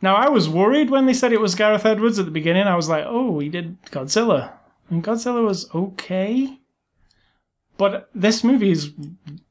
Now 0.00 0.14
I 0.14 0.28
was 0.28 0.48
worried 0.48 0.90
when 0.90 1.06
they 1.06 1.12
said 1.12 1.32
it 1.32 1.40
was 1.40 1.54
Gareth 1.54 1.84
Edwards 1.86 2.18
at 2.18 2.24
the 2.24 2.30
beginning. 2.30 2.66
I 2.66 2.76
was 2.76 2.88
like, 2.88 3.04
oh, 3.06 3.38
he 3.40 3.48
did 3.48 3.82
Godzilla. 3.86 4.52
and 4.90 5.02
Godzilla 5.02 5.44
was 5.44 5.72
okay. 5.74 6.58
But 7.76 8.08
this 8.14 8.42
movie 8.42 8.70
is 8.70 8.92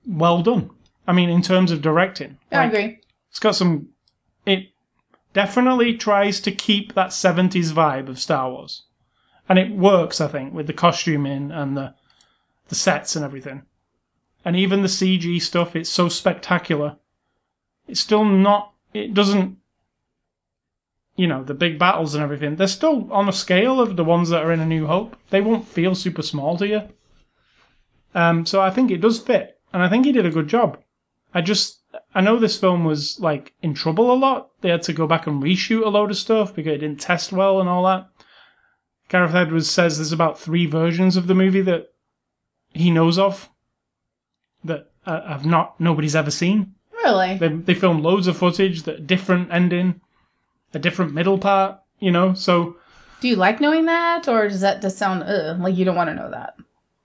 well 0.06 0.41
done. 0.41 0.70
I 1.08 1.14
mean, 1.14 1.30
in 1.30 1.41
terms 1.41 1.72
of 1.72 1.82
directing, 1.82 2.38
I 2.52 2.58
Like, 2.58 2.74
agree. 2.74 3.00
It's 3.30 3.39
got 3.39 3.56
some. 3.56 3.89
It 4.45 4.70
definitely 5.34 5.95
tries 5.98 6.39
to 6.41 6.52
keep 6.52 6.93
that 6.93 7.10
70s 7.10 7.72
vibe 7.72 8.10
of 8.10 8.20
Star 8.20 8.50
Wars. 8.52 8.84
And 9.48 9.58
it 9.58 9.72
works, 9.72 10.20
I 10.20 10.28
think, 10.28 10.54
with 10.54 10.68
the 10.68 10.74
costuming 10.74 11.52
and 11.52 11.78
the, 11.78 11.93
the 12.68 12.76
sets 12.76 13.16
and 13.16 13.24
everything. 13.24 13.64
And 14.43 14.56
even 14.58 14.82
the 14.82 14.88
CG 14.89 15.41
stuff, 15.41 15.76
it's 15.76 15.89
so 15.89 16.10
spectacular. 16.10 16.98
It's 17.88 18.02
still 18.02 18.26
not. 18.26 18.74
It 18.93 19.14
doesn't. 19.14 19.58
You 21.18 21.28
know, 21.28 21.43
the 21.43 21.53
big 21.53 21.78
battles 21.78 22.13
and 22.15 22.24
everything, 22.24 22.55
they're 22.55 22.68
still 22.68 23.11
on 23.11 23.28
a 23.28 23.34
scale 23.34 23.82
of 23.82 23.97
the 23.97 24.03
ones 24.03 24.30
that 24.30 24.43
are 24.43 24.51
in 24.51 24.59
A 24.59 24.65
New 24.65 24.88
Hope. 24.88 25.18
They 25.32 25.41
won't 25.41 25.68
feel 25.68 25.95
super 25.95 26.22
small 26.22 26.57
to 26.57 26.68
you. 26.68 26.82
Um, 28.15 28.45
so 28.45 28.61
I 28.61 28.70
think 28.70 28.91
it 28.91 29.01
does 29.01 29.20
fit. 29.20 29.59
And 29.74 29.84
I 29.84 29.89
think 29.89 30.05
he 30.05 30.11
did 30.11 30.26
a 30.26 30.32
good 30.32 30.47
job. 30.47 30.80
I 31.34 31.41
just 31.41 31.82
I 32.13 32.22
know 32.22 32.38
this 32.38 32.59
film 32.59 32.84
was 32.84 33.20
like 33.20 33.53
in 33.61 33.74
trouble 33.74 34.11
a 34.11 34.15
lot. 34.15 34.49
They 34.61 34.70
had 34.70 34.84
to 34.84 34.93
go 34.93 35.07
back 35.07 35.28
and 35.28 35.41
reshoot 35.41 35.86
a 35.86 35.89
load 35.89 36.11
of 36.11 36.18
stuff 36.18 36.55
because 36.55 36.74
it 36.74 36.80
didn't 36.80 37.01
test 37.01 37.32
well 37.32 37.59
and 37.59 37.70
all 37.70 37.84
that. 37.86 38.07
Gareth 39.09 39.36
Edwards 39.36 39.70
says 39.70 39.97
there's 39.97 40.11
about 40.11 40.39
three 40.39 40.65
versions 40.65 41.15
of 41.15 41.28
the 41.28 41.36
movie 41.36 41.61
that 41.61 41.93
he 42.74 42.91
knows 42.91 43.18
of 43.18 43.49
that 44.63 44.91
uh, 45.05 45.28
have 45.28 45.45
not 45.45 45.80
nobody's 45.80 46.15
ever 46.15 46.32
seen. 46.32 46.76
Really? 46.91 47.38
They 47.38 47.47
they 47.49 47.74
filmed 47.74 48.03
loads 48.03 48.28
of 48.28 48.38
footage 48.38 48.84
that 48.84 49.07
different 49.07 49.49
ending, 49.51 50.01
a 50.74 50.80
different 50.80 51.13
middle 51.13 51.38
part. 51.38 51.80
You 51.99 52.11
know, 52.11 52.34
so 52.36 52.76
Do 53.22 53.28
you 53.28 53.36
like 53.36 53.59
knowing 53.59 53.86
that, 53.86 54.28
or 54.28 54.47
does 54.47 54.61
that 54.61 54.82
just 54.82 54.97
sound 54.97 55.24
ugh, 55.24 55.59
like 55.59 55.76
you 55.76 55.84
don't 55.86 55.95
want 55.95 56.09
to 56.09 56.15
know 56.15 56.30
that? 56.30 56.55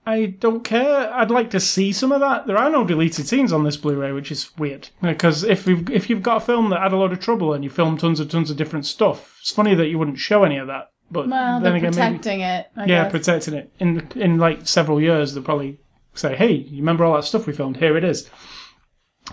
I 0.05 0.25
don't 0.25 0.63
care. 0.65 1.11
I'd 1.13 1.31
like 1.31 1.49
to 1.51 1.59
see 1.61 1.93
some 1.93 2.11
of 2.11 2.19
that. 2.19 2.45
There 2.45 2.57
are 2.57 2.69
no 2.69 2.83
deleted 2.85 3.25
scenes 3.25 3.53
on 3.53 3.63
this 3.63 3.77
Blu-ray, 3.77 4.11
which 4.11 4.31
is 4.33 4.55
weird. 4.57 4.89
Because 5.01 5.43
if 5.45 5.65
you've 5.65 5.89
if 5.89 6.09
you've 6.09 6.21
got 6.21 6.37
a 6.43 6.45
film 6.45 6.69
that 6.71 6.81
had 6.81 6.91
a 6.93 6.97
lot 6.97 7.13
of 7.13 7.19
trouble 7.21 7.53
and 7.53 7.63
you 7.63 7.69
film 7.69 7.97
tons 7.97 8.19
and 8.19 8.29
tons 8.29 8.51
of 8.51 8.57
different 8.57 8.85
stuff, 8.85 9.37
it's 9.41 9.51
funny 9.51 9.73
that 9.75 9.87
you 9.87 9.97
wouldn't 9.97 10.19
show 10.19 10.43
any 10.43 10.57
of 10.57 10.67
that. 10.67 10.89
But 11.09 11.29
Well, 11.29 11.61
then 11.61 11.63
they're 11.63 11.75
again, 11.75 11.95
maybe 11.95 12.17
protecting 12.17 12.41
it. 12.41 12.67
I 12.75 12.81
yeah, 12.85 13.03
guess. 13.03 13.11
protecting 13.11 13.53
it 13.53 13.71
in 13.79 14.07
in 14.15 14.37
like 14.37 14.67
several 14.67 14.99
years, 15.01 15.33
they'll 15.33 15.43
probably 15.43 15.79
say, 16.13 16.35
"Hey, 16.35 16.51
you 16.51 16.81
remember 16.81 17.05
all 17.05 17.15
that 17.15 17.23
stuff 17.23 17.47
we 17.47 17.53
filmed? 17.53 17.77
Here 17.77 17.95
it 17.97 18.03
is." 18.03 18.29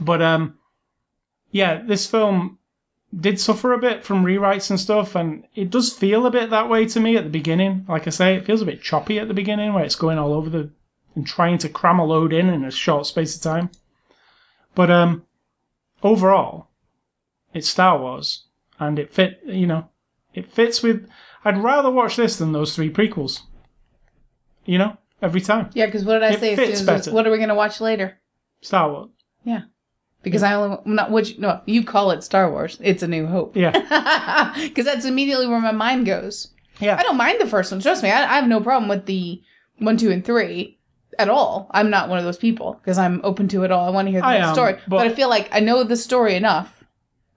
But 0.01 0.22
um, 0.22 0.55
yeah, 1.51 1.83
this 1.83 2.07
film 2.07 2.59
did 3.19 3.41
suffer 3.41 3.73
a 3.73 3.79
bit 3.79 4.05
from 4.05 4.25
rewrites 4.25 4.71
and 4.71 4.79
stuff, 4.79 5.15
and 5.15 5.45
it 5.55 5.71
does 5.71 5.93
feel 5.93 6.27
a 6.27 6.31
bit 6.31 6.51
that 6.51 6.69
way 6.69 6.87
to 6.87 7.01
me 7.01 7.17
at 7.17 7.25
the 7.25 7.31
beginning. 7.31 7.85
Like 7.89 8.07
I 8.07 8.11
say, 8.11 8.37
it 8.37 8.45
feels 8.45 8.63
a 8.63 8.67
bit 8.67 8.83
choppy 8.83 9.19
at 9.19 9.29
the 9.29 9.35
beginning, 9.35 9.73
where 9.75 9.85
it's 9.85 9.97
going 9.97 10.19
all 10.19 10.33
over 10.33 10.49
the 10.49 10.71
and 11.17 11.27
trying 11.27 11.59
to 11.59 11.69
cram 11.69 11.99
a 11.99 12.05
load 12.05 12.33
in 12.33 12.49
in 12.49 12.65
a 12.65 12.71
short 12.71 13.05
space 13.07 13.35
of 13.35 13.43
time. 13.43 13.71
But 14.77 14.91
um, 14.93 15.25
overall, 16.05 16.69
it's 17.53 17.69
Star 17.69 17.99
Wars, 17.99 18.45
and 18.79 18.99
it 18.99 19.13
fit. 19.13 19.41
You 19.45 19.67
know, 19.67 19.89
it 20.35 20.51
fits 20.51 20.83
with. 20.83 21.09
I'd 21.45 21.59
rather 21.59 21.91
watch 21.91 22.17
this 22.17 22.37
than 22.37 22.53
those 22.53 22.77
three 22.77 22.91
prequels. 22.91 23.41
You 24.67 24.79
know, 24.79 24.99
every 25.21 25.41
time 25.41 25.71
yeah, 25.75 25.87
because 25.87 26.05
what 26.05 26.15
did 26.15 26.23
I 26.23 26.31
It 26.35 26.41
say? 26.41 26.55
fits 26.57 26.83
better. 26.83 27.11
What 27.13 27.27
are 27.27 27.31
we 27.33 27.39
going 27.39 27.49
to 27.49 27.55
watch 27.57 27.81
later? 27.81 28.19
Star 28.61 28.91
Wars. 28.91 29.09
Yeah. 29.43 29.63
Because 30.23 30.43
I 30.43 30.55
only 30.55 30.79
not 30.85 31.11
what 31.11 31.31
you, 31.31 31.41
no 31.41 31.61
you 31.64 31.83
call 31.85 32.11
it 32.11 32.23
Star 32.23 32.51
Wars. 32.51 32.79
It's 32.83 33.03
a 33.03 33.09
New 33.09 33.27
Hope. 33.27 33.57
Yeah, 33.57 34.53
Because 34.68 34.85
that's 34.85 35.05
immediately 35.07 35.47
where 35.47 35.61
my 35.61 35.73
mind 35.73 36.05
goes. 36.07 36.49
yeah. 36.79 36.97
I 36.99 37.03
don't 37.03 37.16
mind 37.16 37.41
the 37.41 37.47
first 37.47 37.73
one. 37.73 37.81
Trust 37.81 38.03
me, 38.03 38.11
I, 38.11 38.23
I 38.25 38.35
have 38.37 38.47
no 38.49 38.61
problem 38.61 38.89
with 38.89 39.07
the 39.07 39.41
one, 39.79 39.97
two, 39.97 40.11
and 40.11 40.23
three 40.25 40.79
at 41.18 41.29
all. 41.31 41.68
I'm 41.73 41.89
not 41.91 42.09
one 42.11 42.18
of 42.18 42.25
those 42.25 42.37
people 42.39 42.75
because 42.83 42.99
I'm 42.99 43.21
open 43.25 43.49
to 43.49 43.64
it 43.64 43.71
all. 43.73 43.87
I 43.87 43.91
want 43.91 44.07
to 44.09 44.12
hear 44.12 44.21
the 44.21 44.27
I 44.27 44.39
whole 44.41 44.49
am, 44.49 44.55
story, 44.55 44.73
but, 44.87 44.99
but- 44.99 45.07
I 45.07 45.09
feel 45.14 45.29
like 45.31 45.49
I 45.53 45.61
know 45.61 45.85
the 45.85 45.97
story 45.97 46.35
enough, 46.35 46.85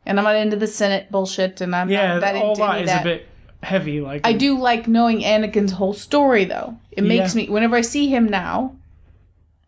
and 0.05 0.19
I'm 0.19 0.25
not 0.25 0.35
into 0.35 0.57
the 0.57 0.67
Senate 0.67 1.09
bullshit, 1.09 1.61
and 1.61 1.73
I'm 1.73 1.89
yeah, 1.89 2.15
not 2.15 2.21
that 2.21 2.35
all 2.35 2.61
any 2.63 2.81
is 2.83 2.87
that. 2.89 3.01
a 3.01 3.03
bit 3.05 3.27
heavy. 3.61 4.01
Like 4.01 4.27
I 4.27 4.33
do 4.33 4.59
like 4.59 4.89
knowing 4.89 5.21
Anakin's 5.21 5.71
whole 5.71 5.93
story, 5.93 6.43
though. 6.43 6.77
It 6.91 7.05
makes 7.05 7.33
Yeah. 7.33 7.43
me 7.43 7.49
whenever 7.49 7.77
I 7.77 7.81
see 7.81 8.07
him 8.09 8.25
now. 8.27 8.75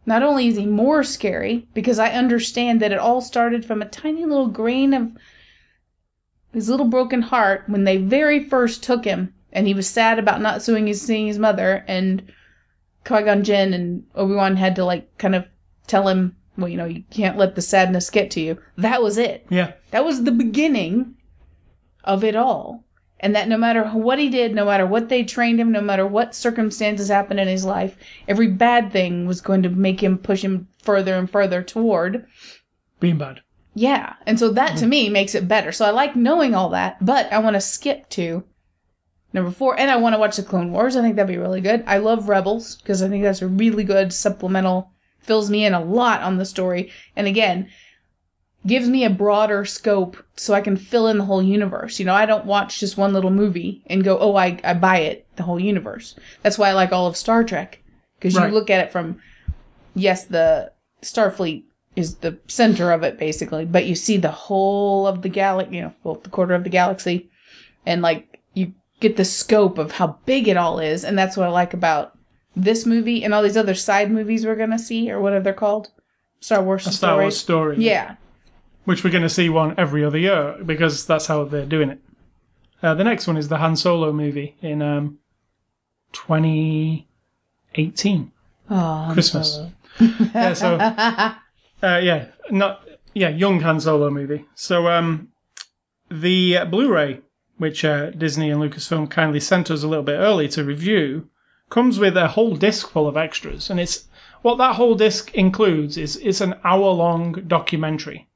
Not 0.05 0.23
only 0.23 0.47
is 0.47 0.57
he 0.57 0.65
more 0.65 1.03
scary 1.03 1.67
because 1.73 1.99
I 1.99 2.11
understand 2.11 2.81
that 2.81 2.91
it 2.91 2.99
all 2.99 3.21
started 3.21 3.65
from 3.65 3.81
a 3.81 3.87
tiny 3.87 4.25
little 4.25 4.47
grain 4.47 4.93
of 4.93 5.11
his 6.53 6.69
little 6.69 6.87
broken 6.87 7.23
heart 7.23 7.63
when 7.67 7.83
they 7.83 7.97
very 7.97 8.43
first 8.43 8.83
took 8.83 9.03
him, 9.03 9.33
and 9.51 9.67
he 9.67 9.73
was 9.73 9.89
sad 9.89 10.19
about 10.19 10.41
not 10.41 10.61
seeing 10.61 10.87
his 10.87 11.01
seeing 11.01 11.27
his 11.27 11.39
mother, 11.39 11.83
and 11.87 12.31
Qui 13.03 13.23
Gon 13.23 13.43
Jinn 13.43 13.73
and 13.73 14.05
Obi 14.15 14.35
Wan 14.35 14.55
had 14.55 14.75
to 14.77 14.85
like 14.85 15.17
kind 15.17 15.35
of 15.35 15.47
tell 15.87 16.07
him, 16.07 16.35
well, 16.57 16.69
you 16.69 16.77
know, 16.77 16.85
you 16.85 17.03
can't 17.11 17.37
let 17.37 17.55
the 17.55 17.61
sadness 17.61 18.09
get 18.09 18.31
to 18.31 18.41
you. 18.41 18.57
That 18.77 19.03
was 19.03 19.17
it. 19.17 19.45
Yeah, 19.49 19.73
That 19.91 20.05
was 20.05 20.23
the 20.23 20.31
beginning 20.31 21.15
of 22.03 22.23
it 22.23 22.35
all. 22.35 22.84
And 23.25 23.35
that 23.35 23.47
no 23.47 23.57
matter 23.57 23.83
what 23.85 24.19
he 24.19 24.29
did, 24.29 24.53
no 24.53 24.65
matter 24.65 24.85
what 24.85 25.09
they 25.09 25.23
trained 25.23 25.59
him, 25.59 25.71
no 25.71 25.81
matter 25.81 26.05
what 26.05 26.35
circumstances 26.35 27.07
happened 27.07 27.39
in 27.39 27.47
his 27.47 27.65
life, 27.65 27.97
every 28.27 28.45
bad 28.45 28.91
thing 28.91 29.25
was 29.25 29.41
going 29.41 29.63
to 29.63 29.69
make 29.69 30.03
him 30.03 30.19
push 30.19 30.43
him 30.43 30.67
further 30.83 31.15
and 31.15 31.27
further 31.27 31.63
toward. 31.63 32.27
being 32.99 33.17
bad. 33.17 33.41
Yeah. 33.73 34.13
And 34.27 34.37
so 34.37 34.49
that 34.49 34.77
to 34.77 34.85
me 34.85 35.09
makes 35.09 35.33
it 35.33 35.47
better. 35.47 35.71
So 35.71 35.85
I 35.85 35.89
like 35.89 36.15
knowing 36.15 36.53
all 36.53 36.69
that, 36.69 37.03
but 37.03 37.33
I 37.33 37.39
want 37.39 37.55
to 37.55 37.61
skip 37.61 38.09
to 38.09 38.43
number 39.33 39.49
four. 39.49 39.75
And 39.75 39.89
I 39.89 39.95
want 39.95 40.13
to 40.13 40.19
watch 40.19 40.37
the 40.37 40.43
Clone 40.43 40.71
Wars. 40.71 40.95
I 40.95 41.01
think 41.01 41.15
that'd 41.15 41.27
be 41.27 41.39
really 41.39 41.61
good. 41.61 41.83
I 41.87 41.97
love 41.97 42.29
Rebels 42.29 42.75
because 42.75 43.01
I 43.01 43.09
think 43.09 43.23
that's 43.23 43.41
a 43.41 43.47
really 43.47 43.83
good 43.83 44.13
supplemental, 44.13 44.91
fills 45.17 45.49
me 45.49 45.65
in 45.65 45.73
a 45.73 45.83
lot 45.83 46.21
on 46.21 46.37
the 46.37 46.45
story. 46.45 46.91
And 47.15 47.25
again, 47.25 47.69
gives 48.65 48.89
me 48.89 49.03
a 49.03 49.09
broader 49.09 49.63
scope 49.65 50.17
so 50.35 50.53
I 50.53 50.61
can 50.61 50.75
fill 50.75 51.07
in 51.07 51.17
the 51.17 51.25
whole 51.25 51.41
universe. 51.41 51.99
You 51.99 52.05
know, 52.05 52.15
I 52.15 52.25
don't 52.25 52.45
watch 52.45 52.79
just 52.79 52.97
one 52.97 53.13
little 53.13 53.31
movie 53.31 53.83
and 53.87 54.03
go, 54.03 54.17
oh, 54.17 54.35
I, 54.35 54.59
I 54.63 54.73
buy 54.73 54.99
it, 54.99 55.27
the 55.35 55.43
whole 55.43 55.59
universe. 55.59 56.15
That's 56.41 56.57
why 56.57 56.69
I 56.69 56.73
like 56.73 56.91
all 56.91 57.07
of 57.07 57.15
Star 57.15 57.43
Trek. 57.43 57.81
Because 58.17 58.33
you 58.35 58.47
look 58.47 58.69
at 58.69 58.83
it 58.83 58.91
from, 58.91 59.21
yes, 59.93 60.25
the 60.25 60.71
Starfleet 61.01 61.63
is 61.95 62.15
the 62.15 62.39
center 62.47 62.91
of 62.91 63.03
it, 63.03 63.19
basically, 63.19 63.65
but 63.65 63.85
you 63.85 63.93
see 63.93 64.17
the 64.17 64.31
whole 64.31 65.05
of 65.05 65.21
the 65.21 65.29
galaxy, 65.29 65.75
you 65.75 65.81
know, 65.83 65.93
well, 66.03 66.15
the 66.15 66.29
quarter 66.29 66.55
of 66.55 66.63
the 66.63 66.69
galaxy, 66.69 67.29
and 67.85 68.01
like, 68.01 68.41
you 68.53 68.73
get 68.99 69.17
the 69.17 69.25
scope 69.25 69.77
of 69.77 69.91
how 69.91 70.17
big 70.25 70.47
it 70.47 70.57
all 70.57 70.79
is. 70.79 71.03
And 71.03 71.17
that's 71.17 71.37
what 71.37 71.47
I 71.47 71.51
like 71.51 71.73
about 71.73 72.17
this 72.55 72.85
movie 72.85 73.23
and 73.23 73.33
all 73.33 73.43
these 73.43 73.57
other 73.57 73.75
side 73.75 74.09
movies 74.09 74.45
we're 74.45 74.55
going 74.55 74.71
to 74.71 74.79
see, 74.79 75.11
or 75.11 75.19
whatever 75.19 75.43
they're 75.43 75.53
called. 75.53 75.91
Star 76.39 76.63
Wars 76.63 76.87
A 76.87 76.91
Star 76.91 77.17
Wars 77.17 77.37
story. 77.37 77.77
Yeah. 77.77 78.15
Which 78.85 79.03
we're 79.03 79.11
going 79.11 79.23
to 79.23 79.29
see 79.29 79.49
one 79.49 79.75
every 79.77 80.03
other 80.03 80.17
year 80.17 80.57
because 80.65 81.05
that's 81.05 81.27
how 81.27 81.43
they're 81.43 81.65
doing 81.65 81.89
it. 81.89 81.99
Uh, 82.81 82.93
the 82.93 83.03
next 83.03 83.27
one 83.27 83.35
is 83.37 83.49
the 83.49 83.57
Han 83.57 83.75
Solo 83.75 84.13
movie 84.13 84.55
in 84.61 84.81
um, 84.81 85.19
2018. 86.13 88.31
Oh, 88.69 89.09
Christmas. 89.13 89.59
yeah, 89.99 90.53
so 90.53 90.75
uh, 90.75 91.35
yeah, 91.81 92.27
not 92.49 92.87
yeah, 93.13 93.29
young 93.29 93.59
Han 93.61 93.79
Solo 93.79 94.09
movie. 94.09 94.45
So 94.55 94.87
um, 94.87 95.29
the 96.09 96.57
uh, 96.57 96.65
Blu-ray, 96.65 97.21
which 97.57 97.85
uh, 97.85 98.11
Disney 98.11 98.51
and 98.51 98.61
Lucasfilm 98.61 99.09
kindly 99.09 99.39
sent 99.39 99.71
us 99.71 99.83
a 99.83 99.87
little 99.87 100.03
bit 100.03 100.17
early 100.17 100.47
to 100.49 100.63
review, 100.63 101.29
comes 101.69 101.97
with 101.97 102.17
a 102.17 102.29
whole 102.29 102.55
disc 102.55 102.89
full 102.89 103.07
of 103.07 103.17
extras, 103.17 103.69
and 103.69 103.79
it's 103.79 104.07
what 104.41 104.57
that 104.57 104.75
whole 104.75 104.95
disc 104.95 105.33
includes 105.33 105.97
is 105.97 106.17
it's 106.17 106.41
an 106.41 106.55
hour-long 106.63 107.33
documentary, 107.47 108.27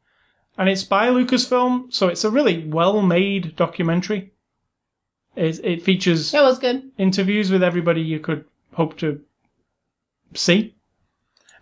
and 0.60 0.68
it's 0.70 0.84
by 0.84 1.08
Lucasfilm, 1.08 1.92
so 1.92 2.10
it's 2.10 2.26
a 2.26 2.30
really 2.30 2.68
well-made 2.68 3.56
documentary. 3.56 4.34
It, 5.36 5.64
it 5.64 5.82
features 5.82 6.32
That 6.32 6.44
was 6.44 6.60
good. 6.60 6.92
interviews 6.98 7.50
with 7.50 7.64
everybody 7.64 8.02
you 8.02 8.20
could 8.20 8.44
hope 8.74 8.98
to 8.98 9.22
see. 10.34 10.76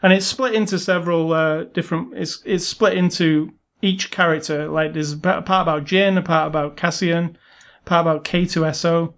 And 0.01 0.11
it's 0.11 0.25
split 0.25 0.55
into 0.55 0.79
several 0.79 1.31
uh, 1.31 1.65
different. 1.65 2.13
It's 2.15 2.41
it's 2.43 2.67
split 2.67 2.97
into 2.97 3.53
each 3.81 4.09
character. 4.09 4.67
Like 4.67 4.93
there's 4.93 5.13
a 5.13 5.17
part 5.17 5.47
about 5.47 5.85
Jyn, 5.85 6.17
a 6.17 6.21
part 6.23 6.47
about 6.47 6.75
Cassian, 6.75 7.37
a 7.81 7.89
part 7.89 8.01
about 8.01 8.23
K2SO, 8.23 9.13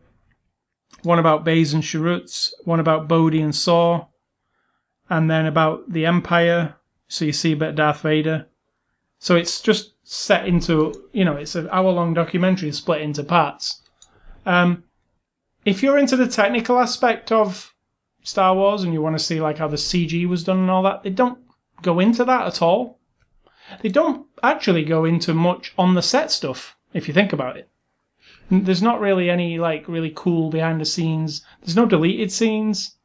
one 1.04 1.20
about 1.20 1.46
Baze 1.46 1.74
and 1.74 1.84
Chirrut, 1.84 2.52
one 2.66 2.80
about 2.80 3.08
Bodhi 3.08 3.42
and 3.42 3.56
Saw, 3.56 4.08
and 5.10 5.30
then 5.32 5.46
about 5.46 5.92
the 5.92 6.06
Empire. 6.06 6.76
So 7.08 7.26
you 7.26 7.34
see 7.34 7.54
a 7.54 7.58
bit 7.58 7.70
of 7.70 7.76
Darth 7.76 8.02
Vader. 8.02 8.48
So 9.20 9.36
it's 9.36 9.62
just 9.62 9.94
set 10.04 10.48
into 10.48 11.08
you 11.14 11.24
know 11.24 11.36
it's 11.36 11.56
an 11.56 11.70
hour 11.72 11.92
long 11.92 12.14
documentary 12.14 12.72
split 12.72 13.02
into 13.02 13.24
parts. 13.24 13.82
Um, 14.46 14.84
if 15.66 15.84
you're 15.84 15.98
into 15.98 16.16
the 16.16 16.28
technical 16.28 16.80
aspect 16.80 17.32
of 17.32 17.76
Star 18.24 18.56
Wars 18.56 18.84
and 18.84 18.94
you 18.94 19.02
want 19.02 19.18
to 19.18 19.24
see 19.24 19.40
like 19.40 19.58
how 19.58 19.68
the 19.68 19.76
CG 19.76 20.28
was 20.28 20.44
done 20.44 20.60
and 20.60 20.72
all 20.72 20.84
that, 20.84 21.04
they 21.04 21.10
don't 21.10 21.40
go 21.82 22.00
into 22.00 22.26
that 22.26 22.48
at 22.48 22.62
all. 22.62 23.00
They 23.82 23.90
don't 23.90 24.26
actually 24.42 24.84
go 24.84 25.06
into 25.06 25.34
much 25.34 25.74
on 25.78 25.94
the 25.94 26.02
set 26.02 26.32
stuff 26.32 26.78
if 26.94 27.08
you 27.08 27.14
think 27.14 27.34
about 27.34 27.58
it. 27.58 27.70
There's 28.50 28.82
not 28.82 29.00
really 29.00 29.30
any 29.30 29.60
like 29.60 29.88
really 29.88 30.12
cool 30.16 30.50
behind 30.50 30.82
the 30.82 30.86
scenes. 30.86 31.44
There's 31.62 31.76
no 31.76 31.86
deleted 31.86 32.32
scenes. 32.32 32.96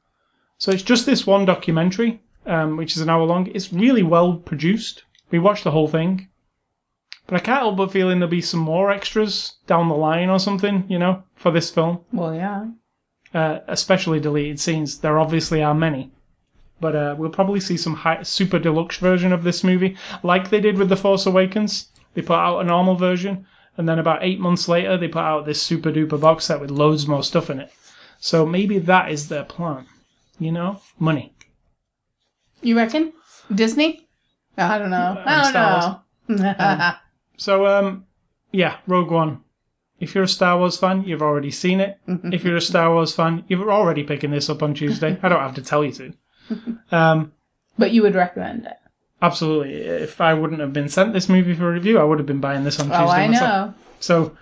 So 0.59 0.71
it's 0.71 0.83
just 0.83 1.05
this 1.05 1.27
one 1.27 1.45
documentary, 1.45 2.23
um, 2.47 2.77
which 2.77 2.97
is 2.97 3.03
an 3.03 3.11
hour 3.11 3.25
long. 3.25 3.49
It's 3.49 3.73
really 3.73 4.03
well 4.03 4.37
produced. 4.37 5.03
We 5.31 5.39
watched 5.39 5.65
the 5.65 5.71
whole 5.71 5.89
thing. 5.89 6.29
But 7.27 7.37
I 7.37 7.41
can't 7.41 7.61
help 7.61 7.77
but 7.77 7.93
feeling 7.93 8.19
there'll 8.19 8.31
be 8.31 8.43
some 8.43 8.61
more 8.61 8.91
extras 8.91 9.55
down 9.67 9.89
the 9.89 9.95
line 9.95 10.29
or 10.29 10.39
something, 10.39 10.85
you 10.89 10.99
know, 10.99 11.23
for 11.35 11.51
this 11.51 11.71
film. 11.71 12.01
Well, 12.13 12.35
yeah. 12.35 12.67
Uh, 13.33 13.61
especially 13.67 14.21
deleted 14.21 14.61
scenes. 14.61 14.99
There 14.99 15.19
obviously 15.19 15.63
are 15.63 15.75
many. 15.75 16.13
But 16.81 16.95
uh, 16.95 17.15
we'll 17.17 17.31
probably 17.31 17.61
see 17.61 17.77
some 17.77 17.95
high, 17.95 18.23
super 18.23 18.59
deluxe 18.59 18.99
version 18.99 19.33
of 19.33 19.43
this 19.43 19.65
movie, 19.65 19.97
like 20.23 20.51
they 20.51 20.61
did 20.61 20.77
with 20.77 20.89
The 20.89 20.97
Force 20.97 21.25
Awakens. 21.25 21.89
They 22.13 22.23
put 22.23 22.35
out 22.35 22.61
a 22.61 22.65
normal 22.65 22.95
version, 22.95 23.47
and 23.77 23.89
then 23.89 23.99
about 23.99 24.23
eight 24.23 24.39
months 24.39 24.69
later, 24.69 24.97
they 24.97 25.09
put 25.09 25.21
out 25.23 25.47
this 25.47 25.63
super 25.63 25.91
duper 25.91 26.21
box 26.21 26.45
set 26.45 26.61
with 26.61 26.71
loads 26.71 27.07
more 27.07 27.23
stuff 27.23 27.49
in 27.49 27.59
it. 27.59 27.73
So 28.19 28.45
maybe 28.45 28.79
that 28.79 29.11
is 29.11 29.29
their 29.29 29.45
plan. 29.45 29.87
You 30.39 30.53
know? 30.53 30.81
Money. 30.99 31.33
You 32.61 32.77
reckon? 32.77 33.13
Disney? 33.53 34.04
I 34.57 34.79
don't 34.79 34.91
know. 34.91 35.23
I 35.25 36.01
don't 36.29 36.39
know. 36.39 36.93
So, 37.37 37.67
um, 37.67 38.07
yeah, 38.53 38.77
Rogue 38.87 39.11
One. 39.11 39.41
If 39.99 40.15
you're 40.15 40.25
a 40.25 40.29
Star 40.29 40.57
Wars 40.59 40.77
fan, 40.79 41.03
you've 41.05 41.23
already 41.23 41.51
seen 41.51 41.81
it. 41.81 41.99
if 42.07 42.45
you're 42.45 42.57
a 42.57 42.61
Star 42.61 42.93
Wars 42.93 43.13
fan, 43.15 43.45
you're 43.49 43.73
already 43.73 44.05
picking 44.05 44.31
this 44.31 44.49
up 44.49 44.63
on 44.63 44.73
Tuesday. 44.75 45.19
I 45.23 45.29
don't 45.29 45.41
have 45.41 45.55
to 45.57 45.63
tell 45.63 45.85
you 45.85 45.93
to. 45.93 46.13
Um, 46.93 47.33
but 47.79 47.91
you 47.91 48.03
would 48.03 48.15
recommend 48.15 48.67
it. 48.67 48.77
absolutely. 49.23 49.73
If 49.75 50.21
I 50.21 50.33
wouldn't 50.35 50.61
have 50.61 50.73
been 50.73 50.89
sent 50.89 51.13
this 51.13 51.29
movie 51.29 51.55
for 51.55 51.73
review, 51.73 51.99
I 51.99 52.05
would 52.05 52.19
have 52.21 52.27
been 52.27 52.41
buying 52.41 52.63
this 52.65 52.79
on 52.79 52.87
Tuesday 52.87 53.03
Oh, 53.05 53.09
I 53.09 53.27
myself. 53.29 53.69
know. 53.71 53.75
So, 53.99 54.37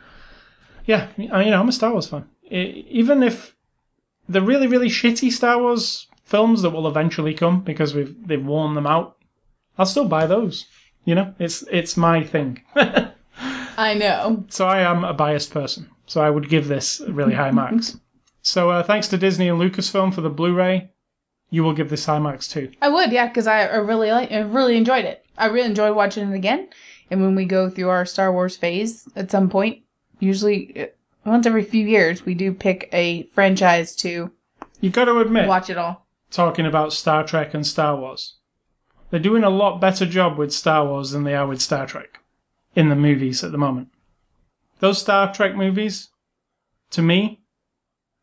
yeah, 0.87 1.09
I- 1.33 1.45
you 1.45 1.51
know, 1.51 1.61
I'm 1.61 1.69
a 1.69 1.73
Star 1.73 1.93
Wars 1.93 2.09
fan. 2.09 2.27
I- 2.51 2.85
even 2.91 3.23
if 3.23 3.57
the 4.29 4.43
really, 4.43 4.67
really 4.67 4.89
shitty 4.89 5.31
Star 5.33 5.59
Wars 5.59 6.09
films 6.25 6.61
that 6.63 6.71
will 6.71 6.87
eventually 6.89 7.33
come 7.35 7.61
because 7.63 7.95
we've 7.95 8.15
they've 8.27 8.45
worn 8.45 8.75
them 8.75 8.87
out, 8.87 9.17
I'll 9.79 9.87
still 9.87 10.07
buy 10.07 10.27
those. 10.27 10.67
You 11.05 11.15
know, 11.15 11.35
it's 11.39 11.63
it's 11.71 11.97
my 11.97 12.23
thing. 12.23 12.63
I 13.77 13.95
know. 13.95 14.45
So 14.49 14.67
I 14.67 14.81
am 14.81 15.05
a 15.05 15.15
biased 15.15 15.51
person. 15.53 15.89
So 16.07 16.21
I 16.21 16.31
would 16.31 16.49
give 16.49 16.69
this 16.69 17.01
really 17.09 17.35
high 17.35 17.51
marks. 17.53 17.97
So 18.45 18.71
uh, 18.71 18.83
thanks 18.83 19.07
to 19.07 19.17
Disney 19.17 19.49
and 19.49 19.61
Lucasfilm 19.61 20.13
for 20.13 20.21
the 20.21 20.29
Blu-ray. 20.29 20.91
You 21.51 21.63
will 21.63 21.75
give 21.75 21.91
this 21.91 22.07
high 22.07 22.19
marks 22.19 22.49
too. 22.49 22.73
I 22.83 22.89
would, 22.89 23.13
yeah, 23.13 23.29
because 23.29 23.47
I, 23.47 23.67
I 23.67 23.77
really 23.77 24.11
like, 24.11 24.33
I 24.33 24.41
really 24.41 24.77
enjoyed 24.77 25.05
it. 25.05 25.25
I 25.39 25.47
really 25.47 25.69
enjoyed 25.69 25.95
watching 25.95 26.29
it 26.29 26.35
again. 26.35 26.69
And 27.13 27.23
when 27.23 27.37
we 27.37 27.45
go 27.45 27.71
through 27.71 27.91
our 27.91 28.05
Star 28.05 28.33
Wars 28.33 28.57
phase 28.57 29.09
at 29.15 29.31
some 29.31 29.49
point, 29.49 29.85
usually 30.19 30.83
uh, 30.83 30.87
once 31.25 31.47
every 31.47 31.63
few 31.63 31.87
years, 31.87 32.27
we 32.27 32.35
do 32.35 32.53
pick 32.53 32.89
a 32.93 33.23
franchise 33.33 33.95
to 33.97 34.33
You 34.81 34.91
got 34.91 35.05
to 35.05 35.21
admit, 35.21 35.47
watch 35.47 35.71
it 35.71 35.79
all. 35.79 36.09
talking 36.33 36.67
about 36.67 36.93
Star 36.93 37.23
Trek 37.23 37.55
and 37.55 37.65
Star 37.65 37.95
Wars, 37.97 38.39
they're 39.13 39.21
doing 39.21 39.45
a 39.45 39.51
lot 39.51 39.79
better 39.79 40.07
job 40.07 40.39
with 40.39 40.55
Star 40.55 40.87
Wars 40.87 41.11
than 41.11 41.25
they 41.25 41.35
are 41.35 41.47
with 41.47 41.61
Star 41.61 41.87
Trek 41.87 42.21
in 42.75 42.89
the 42.89 42.97
movies 42.97 43.45
at 43.45 43.53
the 43.53 43.59
moment. 43.59 43.89
Those 44.81 44.99
Star 44.99 45.33
Trek 45.33 45.55
movies, 45.55 46.09
to 46.93 47.03
me, 47.03 47.43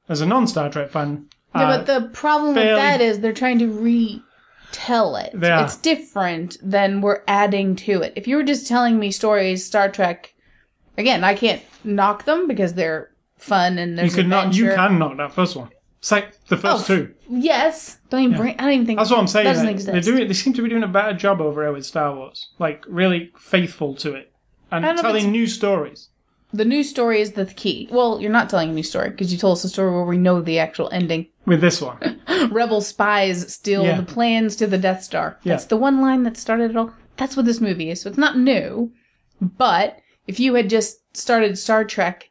as 0.09 0.19
a 0.19 0.25
non-Star 0.25 0.71
Trek 0.71 0.89
fan, 0.89 1.27
Yeah, 1.53 1.77
but 1.77 1.85
the 1.85 2.09
problem 2.09 2.55
fairly- 2.55 2.69
with 2.71 2.77
that 2.79 3.01
is 3.01 3.19
they're 3.19 3.33
trying 3.33 3.59
to 3.59 3.67
retell 3.71 5.15
it. 5.15 5.31
They 5.35 5.51
are. 5.51 5.63
It's 5.63 5.77
different 5.77 6.57
than 6.63 7.01
we're 7.01 7.21
adding 7.27 7.75
to 7.77 8.01
it. 8.01 8.13
If 8.15 8.27
you 8.27 8.35
were 8.35 8.43
just 8.43 8.65
telling 8.65 8.97
me 8.97 9.11
stories, 9.11 9.63
Star 9.63 9.89
Trek, 9.89 10.33
again, 10.97 11.23
I 11.23 11.35
can't 11.35 11.61
knock 11.83 12.25
them 12.25 12.47
because 12.47 12.73
they're 12.73 13.11
fun 13.37 13.77
and 13.77 13.95
they're 13.95 14.05
you 14.05 14.09
there's 14.11 14.15
could 14.23 14.27
not, 14.27 14.55
you 14.55 14.73
can 14.73 14.97
knock 14.97 15.17
that 15.17 15.33
first 15.33 15.55
one. 15.55 15.69
Like 16.11 16.43
the 16.45 16.57
first 16.57 16.89
Oh, 16.89 16.95
two. 16.95 17.13
Yes, 17.29 17.97
don't 18.09 18.21
even 18.21 18.37
bring. 18.37 18.55
I 18.57 18.63
don't 18.63 18.71
even 18.71 18.85
think 18.85 18.99
That's 18.99 19.11
what 19.11 19.19
I'm 19.19 19.27
saying. 19.27 19.45
That 19.45 19.51
doesn't 19.53 19.65
They, 19.65 19.71
exist. 19.73 19.91
they're 19.91 20.01
doing. 20.01 20.27
They 20.27 20.33
seem 20.33 20.53
to 20.53 20.61
be 20.61 20.69
doing 20.69 20.83
a 20.83 20.87
better 20.87 21.13
job 21.13 21.41
over 21.41 21.61
here 21.63 21.73
with 21.73 21.85
Star 21.85 22.15
Wars, 22.15 22.49
like 22.57 22.85
really 22.87 23.31
faithful 23.37 23.95
to 23.95 24.13
it 24.15 24.31
and 24.71 24.85
I 24.85 24.89
don't 24.89 24.95
know 25.03 25.09
if 25.09 25.15
telling 25.15 25.31
new 25.31 25.47
stories. 25.47 26.09
The 26.51 26.65
new 26.65 26.83
story 26.83 27.21
is 27.21 27.33
the 27.33 27.45
key. 27.45 27.87
Well, 27.91 28.19
you're 28.21 28.31
not 28.31 28.49
telling 28.49 28.69
a 28.71 28.73
new 28.73 28.81
story 28.83 29.09
because 29.11 29.31
you 29.31 29.37
told 29.37 29.57
us 29.57 29.63
a 29.65 29.69
story 29.69 29.91
where 29.91 30.03
we 30.05 30.17
know 30.17 30.41
the 30.41 30.57
actual 30.57 30.89
ending. 30.91 31.27
With 31.45 31.61
this 31.61 31.79
one, 31.81 32.21
Rebel 32.49 32.81
spies 32.81 33.53
steal 33.53 33.83
Yeah. 33.83 33.97
the 33.99 34.03
plans 34.13 34.55
to 34.57 34.67
the 34.67 34.77
Death 34.77 35.03
Star. 35.03 35.37
Yeah. 35.43 35.53
That's 35.53 35.65
the 35.65 35.77
one 35.77 36.01
line 36.01 36.23
that 36.23 36.37
started 36.37 36.71
it 36.71 36.77
all. 36.77 36.93
That's 37.17 37.35
what 37.35 37.45
this 37.45 37.59
movie 37.61 37.89
is. 37.91 38.01
So 38.01 38.09
it's 38.09 38.17
not 38.17 38.37
new. 38.37 38.91
But 39.41 39.99
if 40.27 40.39
you 40.39 40.53
had 40.55 40.69
just 40.69 41.15
started 41.15 41.57
Star 41.57 41.83
Trek 41.83 42.28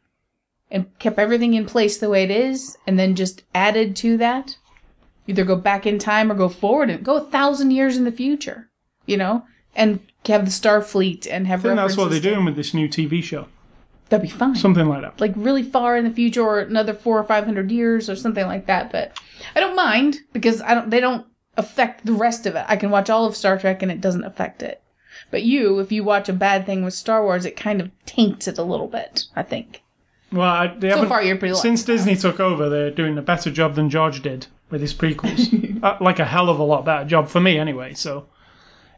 and 0.70 0.86
kept 0.98 1.18
everything 1.18 1.54
in 1.54 1.66
place 1.66 1.98
the 1.98 2.10
way 2.10 2.22
it 2.24 2.30
is, 2.30 2.76
and 2.86 2.98
then 2.98 3.14
just 3.14 3.42
added 3.54 3.96
to 3.96 4.16
that, 4.18 4.56
either 5.26 5.44
go 5.44 5.56
back 5.56 5.86
in 5.86 5.98
time 5.98 6.30
or 6.30 6.34
go 6.34 6.48
forward 6.48 6.90
and 6.90 7.04
go 7.04 7.16
a 7.16 7.20
thousand 7.20 7.70
years 7.70 7.96
in 7.96 8.04
the 8.04 8.12
future, 8.12 8.68
you 9.06 9.16
know, 9.16 9.44
and 9.74 10.00
have 10.26 10.44
the 10.44 10.50
Starfleet 10.50 11.26
and 11.30 11.46
have 11.46 11.60
I 11.64 11.68
think 11.70 11.76
that's 11.76 11.96
what 11.96 12.10
they're 12.10 12.20
doing 12.20 12.44
with 12.44 12.56
this 12.56 12.74
new 12.74 12.88
TV 12.88 13.22
show. 13.22 13.46
That'd 14.10 14.22
be 14.22 14.28
fine 14.34 14.54
Something 14.56 14.88
like 14.88 15.02
that. 15.02 15.20
like 15.20 15.32
really 15.36 15.62
far 15.62 15.96
in 15.96 16.04
the 16.04 16.10
future 16.10 16.42
or 16.42 16.60
another 16.60 16.94
four 16.94 17.18
or 17.18 17.24
five 17.24 17.44
hundred 17.44 17.70
years 17.70 18.08
or 18.08 18.16
something 18.16 18.46
like 18.46 18.66
that. 18.66 18.90
But 18.90 19.18
I 19.54 19.60
don't 19.60 19.76
mind 19.76 20.18
because 20.32 20.60
I 20.62 20.74
don't 20.74 20.88
they 20.90 21.00
don't 21.00 21.26
affect 21.58 22.06
the 22.06 22.12
rest 22.14 22.46
of 22.46 22.54
it. 22.56 22.64
I 22.68 22.76
can 22.76 22.90
watch 22.90 23.10
all 23.10 23.26
of 23.26 23.36
Star 23.36 23.58
Trek 23.58 23.82
and 23.82 23.92
it 23.92 24.00
doesn't 24.00 24.24
affect 24.24 24.62
it. 24.62 24.82
But 25.30 25.42
you, 25.42 25.78
if 25.80 25.92
you 25.92 26.04
watch 26.04 26.28
a 26.28 26.32
bad 26.32 26.64
thing 26.64 26.84
with 26.84 26.94
Star 26.94 27.22
Wars, 27.22 27.44
it 27.44 27.56
kind 27.56 27.80
of 27.80 27.90
taints 28.06 28.48
it 28.48 28.56
a 28.56 28.62
little 28.62 28.86
bit, 28.86 29.24
I 29.36 29.42
think. 29.42 29.82
Well, 30.30 30.74
they 30.78 30.90
So 30.90 31.08
far 31.08 31.22
you're 31.22 31.36
pretty 31.36 31.54
lucky. 31.54 31.68
since 31.68 31.84
Disney 31.84 32.16
took 32.16 32.38
over, 32.40 32.68
they're 32.68 32.90
doing 32.90 33.16
a 33.16 33.22
better 33.22 33.50
job 33.50 33.74
than 33.74 33.88
George 33.90 34.22
did 34.22 34.46
with 34.70 34.80
his 34.80 34.92
prequels. 34.94 35.82
uh, 35.82 35.96
like 36.00 36.18
a 36.18 36.24
hell 36.24 36.48
of 36.48 36.58
a 36.58 36.62
lot 36.64 36.84
better 36.84 37.04
job 37.04 37.28
for 37.28 37.40
me, 37.40 37.58
anyway. 37.58 37.94
So, 37.94 38.28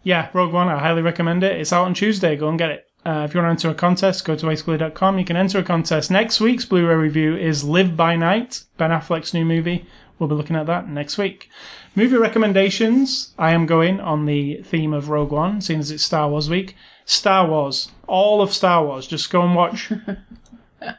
yeah, 0.02 0.28
Rogue 0.32 0.52
One, 0.52 0.68
I 0.68 0.78
highly 0.78 1.02
recommend 1.02 1.44
it. 1.44 1.60
It's 1.60 1.72
out 1.72 1.84
on 1.84 1.94
Tuesday. 1.94 2.36
Go 2.36 2.48
and 2.48 2.58
get 2.58 2.70
it. 2.70 2.86
Uh, 3.04 3.24
if 3.26 3.32
you 3.32 3.40
want 3.40 3.58
to 3.58 3.68
enter 3.68 3.74
a 3.74 3.78
contest, 3.78 4.24
go 4.24 4.36
to 4.36 4.46
wascally.com. 4.46 5.18
You 5.18 5.24
can 5.24 5.36
enter 5.36 5.58
a 5.58 5.62
contest. 5.62 6.10
Next 6.10 6.40
week's 6.40 6.66
Blu-ray 6.66 6.94
review 6.94 7.34
is 7.34 7.64
Live 7.64 7.96
by 7.96 8.14
Night, 8.16 8.64
Ben 8.76 8.90
Affleck's 8.90 9.32
new 9.32 9.44
movie. 9.44 9.86
We'll 10.18 10.28
be 10.28 10.34
looking 10.34 10.56
at 10.56 10.66
that 10.66 10.86
next 10.86 11.16
week. 11.16 11.48
Movie 11.94 12.18
recommendations. 12.18 13.32
I 13.38 13.52
am 13.52 13.64
going 13.64 14.00
on 14.00 14.26
the 14.26 14.62
theme 14.62 14.92
of 14.92 15.08
Rogue 15.08 15.32
One, 15.32 15.62
seeing 15.62 15.80
as 15.80 15.90
it's 15.90 16.02
Star 16.02 16.28
Wars 16.28 16.50
week. 16.50 16.76
Star 17.06 17.48
Wars, 17.48 17.90
all 18.06 18.42
of 18.42 18.52
Star 18.52 18.84
Wars. 18.84 19.06
Just 19.06 19.30
go 19.30 19.42
and 19.42 19.54
watch 19.54 19.90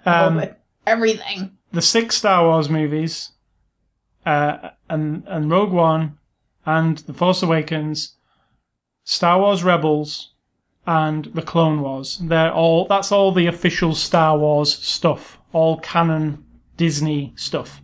um, 0.06 0.44
everything. 0.86 1.58
the 1.72 1.82
six 1.82 2.16
Star 2.18 2.46
Wars 2.46 2.70
movies, 2.70 3.32
uh, 4.26 4.70
and 4.90 5.24
and 5.28 5.50
Rogue 5.52 5.72
One, 5.72 6.18
and 6.66 6.98
The 7.00 7.14
Force 7.14 7.42
Awakens, 7.44 8.16
Star 9.04 9.40
Wars 9.40 9.64
Rebels, 9.64 10.34
and 10.86 11.26
the 11.34 11.42
Clone 11.42 11.82
Wars. 11.82 12.20
They're 12.22 12.54
all 12.54 12.86
that's 12.88 13.12
all 13.12 13.32
the 13.32 13.48
official 13.48 13.94
Star 13.96 14.38
Wars 14.38 14.74
stuff, 14.78 15.40
all 15.54 15.78
canon 15.80 16.44
Disney 16.78 17.34
stuff. 17.36 17.82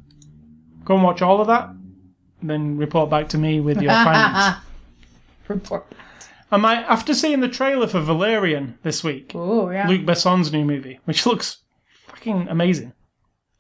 Go 0.86 0.96
and 0.96 1.04
watch 1.04 1.22
all 1.22 1.42
of 1.42 1.48
that, 1.48 1.70
then 2.42 2.78
report 2.78 3.10
back 3.10 3.28
to 3.30 3.38
me 3.38 3.60
with 3.60 3.82
your 3.82 3.92
findings. 4.04 4.58
Report. 5.48 5.86
I 6.52 6.58
might 6.58 6.84
after 6.84 7.14
seeing 7.14 7.42
the 7.42 7.50
trailer 7.50 7.88
for 7.88 8.00
Valerian 8.00 8.78
this 8.84 9.04
week, 9.04 9.34
Oh 9.36 9.70
yeah. 9.70 9.88
Luc 9.88 10.06
Besson's 10.06 10.52
new 10.52 10.64
movie, 10.64 11.00
which 11.06 11.26
looks 11.26 11.58
fucking 12.18 12.48
amazing. 12.50 12.94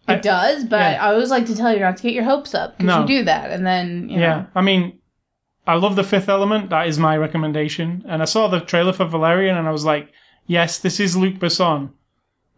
it 0.07 0.21
does, 0.21 0.63
but 0.65 0.79
yeah. 0.93 1.03
I 1.05 1.13
always 1.13 1.29
like 1.29 1.45
to 1.47 1.55
tell 1.55 1.73
you 1.73 1.79
not 1.79 1.97
to 1.97 2.03
get 2.03 2.13
your 2.13 2.23
hopes 2.23 2.53
up 2.55 2.77
because 2.77 2.87
No. 2.95 3.01
you 3.01 3.07
do 3.07 3.23
that, 3.25 3.51
and 3.51 3.65
then 3.65 4.09
you 4.09 4.17
know, 4.17 4.21
Yeah, 4.23 4.45
I 4.55 4.61
mean, 4.61 4.99
I 5.65 5.75
love 5.75 5.95
the 5.95 6.03
Fifth 6.03 6.29
Element. 6.29 6.69
That 6.69 6.87
is 6.87 6.97
my 6.97 7.17
recommendation. 7.17 8.03
And 8.07 8.21
I 8.21 8.25
saw 8.25 8.47
the 8.47 8.61
trailer 8.61 8.93
for 8.93 9.05
Valerian, 9.05 9.57
and 9.57 9.67
I 9.67 9.71
was 9.71 9.83
like, 9.85 10.11
yes, 10.45 10.79
this 10.79 10.99
is 10.99 11.17
Luc 11.17 11.35
Besson 11.35 11.89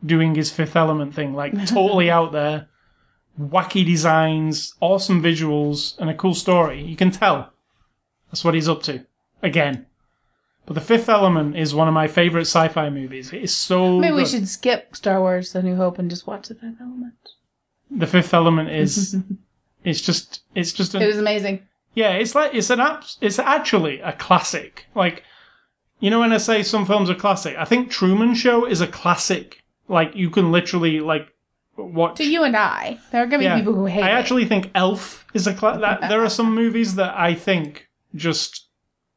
doing 0.05 0.35
his 0.35 0.51
Fifth 0.51 0.75
Element 0.75 1.13
thing, 1.15 1.33
like 1.33 1.53
totally 1.67 2.09
out 2.11 2.31
there, 2.33 2.67
wacky 3.39 3.83
designs, 3.85 4.75
awesome 4.79 5.21
visuals, 5.23 5.97
and 5.99 6.09
a 6.09 6.13
cool 6.13 6.35
story. 6.35 6.83
You 6.83 6.95
can 6.95 7.09
tell 7.11 7.51
that's 8.31 8.43
what 8.45 8.53
he's 8.53 8.69
up 8.69 8.83
to. 8.83 9.05
Again. 9.41 9.87
But 10.69 10.75
the 10.75 10.81
Fifth 10.81 11.09
Element 11.09 11.57
is 11.57 11.73
one 11.73 11.87
of 11.87 11.95
my 11.95 12.05
favorite 12.07 12.41
sci-fi 12.45 12.91
movies. 12.91 13.33
It 13.33 13.41
is 13.41 13.55
so. 13.55 13.97
Maybe 13.97 14.13
we 14.13 14.21
good. 14.21 14.29
should 14.29 14.47
skip 14.47 14.95
Star 14.95 15.19
Wars: 15.19 15.51
The 15.51 15.63
New 15.63 15.75
Hope 15.75 15.97
and 15.97 16.11
just 16.11 16.27
watch 16.27 16.47
the 16.47 16.53
Fifth 16.53 16.75
Element. 16.79 17.15
The 17.89 18.05
Fifth 18.05 18.35
Element 18.35 18.69
is. 18.69 19.17
it's 19.83 19.99
just. 19.99 20.43
It's 20.53 20.71
just. 20.71 20.93
It 20.93 21.07
was 21.07 21.17
amazing. 21.17 21.63
Yeah, 21.95 22.11
it's 22.11 22.35
like 22.35 22.53
it's 22.53 22.69
an 22.69 22.79
app. 22.79 23.03
It's 23.19 23.39
actually 23.39 23.99
a 24.01 24.13
classic. 24.13 24.85
Like, 24.93 25.23
you 25.99 26.11
know, 26.11 26.19
when 26.19 26.31
I 26.31 26.37
say 26.37 26.61
some 26.61 26.85
films 26.85 27.09
are 27.09 27.15
classic, 27.15 27.55
I 27.57 27.65
think 27.65 27.89
Truman 27.89 28.35
Show 28.35 28.65
is 28.65 28.79
a 28.79 28.85
classic. 28.87 29.63
Like, 29.87 30.15
you 30.15 30.29
can 30.29 30.51
literally 30.51 30.99
like 30.99 31.27
watch. 31.77 32.17
To 32.17 32.29
you 32.29 32.43
and 32.43 32.55
I, 32.55 32.99
there 33.11 33.23
are 33.23 33.25
gonna 33.25 33.39
be 33.39 33.45
Yeah. 33.45 33.57
people 33.57 33.73
who 33.73 33.85
hate 33.85 34.01
it. 34.01 34.05
I 34.05 34.09
it. 34.11 34.19
actually 34.21 34.45
think 34.45 34.69
Elf 34.75 35.25
is 35.33 35.47
a 35.47 35.53
cla- 35.55 35.79
that. 35.79 36.09
There 36.09 36.23
are 36.23 36.29
some 36.29 36.53
movies 36.53 36.93
that 36.93 37.17
I 37.17 37.33
think 37.33 37.89
just 38.13 38.67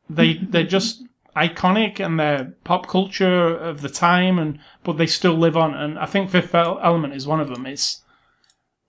they 0.09 0.39
they're 0.39 0.65
just 0.65 1.03
iconic 1.37 1.99
and 1.99 2.19
they're 2.19 2.55
pop 2.65 2.87
culture 2.87 3.57
of 3.57 3.81
the 3.81 3.89
time, 3.89 4.39
and 4.39 4.59
but 4.85 4.95
they 4.95 5.07
still 5.07 5.35
live 5.35 5.57
on. 5.57 5.75
And 5.75 5.99
I 5.99 6.07
think 6.07 6.31
Fifth 6.31 6.55
Element 6.55 7.15
is 7.15 7.27
one 7.27 7.41
of 7.41 7.49
them. 7.49 7.67
It's 7.67 8.03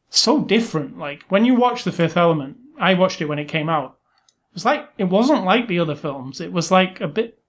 so 0.09 0.43
different. 0.43 0.97
Like 0.97 1.23
when 1.29 1.45
you 1.45 1.55
watch 1.55 1.83
the 1.83 1.91
Fifth 1.91 2.17
Element, 2.17 2.57
I 2.79 2.93
watched 2.93 3.21
it 3.21 3.25
when 3.25 3.39
it 3.39 3.47
came 3.47 3.69
out. 3.69 3.97
It 4.51 4.55
was 4.55 4.65
like 4.65 4.89
it 4.97 5.05
wasn't 5.05 5.45
like 5.45 5.67
the 5.67 5.79
other 5.79 5.95
films. 5.95 6.41
It 6.41 6.51
was 6.51 6.71
like 6.71 7.01
a 7.01 7.07
bit 7.07 7.39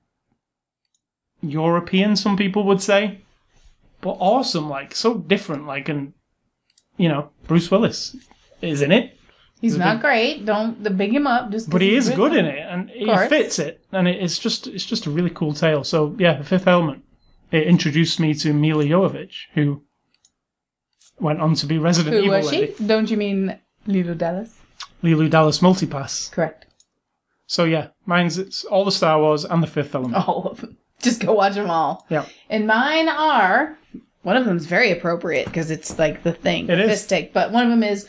European, 1.43 2.17
some 2.17 2.37
people 2.37 2.65
would 2.65 2.81
say, 2.81 3.21
but 4.01 4.17
awesome. 4.21 4.69
Like 4.69 4.95
so 4.95 5.19
different. 5.19 5.67
Like 5.67 5.89
and 5.89 6.15
you 6.97 7.09
know 7.09 7.31
Bruce 7.47 7.71
Willis 7.71 8.17
is 8.63 8.83
in 8.83 8.93
it. 8.93 9.19
He's 9.65 9.79
not 9.79 9.97
big- 9.97 10.03
great. 10.03 10.45
Don't 10.47 10.83
the 10.83 10.91
big 10.91 11.13
him 11.15 11.27
up. 11.27 11.51
Just 11.51 11.71
but 11.71 11.81
he 11.81 11.95
is 11.95 12.09
good 12.11 12.33
written. 12.33 12.47
in 12.47 12.55
it, 12.55 12.67
and 12.69 12.91
he 12.91 13.07
fits 13.29 13.59
it, 13.59 13.81
and 13.93 14.07
it's 14.07 14.39
just 14.39 14.67
it's 14.67 14.85
just 14.85 15.07
a 15.07 15.11
really 15.11 15.31
cool 15.31 15.55
tale. 15.55 15.85
So 15.85 16.15
yeah, 16.19 16.35
the 16.35 16.45
Fifth 16.45 16.67
Element. 16.67 17.03
It 17.51 17.67
introduced 17.69 18.19
me 18.19 18.35
to 18.35 18.53
Milla 18.53 18.85
Jovovich, 18.85 19.45
who 19.55 19.83
went 21.21 21.41
on 21.41 21.55
to 21.55 21.67
be 21.67 21.79
Resident 21.79 22.15
Who 22.17 22.23
Evil 22.25 22.37
was 22.39 22.51
lady. 22.51 22.75
Don't 22.85 23.11
you 23.11 23.17
mean 23.17 23.59
Leeloo 23.87 24.19
Dallas? 24.19 24.59
Leeloo 25.03 25.31
Dallas 25.31 25.61
Multipass. 25.61 26.31
Correct. 26.33 26.67
So 27.47 27.65
yeah, 27.65 27.89
mine's 28.07 28.39
it's 28.39 28.65
all 28.65 28.85
the 28.85 28.91
Star 28.93 29.21
Wars 29.21 29.45
and 29.45 29.63
the 29.63 29.67
Fifth 29.67 29.95
Element. 29.95 30.27
All 30.29 30.49
of 30.51 30.61
them. 30.61 30.79
Just 31.03 31.21
go 31.21 31.35
watch 31.35 31.55
them 31.55 31.71
all. 31.71 32.07
Yeah, 32.09 32.25
And 32.49 32.67
mine 32.67 33.09
are 33.09 33.77
one 34.23 34.37
of 34.37 34.47
them's 34.47 34.65
very 34.65 34.91
appropriate 34.91 35.45
because 35.45 35.71
it's 35.71 35.99
like 35.99 36.23
the 36.23 36.33
thing, 36.33 36.69
It 36.71 36.81
is. 36.81 36.89
fist 36.91 37.09
take. 37.11 37.33
But 37.35 37.53
one 37.53 37.63
of 37.65 37.71
them 37.71 37.83
is 37.83 38.07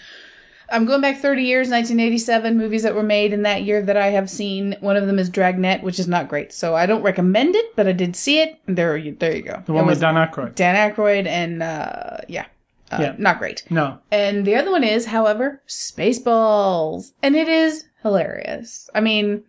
I'm 0.71 0.85
going 0.85 1.01
back 1.01 1.17
30 1.19 1.43
years, 1.43 1.69
1987 1.69 2.57
movies 2.57 2.83
that 2.83 2.95
were 2.95 3.03
made 3.03 3.33
in 3.33 3.43
that 3.43 3.63
year 3.63 3.81
that 3.83 3.97
I 3.97 4.07
have 4.07 4.29
seen. 4.29 4.75
One 4.79 4.97
of 4.97 5.05
them 5.07 5.19
is 5.19 5.29
Dragnet, 5.29 5.83
which 5.83 5.99
is 5.99 6.07
not 6.07 6.27
great, 6.27 6.51
so 6.53 6.75
I 6.75 6.85
don't 6.85 7.01
recommend 7.03 7.55
it, 7.55 7.75
but 7.75 7.87
I 7.87 7.91
did 7.91 8.15
see 8.15 8.39
it. 8.41 8.59
There, 8.65 8.97
you, 8.97 9.15
there 9.19 9.35
you 9.35 9.41
go. 9.43 9.61
the 9.65 9.73
one 9.73 9.85
with 9.85 9.99
Dan 9.99 10.15
Aykroyd. 10.15 10.55
Dan 10.55 10.91
Aykroyd 10.91 11.27
and 11.27 11.61
uh, 11.63 12.17
yeah, 12.27 12.45
uh, 12.91 12.97
Yeah. 13.01 13.15
not 13.17 13.39
great. 13.39 13.63
No, 13.69 13.99
And 14.11 14.45
the 14.45 14.55
other 14.55 14.71
one 14.71 14.83
is, 14.83 15.07
however, 15.07 15.61
Spaceballs. 15.67 17.11
And 17.21 17.35
it 17.35 17.47
is 17.47 17.85
hilarious. 18.01 18.89
I 18.95 19.01
mean, 19.01 19.43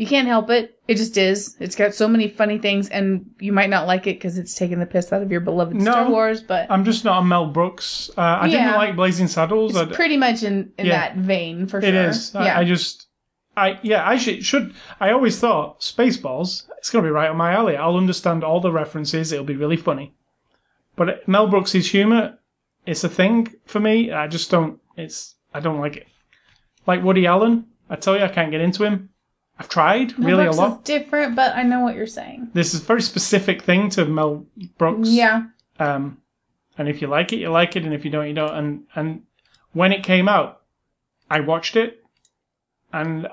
you 0.00 0.06
can't 0.06 0.26
help 0.26 0.48
it. 0.48 0.78
It 0.88 0.94
just 0.94 1.18
is. 1.18 1.56
It's 1.60 1.76
got 1.76 1.94
so 1.94 2.08
many 2.08 2.26
funny 2.26 2.56
things, 2.56 2.88
and 2.88 3.30
you 3.38 3.52
might 3.52 3.68
not 3.68 3.86
like 3.86 4.06
it 4.06 4.16
because 4.16 4.38
it's 4.38 4.54
taking 4.54 4.80
the 4.80 4.86
piss 4.86 5.12
out 5.12 5.20
of 5.20 5.30
your 5.30 5.40
beloved 5.42 5.76
No. 5.76 5.90
Star 5.92 6.08
Wars, 6.08 6.40
but 6.42 6.70
I'm 6.70 6.86
just 6.86 7.04
not 7.04 7.20
a 7.20 7.24
Mel 7.24 7.46
Brooks. 7.46 8.08
Uh, 8.16 8.22
I 8.22 8.46
Yeah. 8.46 8.64
didn't 8.64 8.76
like 8.78 8.96
Blazing 8.96 9.28
Saddles. 9.28 9.76
It's 9.76 9.94
pretty 9.94 10.16
much 10.16 10.42
in, 10.42 10.72
in 10.78 10.86
Yeah. 10.86 10.92
that 10.92 11.16
vein 11.16 11.66
for 11.66 11.82
sure. 11.82 11.88
It 11.90 11.94
is. 11.94 12.34
I, 12.34 12.44
Yeah. 12.46 12.58
I 12.58 12.64
just, 12.64 13.08
I 13.58 13.78
yeah, 13.82 14.08
I 14.08 14.16
should, 14.16 14.42
should. 14.42 14.72
I 15.00 15.10
always 15.10 15.38
thought 15.38 15.80
Spaceballs. 15.80 16.64
It's 16.78 16.88
gonna 16.88 17.04
be 17.04 17.10
right 17.10 17.28
on 17.28 17.36
my 17.36 17.52
alley. 17.52 17.76
I'll 17.76 17.96
understand 17.98 18.42
all 18.42 18.60
the 18.60 18.72
references. 18.72 19.32
It'll 19.32 19.44
be 19.44 19.54
really 19.56 19.76
funny. 19.76 20.14
But 20.96 21.28
Mel 21.28 21.46
Brooks's 21.46 21.90
humor, 21.90 22.38
it's 22.86 23.04
a 23.04 23.08
thing 23.10 23.52
for 23.66 23.80
me. 23.80 24.10
I 24.12 24.28
just 24.28 24.50
don't. 24.50 24.80
It's 24.96 25.34
I 25.52 25.60
don't 25.60 25.78
like 25.78 25.98
it. 25.98 26.06
Like 26.86 27.04
Woody 27.04 27.26
Allen, 27.26 27.66
I 27.90 27.96
tell 27.96 28.16
you, 28.16 28.24
I 28.24 28.28
can't 28.28 28.50
get 28.50 28.62
into 28.62 28.82
him. 28.84 29.09
I've 29.60 29.68
tried 29.68 30.18
really 30.18 30.46
a 30.46 30.52
lot. 30.52 30.78
is 30.78 30.84
different, 30.84 31.36
but 31.36 31.54
I 31.54 31.62
know 31.62 31.80
what 31.80 31.94
you're 31.94 32.06
saying. 32.06 32.48
This 32.54 32.72
is 32.72 32.80
a 32.80 32.84
very 32.84 33.02
specific 33.02 33.60
thing 33.62 33.90
to 33.90 34.06
Mel 34.06 34.46
Brooks. 34.78 35.10
Yeah. 35.10 35.44
Um, 35.78 36.16
and 36.78 36.88
if 36.88 37.02
you 37.02 37.08
like 37.08 37.34
it, 37.34 37.40
you 37.40 37.50
like 37.50 37.76
it, 37.76 37.84
and 37.84 37.92
if 37.92 38.02
you 38.02 38.10
don't, 38.10 38.26
you 38.26 38.32
don't. 38.32 38.54
And 38.56 38.84
and 38.94 39.22
when 39.72 39.92
it 39.92 40.02
came 40.02 40.30
out, 40.30 40.62
I 41.30 41.40
watched 41.40 41.76
it, 41.76 42.02
and 42.90 43.28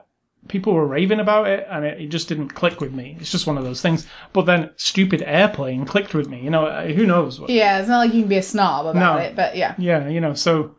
people 0.50 0.74
were 0.74 0.86
raving 0.86 1.22
about 1.22 1.48
it, 1.48 1.66
and 1.70 1.86
it, 1.86 2.02
it 2.02 2.08
just 2.08 2.28
didn't 2.28 2.50
click 2.50 2.82
with 2.82 2.92
me. 2.92 3.16
It's 3.22 3.32
just 3.32 3.48
one 3.48 3.58
of 3.58 3.64
those 3.64 3.82
things. 3.82 4.06
But 4.34 4.42
then, 4.48 4.72
stupid 4.76 5.24
airplane 5.26 5.86
clicked 5.86 6.14
with 6.14 6.28
me. 6.28 6.42
You 6.42 6.50
know, 6.50 6.66
uh, 6.66 6.88
who 6.88 7.06
knows 7.06 7.40
what? 7.40 7.50
Yeah, 7.50 7.80
it's 7.80 7.88
not 7.88 8.00
like 8.00 8.14
you 8.14 8.22
can 8.24 8.30
be 8.30 8.36
a 8.38 8.44
snob 8.44 8.88
about 8.88 9.16
No. 9.16 9.22
it, 9.22 9.34
but 9.34 9.56
yeah. 9.56 9.76
Yeah, 9.78 10.10
you 10.10 10.20
know. 10.20 10.34
So, 10.34 10.76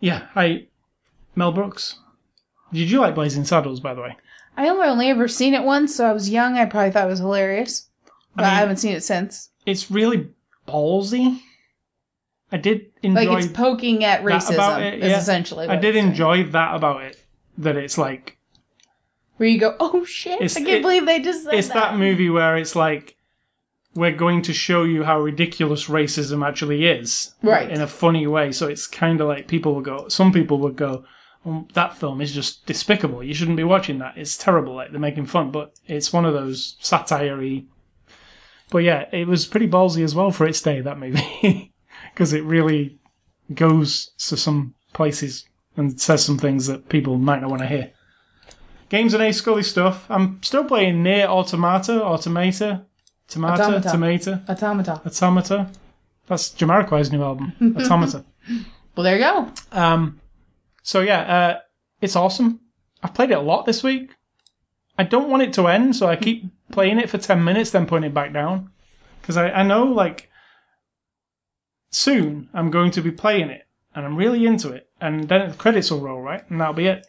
yeah, 0.00 0.26
I 0.34 0.66
Mel 1.36 1.52
Brooks. 1.52 2.00
Did 2.72 2.90
you 2.90 3.00
like 3.00 3.14
Blazing 3.14 3.44
Saddles, 3.44 3.80
by 3.80 3.94
the 3.94 4.00
way? 4.00 4.16
I 4.56 4.68
only 4.68 5.08
ever 5.08 5.28
seen 5.28 5.54
it 5.54 5.62
once, 5.62 5.94
so 5.96 6.06
I 6.06 6.12
was 6.12 6.28
young. 6.28 6.58
I 6.58 6.66
probably 6.66 6.90
thought 6.90 7.06
it 7.06 7.10
was 7.10 7.20
hilarious, 7.20 7.88
but 8.36 8.44
I, 8.44 8.48
mean- 8.48 8.56
haven't 8.58 8.76
seen 8.78 8.92
it 8.92 9.02
since. 9.02 9.50
It's 9.64 9.90
really 9.90 10.28
ballsy. 10.66 11.40
I 12.50 12.58
did 12.58 12.90
enjoy. 13.02 13.24
Like 13.30 13.44
it's 13.44 13.52
poking 13.52 14.04
at 14.04 14.22
racism. 14.24 14.80
it, 14.80 15.02
is 15.02 15.10
yeah. 15.10 15.18
essentially. 15.18 15.68
I 15.68 15.76
did 15.76 15.96
enjoy 15.96 16.44
that 16.44 16.74
about 16.74 17.02
it. 17.02 17.18
That 17.58 17.76
it's 17.76 17.96
like 17.96 18.38
Where 19.36 19.48
you 19.48 19.58
go, 19.60 19.76
oh 19.80 20.04
shit! 20.04 20.34
I 20.42 20.46
can't 20.48 20.68
it- 20.68 20.82
believe 20.82 21.06
they 21.06 21.20
just 21.20 21.44
said 21.44 21.54
it's 21.54 21.68
that 21.68 21.96
movie 21.96 22.28
where 22.30 22.56
it's 22.56 22.74
like 22.76 23.16
we're 23.94 24.12
going 24.16 24.42
to 24.42 24.52
show 24.54 24.84
you 24.84 25.04
how 25.04 25.20
ridiculous 25.20 25.86
racism 25.86 26.46
actually 26.46 26.86
is 26.86 27.34
Right. 27.42 27.70
in 27.70 27.80
a 27.82 27.86
funny 27.86 28.26
way 28.26 28.50
so 28.50 28.66
it's 28.66 28.86
kind 28.86 29.20
of 29.20 29.28
like 29.28 29.48
people 29.48 29.74
will 29.74 29.82
go 29.82 30.08
some 30.08 30.32
people 30.32 30.58
would 30.60 30.76
go 30.76 31.04
oh, 31.46 31.66
that 31.74 31.96
film 31.96 32.20
is 32.20 32.32
just 32.32 32.64
despicable 32.66 33.22
you 33.22 33.34
shouldn't 33.34 33.56
be 33.56 33.64
watching 33.64 33.98
that 33.98 34.16
it's 34.16 34.36
terrible 34.36 34.74
like 34.74 34.90
they're 34.90 35.00
making 35.00 35.26
fun 35.26 35.50
but 35.50 35.74
it's 35.86 36.12
one 36.12 36.24
of 36.24 36.34
those 36.34 36.76
satire 36.80 37.62
but 38.70 38.78
yeah 38.78 39.06
it 39.12 39.26
was 39.26 39.46
pretty 39.46 39.68
ballsy 39.68 40.02
as 40.02 40.14
well 40.14 40.30
for 40.30 40.46
its 40.46 40.60
day 40.60 40.80
that 40.80 40.98
movie 40.98 41.72
because 42.12 42.32
it 42.32 42.44
really 42.44 42.98
goes 43.54 44.12
to 44.18 44.36
some 44.36 44.74
places 44.92 45.46
and 45.76 46.00
says 46.00 46.24
some 46.24 46.38
things 46.38 46.66
that 46.66 46.88
people 46.88 47.16
might 47.16 47.40
not 47.40 47.50
want 47.50 47.62
to 47.62 47.68
hear 47.68 47.92
Games 48.92 49.14
and 49.14 49.22
A 49.22 49.32
Scully 49.32 49.62
stuff. 49.62 50.04
I'm 50.10 50.42
still 50.42 50.64
playing 50.64 51.02
NieR 51.02 51.24
Automata, 51.24 52.04
Automata, 52.04 52.84
Tomato, 53.26 53.62
Automata. 53.62 53.88
Tomato, 53.88 54.42
Automata. 54.50 55.00
Automata. 55.06 55.70
That's 56.26 56.50
Jamiroquai's 56.50 57.10
new 57.10 57.22
album, 57.22 57.54
Automata. 57.78 58.22
Well, 58.94 59.04
there 59.04 59.16
you 59.16 59.22
go. 59.22 59.50
Um, 59.72 60.20
so 60.82 61.00
yeah, 61.00 61.20
uh, 61.20 61.60
it's 62.00 62.16
awesome. 62.16 62.60
I've 63.02 63.14
played 63.14 63.30
it 63.30 63.38
a 63.38 63.40
lot 63.40 63.66
this 63.66 63.82
week. 63.82 64.14
I 64.98 65.04
don't 65.04 65.30
want 65.30 65.42
it 65.42 65.52
to 65.54 65.68
end, 65.68 65.96
so 65.96 66.06
I 66.06 66.16
keep 66.16 66.44
playing 66.70 66.98
it 66.98 67.08
for 67.08 67.18
10 67.18 67.42
minutes, 67.42 67.70
then 67.70 67.86
putting 67.86 68.08
it 68.08 68.14
back 68.14 68.32
down. 68.32 68.70
Because 69.20 69.36
I, 69.36 69.50
I 69.50 69.62
know, 69.62 69.84
like, 69.84 70.28
soon 71.90 72.48
I'm 72.52 72.70
going 72.70 72.90
to 72.92 73.02
be 73.02 73.10
playing 73.10 73.50
it, 73.50 73.66
and 73.94 74.04
I'm 74.04 74.16
really 74.16 74.46
into 74.46 74.70
it, 74.70 74.88
and 75.00 75.28
then 75.28 75.50
the 75.50 75.56
credits 75.56 75.90
will 75.90 76.00
roll, 76.00 76.20
right? 76.20 76.48
And 76.50 76.60
that'll 76.60 76.74
be 76.74 76.86
it. 76.86 77.06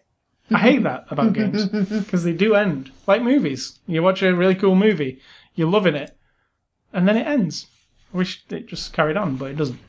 I 0.51 0.59
hate 0.59 0.84
that 0.84 1.05
about 1.09 1.34
games, 1.39 1.65
because 1.65 2.24
they 2.24 2.34
do 2.34 2.55
end. 2.55 2.91
Like 3.07 3.21
movies. 3.21 3.80
You 3.88 4.03
watch 4.03 4.21
a 4.21 4.34
really 4.36 4.55
cool 4.55 4.76
movie, 4.76 5.19
you're 5.55 5.69
loving 5.69 5.95
it, 5.95 6.15
and 6.91 7.07
then 7.07 7.17
it 7.17 7.28
ends. 7.28 7.67
I 8.13 8.17
wish 8.17 8.43
it 8.49 8.67
just 8.67 8.93
carried 8.93 9.17
on, 9.17 9.36
but 9.38 9.51
it 9.51 9.57
doesn't. 9.57 9.80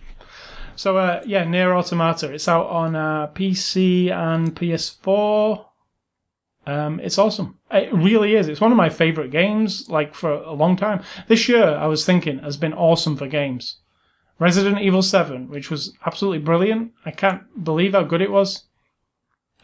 So 0.77 0.97
uh, 0.97 1.23
yeah, 1.25 1.45
NieR 1.45 1.77
Automata. 1.77 2.33
It's 2.33 2.49
out 2.49 2.67
on 2.67 2.97
uh, 2.97 3.29
PC 3.29 4.11
and 4.11 4.55
PS4. 4.55 5.67
Um, 6.67 7.01
it's 7.01 7.19
awesome. 7.19 7.59
It 7.71 7.93
really 7.93 8.35
is. 8.35 8.49
It's 8.49 8.61
one 8.61 8.73
of 8.73 8.77
my 8.77 8.89
favorite 8.89 9.31
games, 9.31 9.89
like 9.89 10.15
for 10.15 10.33
a 10.33 10.53
long 10.53 10.77
time. 10.77 11.03
This 11.29 11.49
year, 11.49 11.65
I 11.65 11.87
was 11.87 12.05
thinking, 12.05 12.39
has 12.39 12.57
been 12.57 12.73
awesome 12.73 13.17
for 13.17 13.27
games. 13.27 13.81
Resident 14.39 14.81
Evil 14.81 15.03
7, 15.03 15.49
which 15.49 15.71
was 15.71 15.97
absolutely 16.07 16.39
brilliant. 16.39 16.93
I 17.05 17.11
can't 17.11 17.63
believe 17.63 17.93
how 17.93 18.03
good 18.03 18.23
it 18.23 18.33
was. 18.33 18.65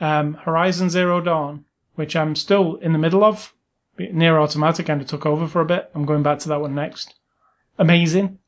Um, 0.01 0.35
Horizon 0.35 0.91
Zero 0.91 1.21
Dawn, 1.21 1.65
which 1.95 2.15
I'm 2.15 2.37
still 2.37 2.77
in 2.77 2.93
the 2.93 2.99
middle 2.99 3.25
of. 3.25 3.55
NieR 3.99 4.41
Automata 4.41 4.83
kind 4.83 5.01
of 5.01 5.09
took 5.09 5.27
over 5.27 5.47
for 5.47 5.61
a 5.61 5.67
bit. 5.67 5.91
I'm 5.95 6.07
going 6.07 6.23
back 6.23 6.39
to 6.41 6.49
that 6.49 6.61
one 6.61 6.75
next. 6.75 7.15
Amazing. 7.79 8.39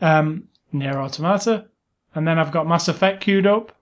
Um, 0.00 0.48
NieR 0.74 0.96
Automata. 0.96 1.66
And 2.14 2.26
then 2.28 2.38
I've 2.38 2.52
got 2.52 2.68
Mass 2.68 2.88
Effect 2.88 3.22
queued 3.22 3.46
up. 3.46 3.72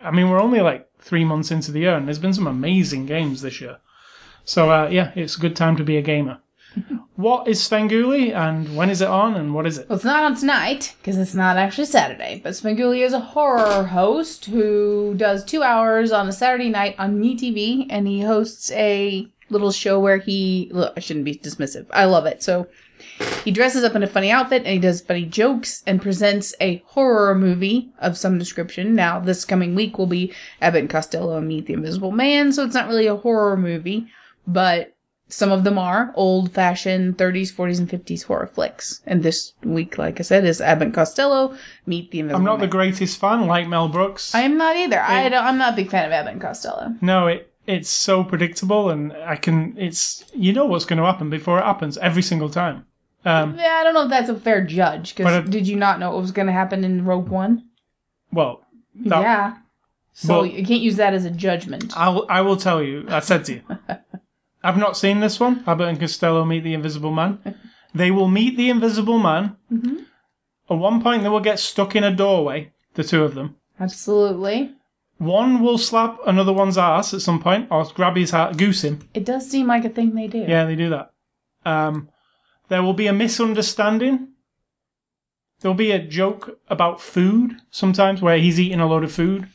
I 0.00 0.10
mean, 0.10 0.30
we're 0.30 0.40
only 0.40 0.60
like 0.60 0.88
three 0.98 1.24
months 1.24 1.50
into 1.50 1.72
the 1.72 1.80
year, 1.80 1.96
and 1.96 2.06
there's 2.06 2.18
been 2.18 2.34
some 2.34 2.46
amazing 2.46 3.06
games 3.06 3.42
this 3.42 3.60
year. 3.60 3.78
So, 4.44 4.70
uh, 4.70 4.88
yeah, 4.88 5.12
it's 5.14 5.36
a 5.36 5.40
good 5.40 5.56
time 5.56 5.76
to 5.76 5.84
be 5.84 5.96
a 5.96 6.02
gamer. 6.02 6.38
what 7.16 7.48
is 7.48 7.60
Svengoolie, 7.60 8.34
and 8.34 8.76
when 8.76 8.90
is 8.90 9.00
it 9.00 9.08
on, 9.08 9.34
and 9.34 9.54
what 9.54 9.66
is 9.66 9.78
it? 9.78 9.88
Well, 9.88 9.96
it's 9.96 10.04
not 10.04 10.24
on 10.24 10.36
tonight 10.36 10.94
because 11.00 11.18
it's 11.18 11.34
not 11.34 11.56
actually 11.56 11.86
Saturday. 11.86 12.40
But 12.42 12.52
Svengoolie 12.52 13.04
is 13.04 13.12
a 13.12 13.20
horror 13.20 13.84
host 13.84 14.46
who 14.46 15.14
does 15.16 15.44
two 15.44 15.62
hours 15.62 16.12
on 16.12 16.28
a 16.28 16.32
Saturday 16.32 16.68
night 16.68 16.94
on 16.98 17.20
MeTV, 17.20 17.86
and 17.90 18.06
he 18.06 18.20
hosts 18.20 18.70
a 18.72 19.28
little 19.50 19.72
show 19.72 19.98
where 19.98 20.18
he. 20.18 20.70
Look, 20.72 20.92
I 20.96 21.00
shouldn't 21.00 21.24
be 21.24 21.34
dismissive. 21.34 21.86
I 21.90 22.04
love 22.04 22.26
it. 22.26 22.42
So 22.42 22.68
he 23.44 23.50
dresses 23.50 23.84
up 23.84 23.94
in 23.94 24.02
a 24.02 24.06
funny 24.06 24.30
outfit 24.30 24.62
and 24.64 24.72
he 24.72 24.78
does 24.78 25.00
funny 25.00 25.24
jokes 25.24 25.82
and 25.86 26.02
presents 26.02 26.54
a 26.60 26.82
horror 26.86 27.34
movie 27.34 27.90
of 27.98 28.16
some 28.16 28.38
description. 28.38 28.94
Now, 28.94 29.20
this 29.20 29.44
coming 29.44 29.74
week 29.74 29.98
will 29.98 30.06
be 30.06 30.32
Abbott 30.60 30.80
and 30.82 30.90
Costello 30.90 31.40
Meet 31.40 31.66
the 31.66 31.74
Invisible 31.74 32.12
Man, 32.12 32.52
so 32.52 32.64
it's 32.64 32.74
not 32.74 32.88
really 32.88 33.06
a 33.06 33.16
horror 33.16 33.56
movie, 33.56 34.08
but 34.46 34.94
some 35.28 35.52
of 35.52 35.64
them 35.64 35.78
are 35.78 36.12
old 36.14 36.52
fashioned 36.52 37.18
30s, 37.18 37.52
40s, 37.52 37.78
and 37.78 37.88
50s 37.88 38.24
horror 38.24 38.46
flicks. 38.46 39.02
And 39.06 39.22
this 39.22 39.52
week, 39.62 39.98
like 39.98 40.20
I 40.20 40.22
said, 40.22 40.44
is 40.44 40.60
Abbott 40.60 40.86
and 40.86 40.94
Costello 40.94 41.56
Meet 41.86 42.10
the 42.10 42.20
Invisible 42.20 42.40
Man. 42.40 42.48
I'm 42.48 42.58
not 42.58 42.60
the 42.60 42.70
greatest 42.70 43.18
fan, 43.18 43.46
like 43.46 43.68
Mel 43.68 43.88
Brooks. 43.88 44.34
I 44.34 44.40
am 44.40 44.56
not 44.56 44.76
either. 44.76 45.00
I 45.00 45.28
don't, 45.28 45.44
I'm 45.44 45.58
not 45.58 45.74
a 45.74 45.76
big 45.76 45.90
fan 45.90 46.06
of 46.06 46.12
Abbott 46.12 46.32
and 46.32 46.40
Costello. 46.40 46.94
no, 47.00 47.26
it 47.26 47.52
it's 47.68 47.90
so 47.90 48.24
predictable, 48.24 48.88
and 48.88 49.12
I 49.12 49.36
can. 49.36 49.76
It's 49.76 50.24
you 50.34 50.54
know 50.54 50.64
what's 50.64 50.86
going 50.86 50.98
to 50.98 51.04
happen 51.04 51.28
before 51.28 51.58
it 51.58 51.64
happens 51.64 51.98
every 51.98 52.22
single 52.22 52.48
time. 52.48 52.86
Um, 53.24 53.56
Yeah, 53.58 53.78
I 53.80 53.84
don't 53.84 53.94
know 53.94 54.04
if 54.04 54.10
that's 54.10 54.28
a 54.28 54.34
fair 54.38 54.62
judge. 54.64 55.14
Because 55.14 55.48
did 55.48 55.66
you 55.66 55.76
not 55.76 55.98
know 55.98 56.10
what 56.12 56.20
was 56.20 56.32
going 56.32 56.46
to 56.46 56.52
happen 56.52 56.84
in 56.84 57.04
Rogue 57.04 57.28
One? 57.28 57.64
well, 58.32 58.62
that- 59.04 59.20
yeah. 59.22 59.56
So 60.12 60.34
Well- 60.38 60.46
you 60.46 60.64
can't 60.66 60.80
use 60.80 60.96
that 60.96 61.14
as 61.14 61.24
a 61.24 61.30
judgment. 61.30 61.92
I'll 61.96 62.26
I 62.28 62.40
will 62.40 62.56
tell 62.56 62.82
you. 62.82 63.06
I 63.08 63.20
said 63.20 63.44
to 63.46 63.54
you, 63.54 63.62
I've 64.64 64.76
not 64.76 64.96
seen 64.96 65.20
this 65.20 65.38
one. 65.38 65.62
Abbott 65.66 65.88
and 65.88 66.00
Costello 66.00 66.44
meet 66.44 66.64
the 66.64 66.74
Invisible 66.74 67.12
Man. 67.12 67.38
They 67.94 68.10
will 68.10 68.28
meet 68.28 68.56
the 68.58 68.68
Invisible 68.68 69.18
Man. 69.18 69.56
Mhm. 69.72 70.04
At 70.70 70.76
one 70.76 71.00
point, 71.02 71.22
they 71.22 71.28
will 71.30 71.40
get 71.40 71.58
stuck 71.58 71.96
in 71.96 72.04
a 72.04 72.14
doorway. 72.14 72.70
The 72.94 73.02
two 73.02 73.24
of 73.24 73.34
them. 73.34 73.56
Absolutely. 73.80 74.72
One 75.16 75.62
will 75.62 75.78
slap 75.78 76.18
another 76.26 76.52
one's 76.52 76.76
ass 76.76 77.14
at 77.14 77.22
some 77.22 77.40
point, 77.40 77.66
or 77.70 77.84
grab 77.94 78.14
his 78.16 78.30
hat, 78.32 78.56
goose 78.58 78.84
him. 78.84 79.00
It 79.14 79.24
does 79.24 79.48
seem 79.50 79.66
like 79.66 79.84
a 79.86 79.88
thing 79.88 80.14
they 80.14 80.26
do. 80.28 80.44
Yeah, 80.46 80.64
they 80.66 80.76
do 80.76 80.90
that. 80.90 81.12
Um, 81.64 82.08
there 82.68 82.82
will 82.82 82.94
be 82.94 83.06
a 83.06 83.12
misunderstanding. 83.12 84.28
There'll 85.60 85.74
be 85.74 85.90
a 85.90 85.98
joke 85.98 86.60
about 86.68 87.00
food 87.00 87.56
sometimes, 87.70 88.22
where 88.22 88.38
he's 88.38 88.60
eating 88.60 88.80
a 88.80 88.86
load 88.86 89.04
of 89.04 89.12
food. 89.12 89.48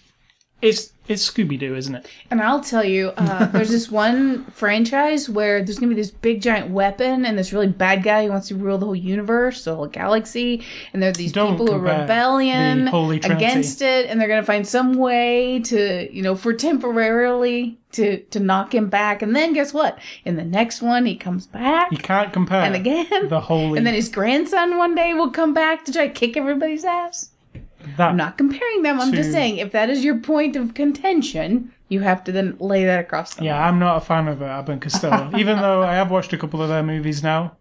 It's 0.63 0.93
it's 1.09 1.29
Scooby 1.29 1.59
Doo, 1.59 1.75
isn't 1.75 1.93
it? 1.93 2.07
And 2.31 2.39
I'll 2.41 2.61
tell 2.61 2.85
you, 2.85 3.09
uh, 3.17 3.47
there's 3.47 3.69
this 3.69 3.91
one 4.03 4.45
franchise 4.45 5.27
where 5.29 5.61
there's 5.61 5.77
gonna 5.77 5.89
be 5.93 6.01
this 6.01 6.09
big 6.11 6.41
giant 6.41 6.69
weapon 6.69 7.25
and 7.25 7.37
this 7.37 7.51
really 7.51 7.67
bad 7.67 8.01
guy 8.01 8.23
who 8.23 8.31
wants 8.31 8.47
to 8.47 8.55
rule 8.55 8.77
the 8.77 8.85
whole 8.85 8.95
universe, 8.95 9.65
the 9.65 9.75
whole 9.75 9.87
galaxy, 9.87 10.63
and 10.93 11.03
there 11.03 11.09
are 11.09 11.13
these 11.13 11.33
Don't 11.33 11.51
people 11.57 11.67
who 11.67 11.73
are 11.73 11.99
rebellion 12.01 12.85
the 12.85 12.91
Holy 12.91 13.19
Trinity. 13.19 13.43
against 13.45 13.81
it, 13.81 14.09
and 14.09 14.21
they're 14.21 14.29
gonna 14.29 14.41
find 14.41 14.65
some 14.65 14.93
way 14.93 15.59
to, 15.65 16.07
you 16.15 16.21
know, 16.21 16.33
for 16.35 16.53
temporarily 16.53 17.77
to 17.91 18.19
to 18.31 18.39
knock 18.39 18.73
him 18.73 18.87
back. 18.87 19.21
And 19.21 19.35
then 19.35 19.51
guess 19.51 19.73
what? 19.73 19.99
In 20.23 20.37
the 20.37 20.45
next 20.45 20.81
one, 20.81 21.05
he 21.05 21.17
comes 21.17 21.45
back, 21.45 21.91
You 21.91 21.97
can't 21.97 22.31
compare 22.31 22.61
and 22.61 22.73
again, 22.73 23.27
the 23.27 23.41
holy. 23.41 23.77
and 23.77 23.85
then 23.85 23.95
his 23.95 24.07
grandson 24.07 24.77
one 24.77 24.95
day 24.95 25.13
will 25.13 25.29
come 25.31 25.53
back 25.53 25.83
to 25.85 25.91
try 25.91 26.07
to 26.07 26.13
kick 26.13 26.37
everybody's 26.37 26.85
ass. 26.85 27.31
That 27.97 28.09
I'm 28.09 28.17
not 28.17 28.37
comparing 28.37 28.81
them. 28.81 28.99
I'm 28.99 29.13
just 29.13 29.31
saying, 29.31 29.57
if 29.57 29.71
that 29.71 29.89
is 29.89 30.03
your 30.03 30.17
point 30.17 30.55
of 30.55 30.73
contention, 30.73 31.73
you 31.89 32.01
have 32.01 32.23
to 32.25 32.31
then 32.31 32.57
lay 32.59 32.85
that 32.85 32.99
across 32.99 33.35
them. 33.35 33.45
Yeah, 33.45 33.65
I'm 33.65 33.79
not 33.79 33.97
a 33.97 34.01
fan 34.01 34.27
of 34.27 34.41
Abbott 34.41 34.81
Costello, 34.81 35.31
even 35.37 35.59
though 35.59 35.83
I 35.83 35.93
have 35.93 36.11
watched 36.11 36.33
a 36.33 36.37
couple 36.37 36.61
of 36.61 36.69
their 36.69 36.83
movies 36.83 37.23
now. 37.23 37.57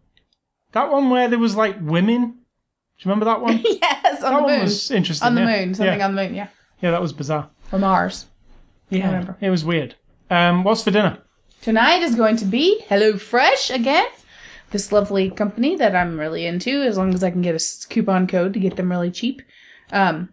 That 0.73 0.91
one 0.91 1.11
where 1.11 1.29
there 1.29 1.39
was 1.39 1.55
like 1.55 1.77
women. 1.81 2.21
Do 2.23 3.09
you 3.09 3.11
remember 3.11 3.27
that 3.27 3.41
one? 3.41 3.61
yes, 3.65 4.23
on 4.23 4.33
that 4.33 4.37
the 4.37 4.43
one 4.43 4.53
moon. 4.53 4.63
was 4.63 4.91
interesting. 4.91 5.27
On 5.27 5.35
the 5.35 5.43
yeah. 5.43 5.47
moon, 5.59 5.75
something 5.75 5.99
yeah. 5.99 6.05
on 6.05 6.15
the 6.15 6.23
moon, 6.23 6.35
yeah. 6.35 6.49
yeah, 6.81 6.91
that 6.91 7.03
was 7.03 7.13
bizarre. 7.13 7.51
Or 7.71 7.79
Mars. 7.79 8.27
Yeah, 8.91 9.07
remember. 9.07 9.37
it 9.41 9.51
was 9.51 9.65
weird. 9.65 9.97
Um, 10.31 10.65
what's 10.65 10.83
for 10.83 10.91
dinner? 10.91 11.19
Tonight 11.61 12.03
is 12.03 12.15
going 12.15 12.37
to 12.39 12.45
be 12.45 12.81
Hello 12.89 13.17
Fresh 13.17 13.71
again. 13.71 14.09
This 14.71 14.91
lovely 14.91 15.31
company 15.31 15.77
that 15.77 15.95
I'm 15.95 16.19
really 16.19 16.47
into, 16.47 16.83
as 16.83 16.97
long 16.97 17.13
as 17.15 17.23
I 17.23 17.31
can 17.31 17.43
get 17.43 17.55
a 17.55 17.89
coupon 17.89 18.27
code 18.27 18.55
to 18.55 18.61
get 18.61 18.77
them 18.77 18.91
really 18.91 19.11
cheap. 19.11 19.43
Um, 19.93 20.31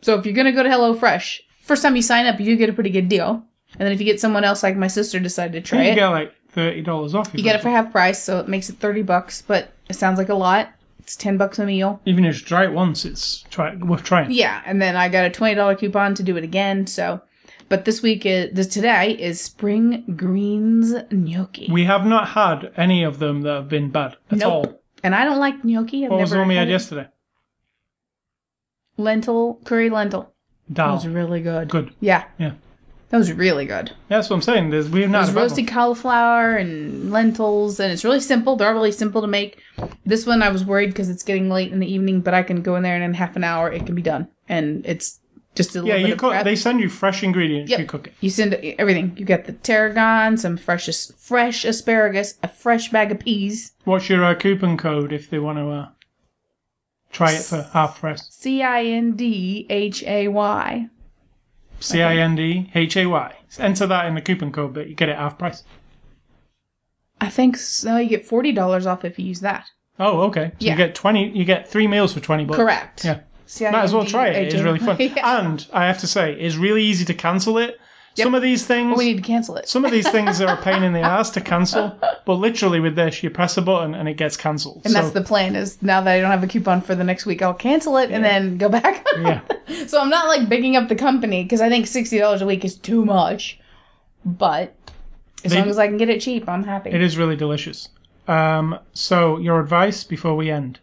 so 0.00 0.18
if 0.18 0.24
you're 0.24 0.34
gonna 0.34 0.52
go 0.52 0.62
to 0.62 0.68
HelloFresh, 0.68 1.40
first 1.60 1.82
time 1.82 1.96
you 1.96 2.02
sign 2.02 2.26
up, 2.26 2.38
you 2.40 2.46
do 2.46 2.56
get 2.56 2.68
a 2.70 2.72
pretty 2.72 2.90
good 2.90 3.08
deal. 3.08 3.44
And 3.74 3.80
then 3.86 3.92
if 3.92 4.00
you 4.00 4.04
get 4.06 4.20
someone 4.20 4.44
else, 4.44 4.62
like 4.62 4.76
my 4.76 4.86
sister, 4.88 5.18
decided 5.18 5.52
to 5.52 5.60
try 5.68 5.78
think 5.78 5.86
it, 5.88 5.90
you 5.90 5.96
get 5.96 6.08
like 6.08 6.34
thirty 6.50 6.82
dollars 6.82 7.14
off. 7.14 7.30
you 7.34 7.42
get 7.42 7.56
it 7.56 7.62
for 7.62 7.70
half 7.70 7.90
price, 7.92 8.22
so 8.22 8.38
it 8.38 8.48
makes 8.48 8.68
it 8.68 8.76
thirty 8.78 9.02
bucks. 9.02 9.42
But 9.42 9.72
it 9.88 9.94
sounds 9.94 10.18
like 10.18 10.28
a 10.28 10.34
lot. 10.34 10.70
It's 11.00 11.16
ten 11.16 11.36
bucks 11.36 11.58
a 11.58 11.66
meal. 11.66 12.00
even 12.04 12.24
if 12.24 12.38
you 12.40 12.46
try 12.46 12.64
it 12.64 12.72
once, 12.72 13.04
it's 13.04 13.42
try 13.50 13.74
worth 13.74 14.04
trying. 14.04 14.30
Yeah, 14.30 14.62
and 14.66 14.80
then 14.80 14.94
I 14.96 15.08
got 15.08 15.24
a 15.24 15.30
twenty 15.30 15.54
dollar 15.54 15.74
coupon 15.74 16.14
to 16.16 16.22
do 16.22 16.36
it 16.36 16.44
again. 16.44 16.86
So, 16.86 17.22
but 17.68 17.84
this 17.86 18.02
week 18.02 18.24
is 18.26 18.52
this 18.54 18.66
today 18.68 19.12
is 19.12 19.40
spring 19.40 20.04
greens 20.16 20.94
gnocchi, 21.10 21.68
We 21.72 21.84
have 21.84 22.04
not 22.06 22.28
had 22.28 22.72
any 22.76 23.02
of 23.02 23.18
them 23.18 23.40
that 23.42 23.54
have 23.54 23.68
been 23.68 23.90
bad 23.90 24.16
at 24.30 24.38
Nope. 24.38 24.52
all. 24.52 24.80
and 25.02 25.14
I 25.14 25.24
don't 25.24 25.38
like 25.40 25.64
gnocchi. 25.64 26.04
I've 26.04 26.10
What 26.12 26.20
was 26.20 26.30
the 26.30 26.36
never 26.36 26.42
one 26.42 26.48
we 26.50 26.56
had 26.56 26.68
it. 26.68 26.72
yesterday? 26.72 27.08
Lentil 28.96 29.60
curry 29.64 29.90
lentil. 29.90 30.32
That 30.68 30.90
was 30.90 31.06
really 31.06 31.40
good. 31.42 31.68
Good. 31.68 31.92
Yeah, 32.00 32.24
Yeah. 32.38 32.52
that 33.10 33.18
was 33.18 33.32
really 33.32 33.66
good. 33.66 33.92
That's 34.08 34.30
what 34.30 34.36
I'm 34.36 34.42
saying. 34.42 34.70
There's, 34.70 34.88
we've 34.88 35.08
not 35.10 35.18
There's 35.18 35.28
had 35.28 35.32
a 35.32 35.34
bad 35.36 35.42
roasted 35.42 35.68
cauliflower 35.68 36.56
and 36.56 37.10
lentils, 37.10 37.78
and 37.80 37.92
it's 37.92 38.04
really 38.04 38.20
simple. 38.20 38.56
They're 38.56 38.72
really 38.72 38.92
simple 38.92 39.20
to 39.20 39.26
make. 39.26 39.60
This 40.06 40.26
one 40.26 40.42
I 40.42 40.48
was 40.50 40.64
worried 40.64 40.88
because 40.88 41.10
it's 41.10 41.22
getting 41.22 41.50
late 41.50 41.72
in 41.72 41.80
the 41.80 41.92
evening, 41.92 42.20
but 42.20 42.32
I 42.34 42.42
can 42.42 42.62
go 42.62 42.76
in 42.76 42.82
there 42.82 42.94
and 42.94 43.04
in 43.04 43.14
half 43.14 43.36
an 43.36 43.44
hour 43.44 43.70
it 43.70 43.84
can 43.86 43.94
be 43.94 44.02
done, 44.02 44.28
and 44.48 44.86
it's 44.86 45.18
just 45.54 45.70
a 45.76 45.82
little 45.82 45.88
Yeah, 45.88 45.96
bit 45.98 46.06
you 46.06 46.12
of 46.14 46.18
cook. 46.18 46.30
prep. 46.30 46.44
They 46.44 46.56
send 46.56 46.80
you 46.80 46.88
fresh 46.88 47.22
ingredients. 47.22 47.70
Yep. 47.70 47.80
You 47.80 47.86
cook 47.86 48.06
it. 48.06 48.14
You 48.22 48.30
send 48.30 48.54
everything. 48.54 49.12
You 49.18 49.26
get 49.26 49.44
the 49.44 49.52
tarragon, 49.52 50.38
some 50.38 50.56
fresh 50.56 50.88
fresh 51.18 51.64
asparagus, 51.66 52.38
a 52.42 52.48
fresh 52.48 52.90
bag 52.90 53.10
of 53.12 53.18
peas, 53.18 53.72
What's 53.84 54.08
your 54.08 54.24
uh, 54.24 54.34
coupon 54.34 54.78
code 54.78 55.12
if 55.12 55.28
they 55.28 55.38
want 55.38 55.58
to 55.58 55.68
uh, 55.68 55.88
try 57.12 57.32
it 57.32 57.42
for 57.42 57.62
half 57.72 58.00
price? 58.00 58.26
C 58.30 58.62
I 58.62 58.82
N 58.84 59.12
D 59.12 59.66
H 59.70 60.02
A 60.04 60.28
Y. 60.28 60.88
C 61.80 62.02
I 62.02 62.16
N 62.16 62.34
D 62.34 62.70
H 62.74 62.96
A 62.96 63.06
Y. 63.06 63.36
Enter 63.58 63.86
that 63.86 64.06
in 64.06 64.14
the 64.14 64.20
coupon 64.20 64.50
code, 64.52 64.74
but 64.74 64.88
you 64.88 64.94
get 64.94 65.08
it 65.08 65.16
half 65.16 65.38
price. 65.38 65.62
I 67.20 67.28
think 67.28 67.56
so. 67.56 67.96
You 67.98 68.08
get 68.08 68.26
forty 68.26 68.52
dollars 68.52 68.86
off 68.86 69.04
if 69.04 69.18
you 69.18 69.26
use 69.26 69.40
that. 69.40 69.66
Oh, 69.98 70.22
okay. 70.22 70.48
So 70.52 70.56
Yeah. 70.60 70.72
you 70.72 70.76
get 70.76 70.94
twenty. 70.94 71.28
You 71.30 71.44
get 71.44 71.68
three 71.68 71.86
meals 71.86 72.12
for 72.12 72.20
twenty 72.20 72.44
bucks. 72.44 72.56
Correct. 72.56 73.04
Yeah. 73.04 73.20
Might 73.70 73.82
as 73.82 73.92
well 73.92 74.06
try 74.06 74.28
it. 74.28 74.52
It's 74.54 74.62
really 74.62 74.78
fun. 74.78 74.96
Yeah. 75.00 75.40
And 75.40 75.66
I 75.72 75.86
have 75.86 75.98
to 75.98 76.06
say, 76.06 76.32
it's 76.32 76.56
really 76.56 76.82
easy 76.82 77.04
to 77.04 77.12
cancel 77.14 77.58
it. 77.58 77.78
Some 78.14 78.34
of 78.34 78.42
these 78.42 78.66
things, 78.66 78.96
we 78.98 79.06
need 79.06 79.16
to 79.16 79.22
cancel 79.22 79.56
it. 79.56 79.68
some 79.68 79.84
of 79.84 79.90
these 79.90 80.08
things 80.10 80.40
are 80.40 80.52
a 80.54 80.56
pain 80.62 80.82
in 80.82 80.92
the 80.92 81.00
ass 81.00 81.30
to 81.30 81.40
cancel. 81.40 81.98
But 82.26 82.34
literally 82.34 82.78
with 82.80 82.94
this, 82.94 83.22
you 83.22 83.30
press 83.30 83.56
a 83.56 83.62
button 83.62 83.94
and 83.94 84.08
it 84.08 84.14
gets 84.18 84.36
cancelled. 84.36 84.82
And 84.84 84.92
so, 84.92 85.00
that's 85.00 85.12
the 85.14 85.22
plan. 85.22 85.56
Is 85.56 85.80
now 85.82 86.00
that 86.02 86.12
I 86.12 86.20
don't 86.20 86.30
have 86.30 86.42
a 86.42 86.46
coupon 86.46 86.80
for 86.82 86.94
the 86.94 87.04
next 87.04 87.24
week, 87.26 87.40
I'll 87.42 87.54
cancel 87.54 87.96
it 87.96 88.10
and 88.10 88.22
then 88.24 88.58
go 88.58 88.68
back. 88.68 89.06
yeah. 89.16 89.40
so 89.86 90.00
I'm 90.00 90.10
not 90.10 90.26
like 90.28 90.48
bigging 90.48 90.76
up 90.76 90.88
the 90.88 90.94
company 90.96 91.42
because 91.42 91.60
I 91.60 91.68
think 91.68 91.86
sixty 91.86 92.18
dollars 92.18 92.42
a 92.42 92.46
week 92.46 92.64
is 92.64 92.76
too 92.76 93.04
much. 93.04 93.58
But 94.24 94.74
as 95.44 95.52
They- 95.52 95.58
long 95.58 95.68
as 95.68 95.78
I 95.78 95.86
can 95.88 95.96
get 95.96 96.08
it 96.10 96.20
cheap, 96.20 96.48
I'm 96.48 96.64
happy. 96.64 96.90
It 96.90 97.02
is 97.02 97.16
really 97.16 97.36
delicious. 97.36 97.88
Um, 98.28 98.78
so 98.92 99.38
your 99.38 99.58
advice 99.60 100.04
before 100.04 100.36
we 100.36 100.50
end? 100.50 100.78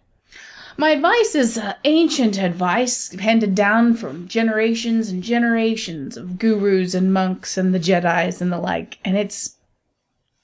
My 0.79 0.91
advice 0.91 1.35
is 1.35 1.57
uh, 1.57 1.73
ancient 1.83 2.37
advice 2.37 3.11
handed 3.11 3.53
down 3.53 3.95
from 3.95 4.29
generations 4.29 5.09
and 5.09 5.21
generations 5.21 6.15
of 6.15 6.39
gurus 6.39 6.93
and 6.93 7.11
monks 7.11 7.57
and 7.57 7.75
the 7.75 7.81
Jedi's 7.81 8.41
and 8.41 8.49
the 8.49 8.59
like. 8.59 8.97
And 9.03 9.17
it's. 9.17 9.57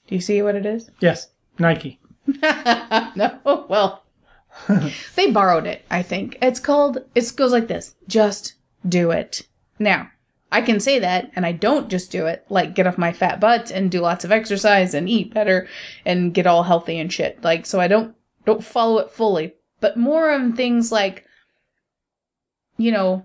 Do 0.06 0.14
you 0.14 0.20
see 0.20 0.42
what 0.42 0.54
it 0.54 0.66
is? 0.66 0.90
Yes, 1.00 1.28
Nike. 1.58 1.98
no? 2.26 3.66
Well, 3.66 4.04
they 5.14 5.30
borrowed 5.30 5.66
it, 5.66 5.86
I 5.90 6.02
think. 6.02 6.36
It's 6.42 6.60
called. 6.60 6.98
It 7.14 7.32
goes 7.34 7.52
like 7.52 7.68
this 7.68 7.94
just 8.06 8.56
do 8.86 9.12
it. 9.12 9.40
Now, 9.78 10.10
I 10.52 10.60
can 10.60 10.80
say 10.80 10.98
that, 10.98 11.30
and 11.34 11.46
I 11.46 11.52
don't 11.52 11.88
just 11.88 12.12
do 12.12 12.26
it, 12.26 12.44
like 12.50 12.74
get 12.74 12.86
off 12.86 12.98
my 12.98 13.14
fat 13.14 13.40
butt 13.40 13.70
and 13.70 13.90
do 13.90 14.00
lots 14.00 14.22
of 14.22 14.32
exercise 14.32 14.92
and 14.92 15.08
eat 15.08 15.32
better 15.32 15.66
and 16.04 16.34
get 16.34 16.46
all 16.46 16.64
healthy 16.64 16.98
and 16.98 17.10
shit. 17.10 17.42
Like, 17.42 17.64
so 17.64 17.80
I 17.80 17.88
don't 17.88 18.14
don't 18.44 18.62
follow 18.62 18.98
it 18.98 19.10
fully, 19.10 19.54
but 19.86 19.96
more 19.96 20.32
on 20.32 20.52
things 20.52 20.90
like, 20.90 21.24
you 22.76 22.90
know, 22.90 23.24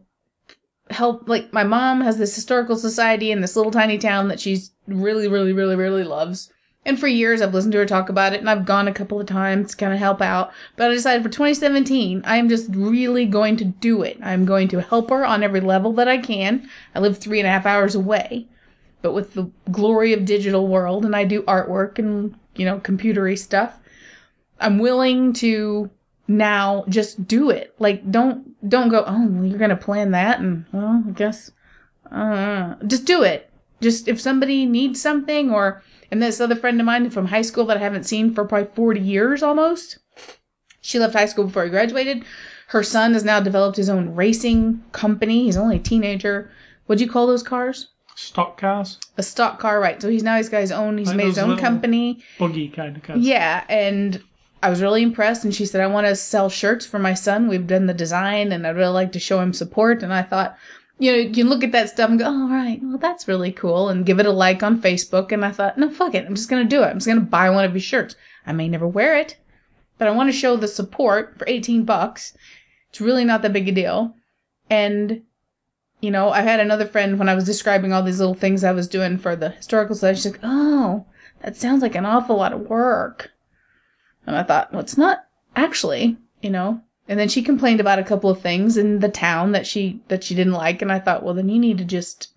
help. 0.91 1.27
Like 1.27 1.51
my 1.51 1.63
mom 1.63 2.01
has 2.01 2.19
this 2.19 2.35
historical 2.35 2.75
society 2.75 3.31
in 3.31 3.41
this 3.41 3.55
little 3.55 3.71
tiny 3.71 3.97
town 3.97 4.27
that 4.27 4.39
she's 4.39 4.69
really, 4.85 5.27
really, 5.27 5.53
really, 5.53 5.75
really 5.75 6.03
loves. 6.03 6.53
And 6.85 6.99
for 6.99 7.07
years, 7.07 7.41
I've 7.41 7.55
listened 7.55 7.71
to 7.71 7.79
her 7.79 7.85
talk 7.87 8.09
about 8.09 8.33
it, 8.33 8.41
and 8.41 8.47
I've 8.49 8.67
gone 8.67 8.87
a 8.87 8.93
couple 8.93 9.19
of 9.19 9.25
times 9.25 9.71
to 9.71 9.77
kind 9.77 9.91
of 9.91 9.97
help 9.97 10.21
out. 10.21 10.51
But 10.75 10.91
I 10.91 10.93
decided 10.93 11.23
for 11.23 11.29
2017, 11.29 12.21
I 12.25 12.37
am 12.37 12.47
just 12.47 12.69
really 12.75 13.25
going 13.25 13.57
to 13.57 13.65
do 13.65 14.03
it. 14.03 14.19
I'm 14.21 14.45
going 14.45 14.67
to 14.67 14.81
help 14.81 15.09
her 15.09 15.25
on 15.25 15.41
every 15.41 15.61
level 15.61 15.93
that 15.93 16.07
I 16.07 16.19
can. 16.19 16.69
I 16.93 16.99
live 16.99 17.17
three 17.17 17.39
and 17.39 17.47
a 17.47 17.51
half 17.51 17.65
hours 17.65 17.95
away, 17.95 18.45
but 19.01 19.13
with 19.13 19.33
the 19.33 19.49
glory 19.71 20.13
of 20.13 20.25
digital 20.25 20.67
world, 20.67 21.05
and 21.05 21.15
I 21.15 21.25
do 21.25 21.41
artwork 21.41 21.97
and 21.97 22.35
you 22.53 22.65
know 22.65 22.79
computery 22.79 23.35
stuff. 23.35 23.79
I'm 24.59 24.77
willing 24.77 25.33
to 25.33 25.89
now 26.37 26.85
just 26.89 27.27
do 27.27 27.49
it. 27.49 27.73
Like 27.79 28.09
don't 28.11 28.69
don't 28.69 28.89
go. 28.89 29.03
Oh, 29.05 29.27
well, 29.27 29.45
you're 29.45 29.59
gonna 29.59 29.75
plan 29.75 30.11
that, 30.11 30.39
and 30.39 30.65
well, 30.71 31.03
I 31.07 31.11
guess. 31.11 31.51
Uh, 32.11 32.75
just 32.87 33.05
do 33.05 33.23
it. 33.23 33.49
Just 33.81 34.07
if 34.07 34.19
somebody 34.19 34.65
needs 34.65 35.01
something 35.01 35.51
or 35.51 35.81
and 36.11 36.21
this 36.21 36.41
other 36.41 36.55
friend 36.55 36.79
of 36.79 36.85
mine 36.85 37.09
from 37.09 37.27
high 37.27 37.41
school 37.41 37.65
that 37.65 37.77
I 37.77 37.79
haven't 37.79 38.03
seen 38.03 38.33
for 38.33 38.43
probably 38.45 38.69
40 38.73 38.99
years 38.99 39.41
almost. 39.41 39.97
She 40.81 40.99
left 40.99 41.13
high 41.13 41.25
school 41.27 41.45
before 41.45 41.63
I 41.63 41.69
graduated. 41.69 42.23
Her 42.69 42.83
son 42.83 43.13
has 43.13 43.23
now 43.23 43.39
developed 43.39 43.77
his 43.77 43.89
own 43.89 44.13
racing 44.15 44.83
company. 44.91 45.43
He's 45.43 45.57
only 45.57 45.77
a 45.77 45.79
teenager. 45.79 46.51
what 46.85 46.97
do 46.97 47.03
you 47.05 47.09
call 47.09 47.27
those 47.27 47.43
cars? 47.43 47.87
Stock 48.15 48.57
cars, 48.57 48.97
A 49.17 49.23
stock 49.23 49.57
car, 49.59 49.79
right. 49.79 50.01
So 50.01 50.09
he's 50.09 50.21
now 50.23 50.35
he's 50.37 50.49
got 50.49 50.59
his 50.61 50.71
own, 50.71 50.97
he's 50.97 51.07
Like 51.07 51.17
made 51.17 51.27
his 51.27 51.37
own 51.37 51.57
company. 51.57 52.21
buggy 52.37 52.67
kind 52.69 52.97
of 52.97 53.03
cars. 53.03 53.19
Yeah, 53.21 53.63
and 53.69 54.21
I 54.63 54.69
was 54.69 54.81
really 54.81 55.01
impressed. 55.01 55.43
And 55.43 55.53
she 55.53 55.65
said, 55.65 55.81
I 55.81 55.87
want 55.87 56.07
to 56.07 56.15
sell 56.15 56.49
shirts 56.49 56.85
for 56.85 56.99
my 56.99 57.13
son. 57.13 57.47
We've 57.47 57.65
done 57.65 57.87
the 57.87 57.93
design 57.93 58.51
and 58.51 58.65
I'd 58.65 58.75
really 58.75 58.93
like 58.93 59.11
to 59.13 59.19
show 59.19 59.39
him 59.39 59.53
support. 59.53 60.03
And 60.03 60.13
I 60.13 60.21
thought, 60.21 60.57
you 61.01 61.11
know, 61.11 61.17
you 61.17 61.31
can 61.31 61.49
look 61.49 61.63
at 61.63 61.71
that 61.71 61.89
stuff 61.89 62.11
and 62.11 62.19
go, 62.19 62.25
oh, 62.27 62.47
right, 62.47 62.79
well, 62.83 62.99
that's 62.99 63.27
really 63.27 63.51
cool, 63.51 63.89
and 63.89 64.05
give 64.05 64.19
it 64.19 64.27
a 64.27 64.31
like 64.31 64.61
on 64.61 64.79
Facebook. 64.79 65.31
And 65.31 65.43
I 65.43 65.51
thought, 65.51 65.75
no, 65.75 65.89
fuck 65.89 66.13
it. 66.13 66.27
I'm 66.27 66.35
just 66.35 66.47
going 66.47 66.61
to 66.61 66.69
do 66.69 66.83
it. 66.83 66.89
I'm 66.89 66.97
just 66.97 67.07
going 67.07 67.19
to 67.19 67.25
buy 67.25 67.49
one 67.49 67.65
of 67.65 67.73
his 67.73 67.81
shirts. 67.81 68.15
I 68.45 68.53
may 68.53 68.67
never 68.67 68.87
wear 68.87 69.17
it, 69.17 69.37
but 69.97 70.07
I 70.07 70.11
want 70.11 70.31
to 70.31 70.37
show 70.37 70.55
the 70.55 70.67
support 70.67 71.39
for 71.39 71.47
18 71.47 71.85
bucks. 71.85 72.37
It's 72.89 73.01
really 73.01 73.25
not 73.25 73.41
that 73.41 73.51
big 73.51 73.67
a 73.67 73.71
deal. 73.71 74.13
And, 74.69 75.23
you 76.01 76.11
know, 76.11 76.29
I 76.29 76.41
had 76.41 76.59
another 76.59 76.85
friend 76.85 77.17
when 77.17 77.29
I 77.29 77.33
was 77.33 77.45
describing 77.45 77.93
all 77.93 78.03
these 78.03 78.19
little 78.19 78.35
things 78.35 78.63
I 78.63 78.71
was 78.71 78.87
doing 78.87 79.17
for 79.17 79.35
the 79.35 79.49
historical 79.49 79.95
study. 79.95 80.17
She's 80.17 80.31
like, 80.33 80.39
oh, 80.43 81.07
that 81.41 81.55
sounds 81.55 81.81
like 81.81 81.95
an 81.95 82.05
awful 82.05 82.35
lot 82.35 82.53
of 82.53 82.69
work. 82.69 83.31
And 84.25 84.35
I 84.35 84.43
thought, 84.43 84.71
well, 84.71 84.81
it's 84.81 84.97
not 84.97 85.25
actually, 85.55 86.17
you 86.41 86.49
know, 86.49 86.81
and 87.07 87.19
then 87.19 87.27
she 87.27 87.41
complained 87.41 87.79
about 87.79 87.99
a 87.99 88.03
couple 88.03 88.29
of 88.29 88.39
things 88.41 88.77
in 88.77 88.99
the 88.99 89.09
town 89.09 89.51
that 89.51 89.67
she 89.67 90.01
that 90.07 90.23
she 90.23 90.35
didn't 90.35 90.53
like, 90.53 90.81
and 90.81 90.91
I 90.91 90.99
thought, 90.99 91.23
well, 91.23 91.33
then 91.33 91.49
you 91.49 91.59
need 91.59 91.77
to 91.79 91.85
just 91.85 92.29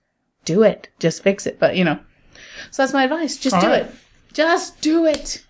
do 0.45 0.62
it, 0.62 0.89
just 0.99 1.22
fix 1.22 1.47
it. 1.47 1.59
But 1.61 1.76
you 1.76 1.85
know, 1.85 1.99
so 2.70 2.82
that's 2.82 2.93
my 2.93 3.05
advice: 3.05 3.37
just 3.37 3.55
All 3.55 3.61
do 3.61 3.68
right. 3.68 3.82
it, 3.82 3.95
just 4.32 4.80
do 4.80 5.07
it. 5.07 5.45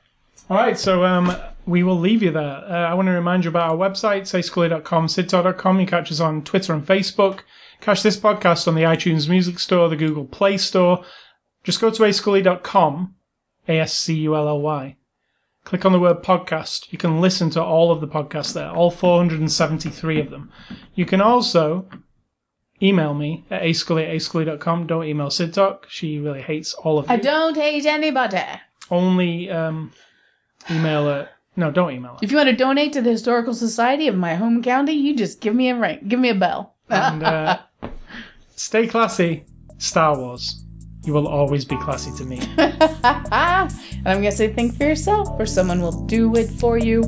All 0.50 0.58
right, 0.58 0.78
so 0.78 1.04
um, 1.04 1.34
we 1.64 1.82
will 1.82 1.98
leave 1.98 2.22
you 2.22 2.30
there. 2.30 2.42
Uh, 2.68 2.90
I 2.90 2.92
want 2.92 3.06
to 3.06 3.12
remind 3.12 3.44
you 3.44 3.50
about 3.50 3.70
our 3.70 3.76
website, 3.76 4.22
sayscully.com, 4.22 5.06
sidtalk.com. 5.06 5.80
You 5.80 5.86
catch 5.86 6.12
us 6.12 6.20
on 6.20 6.42
Twitter 6.42 6.74
and 6.74 6.84
Facebook. 6.84 7.40
Catch 7.80 8.02
this 8.02 8.18
podcast 8.18 8.68
on 8.68 8.74
the 8.74 8.82
iTunes 8.82 9.28
Music 9.28 9.58
Store, 9.58 9.88
the 9.88 9.96
Google 9.96 10.26
Play 10.26 10.58
Store. 10.58 11.02
Just 11.62 11.80
go 11.80 11.90
to 11.90 12.02
ascully.com, 12.02 13.14
A-S-C-U-L-L-Y. 13.68 14.96
Click 15.64 15.84
on 15.86 15.92
the 15.92 15.98
word 16.00 16.22
podcast. 16.22 16.92
You 16.92 16.98
can 16.98 17.20
listen 17.20 17.48
to 17.50 17.62
all 17.62 17.90
of 17.90 18.00
the 18.00 18.06
podcasts 18.08 18.52
there, 18.52 18.68
all 18.70 18.90
473 18.90 20.20
of 20.20 20.30
them. 20.30 20.52
You 20.94 21.06
can 21.06 21.20
also 21.22 21.86
email 22.82 23.14
me 23.14 23.44
at 23.50 23.62
ascully 23.62 24.04
at 24.06 24.14
ascully.com. 24.14 24.86
Don't 24.86 25.04
email 25.04 25.30
Sid 25.30 25.54
Talk. 25.54 25.86
She 25.88 26.18
really 26.18 26.42
hates 26.42 26.74
all 26.74 26.98
of 26.98 27.06
you 27.06 27.14
I 27.14 27.16
don't 27.16 27.56
hate 27.56 27.86
anybody. 27.86 28.42
only 28.90 29.50
um, 29.50 29.92
email 30.70 31.08
it. 31.08 31.28
No, 31.56 31.70
don't 31.70 31.92
email 31.92 32.14
it. 32.16 32.24
If 32.24 32.30
you 32.30 32.36
want 32.36 32.50
to 32.50 32.56
donate 32.56 32.92
to 32.94 33.00
the 33.00 33.10
historical 33.10 33.54
society 33.54 34.06
of 34.08 34.16
my 34.16 34.34
home 34.34 34.62
county, 34.62 34.92
you 34.92 35.16
just 35.16 35.40
give 35.40 35.54
me 35.54 35.70
a 35.70 35.76
ring, 35.78 36.00
give 36.08 36.20
me 36.20 36.28
a 36.28 36.34
bell. 36.34 36.74
And 36.90 37.22
uh, 37.22 37.60
stay 38.56 38.86
classy, 38.86 39.44
Star 39.78 40.18
Wars. 40.18 40.63
You 41.04 41.12
will 41.12 41.28
always 41.28 41.64
be 41.64 41.76
classy 41.76 42.10
to 42.16 42.24
me. 42.24 42.40
and 42.58 43.72
I'm 44.06 44.18
gonna 44.18 44.32
say, 44.32 44.52
think 44.52 44.76
for 44.76 44.84
yourself, 44.84 45.28
or 45.38 45.46
someone 45.46 45.80
will 45.80 46.04
do 46.06 46.34
it 46.36 46.48
for 46.48 46.78
you. 46.78 47.02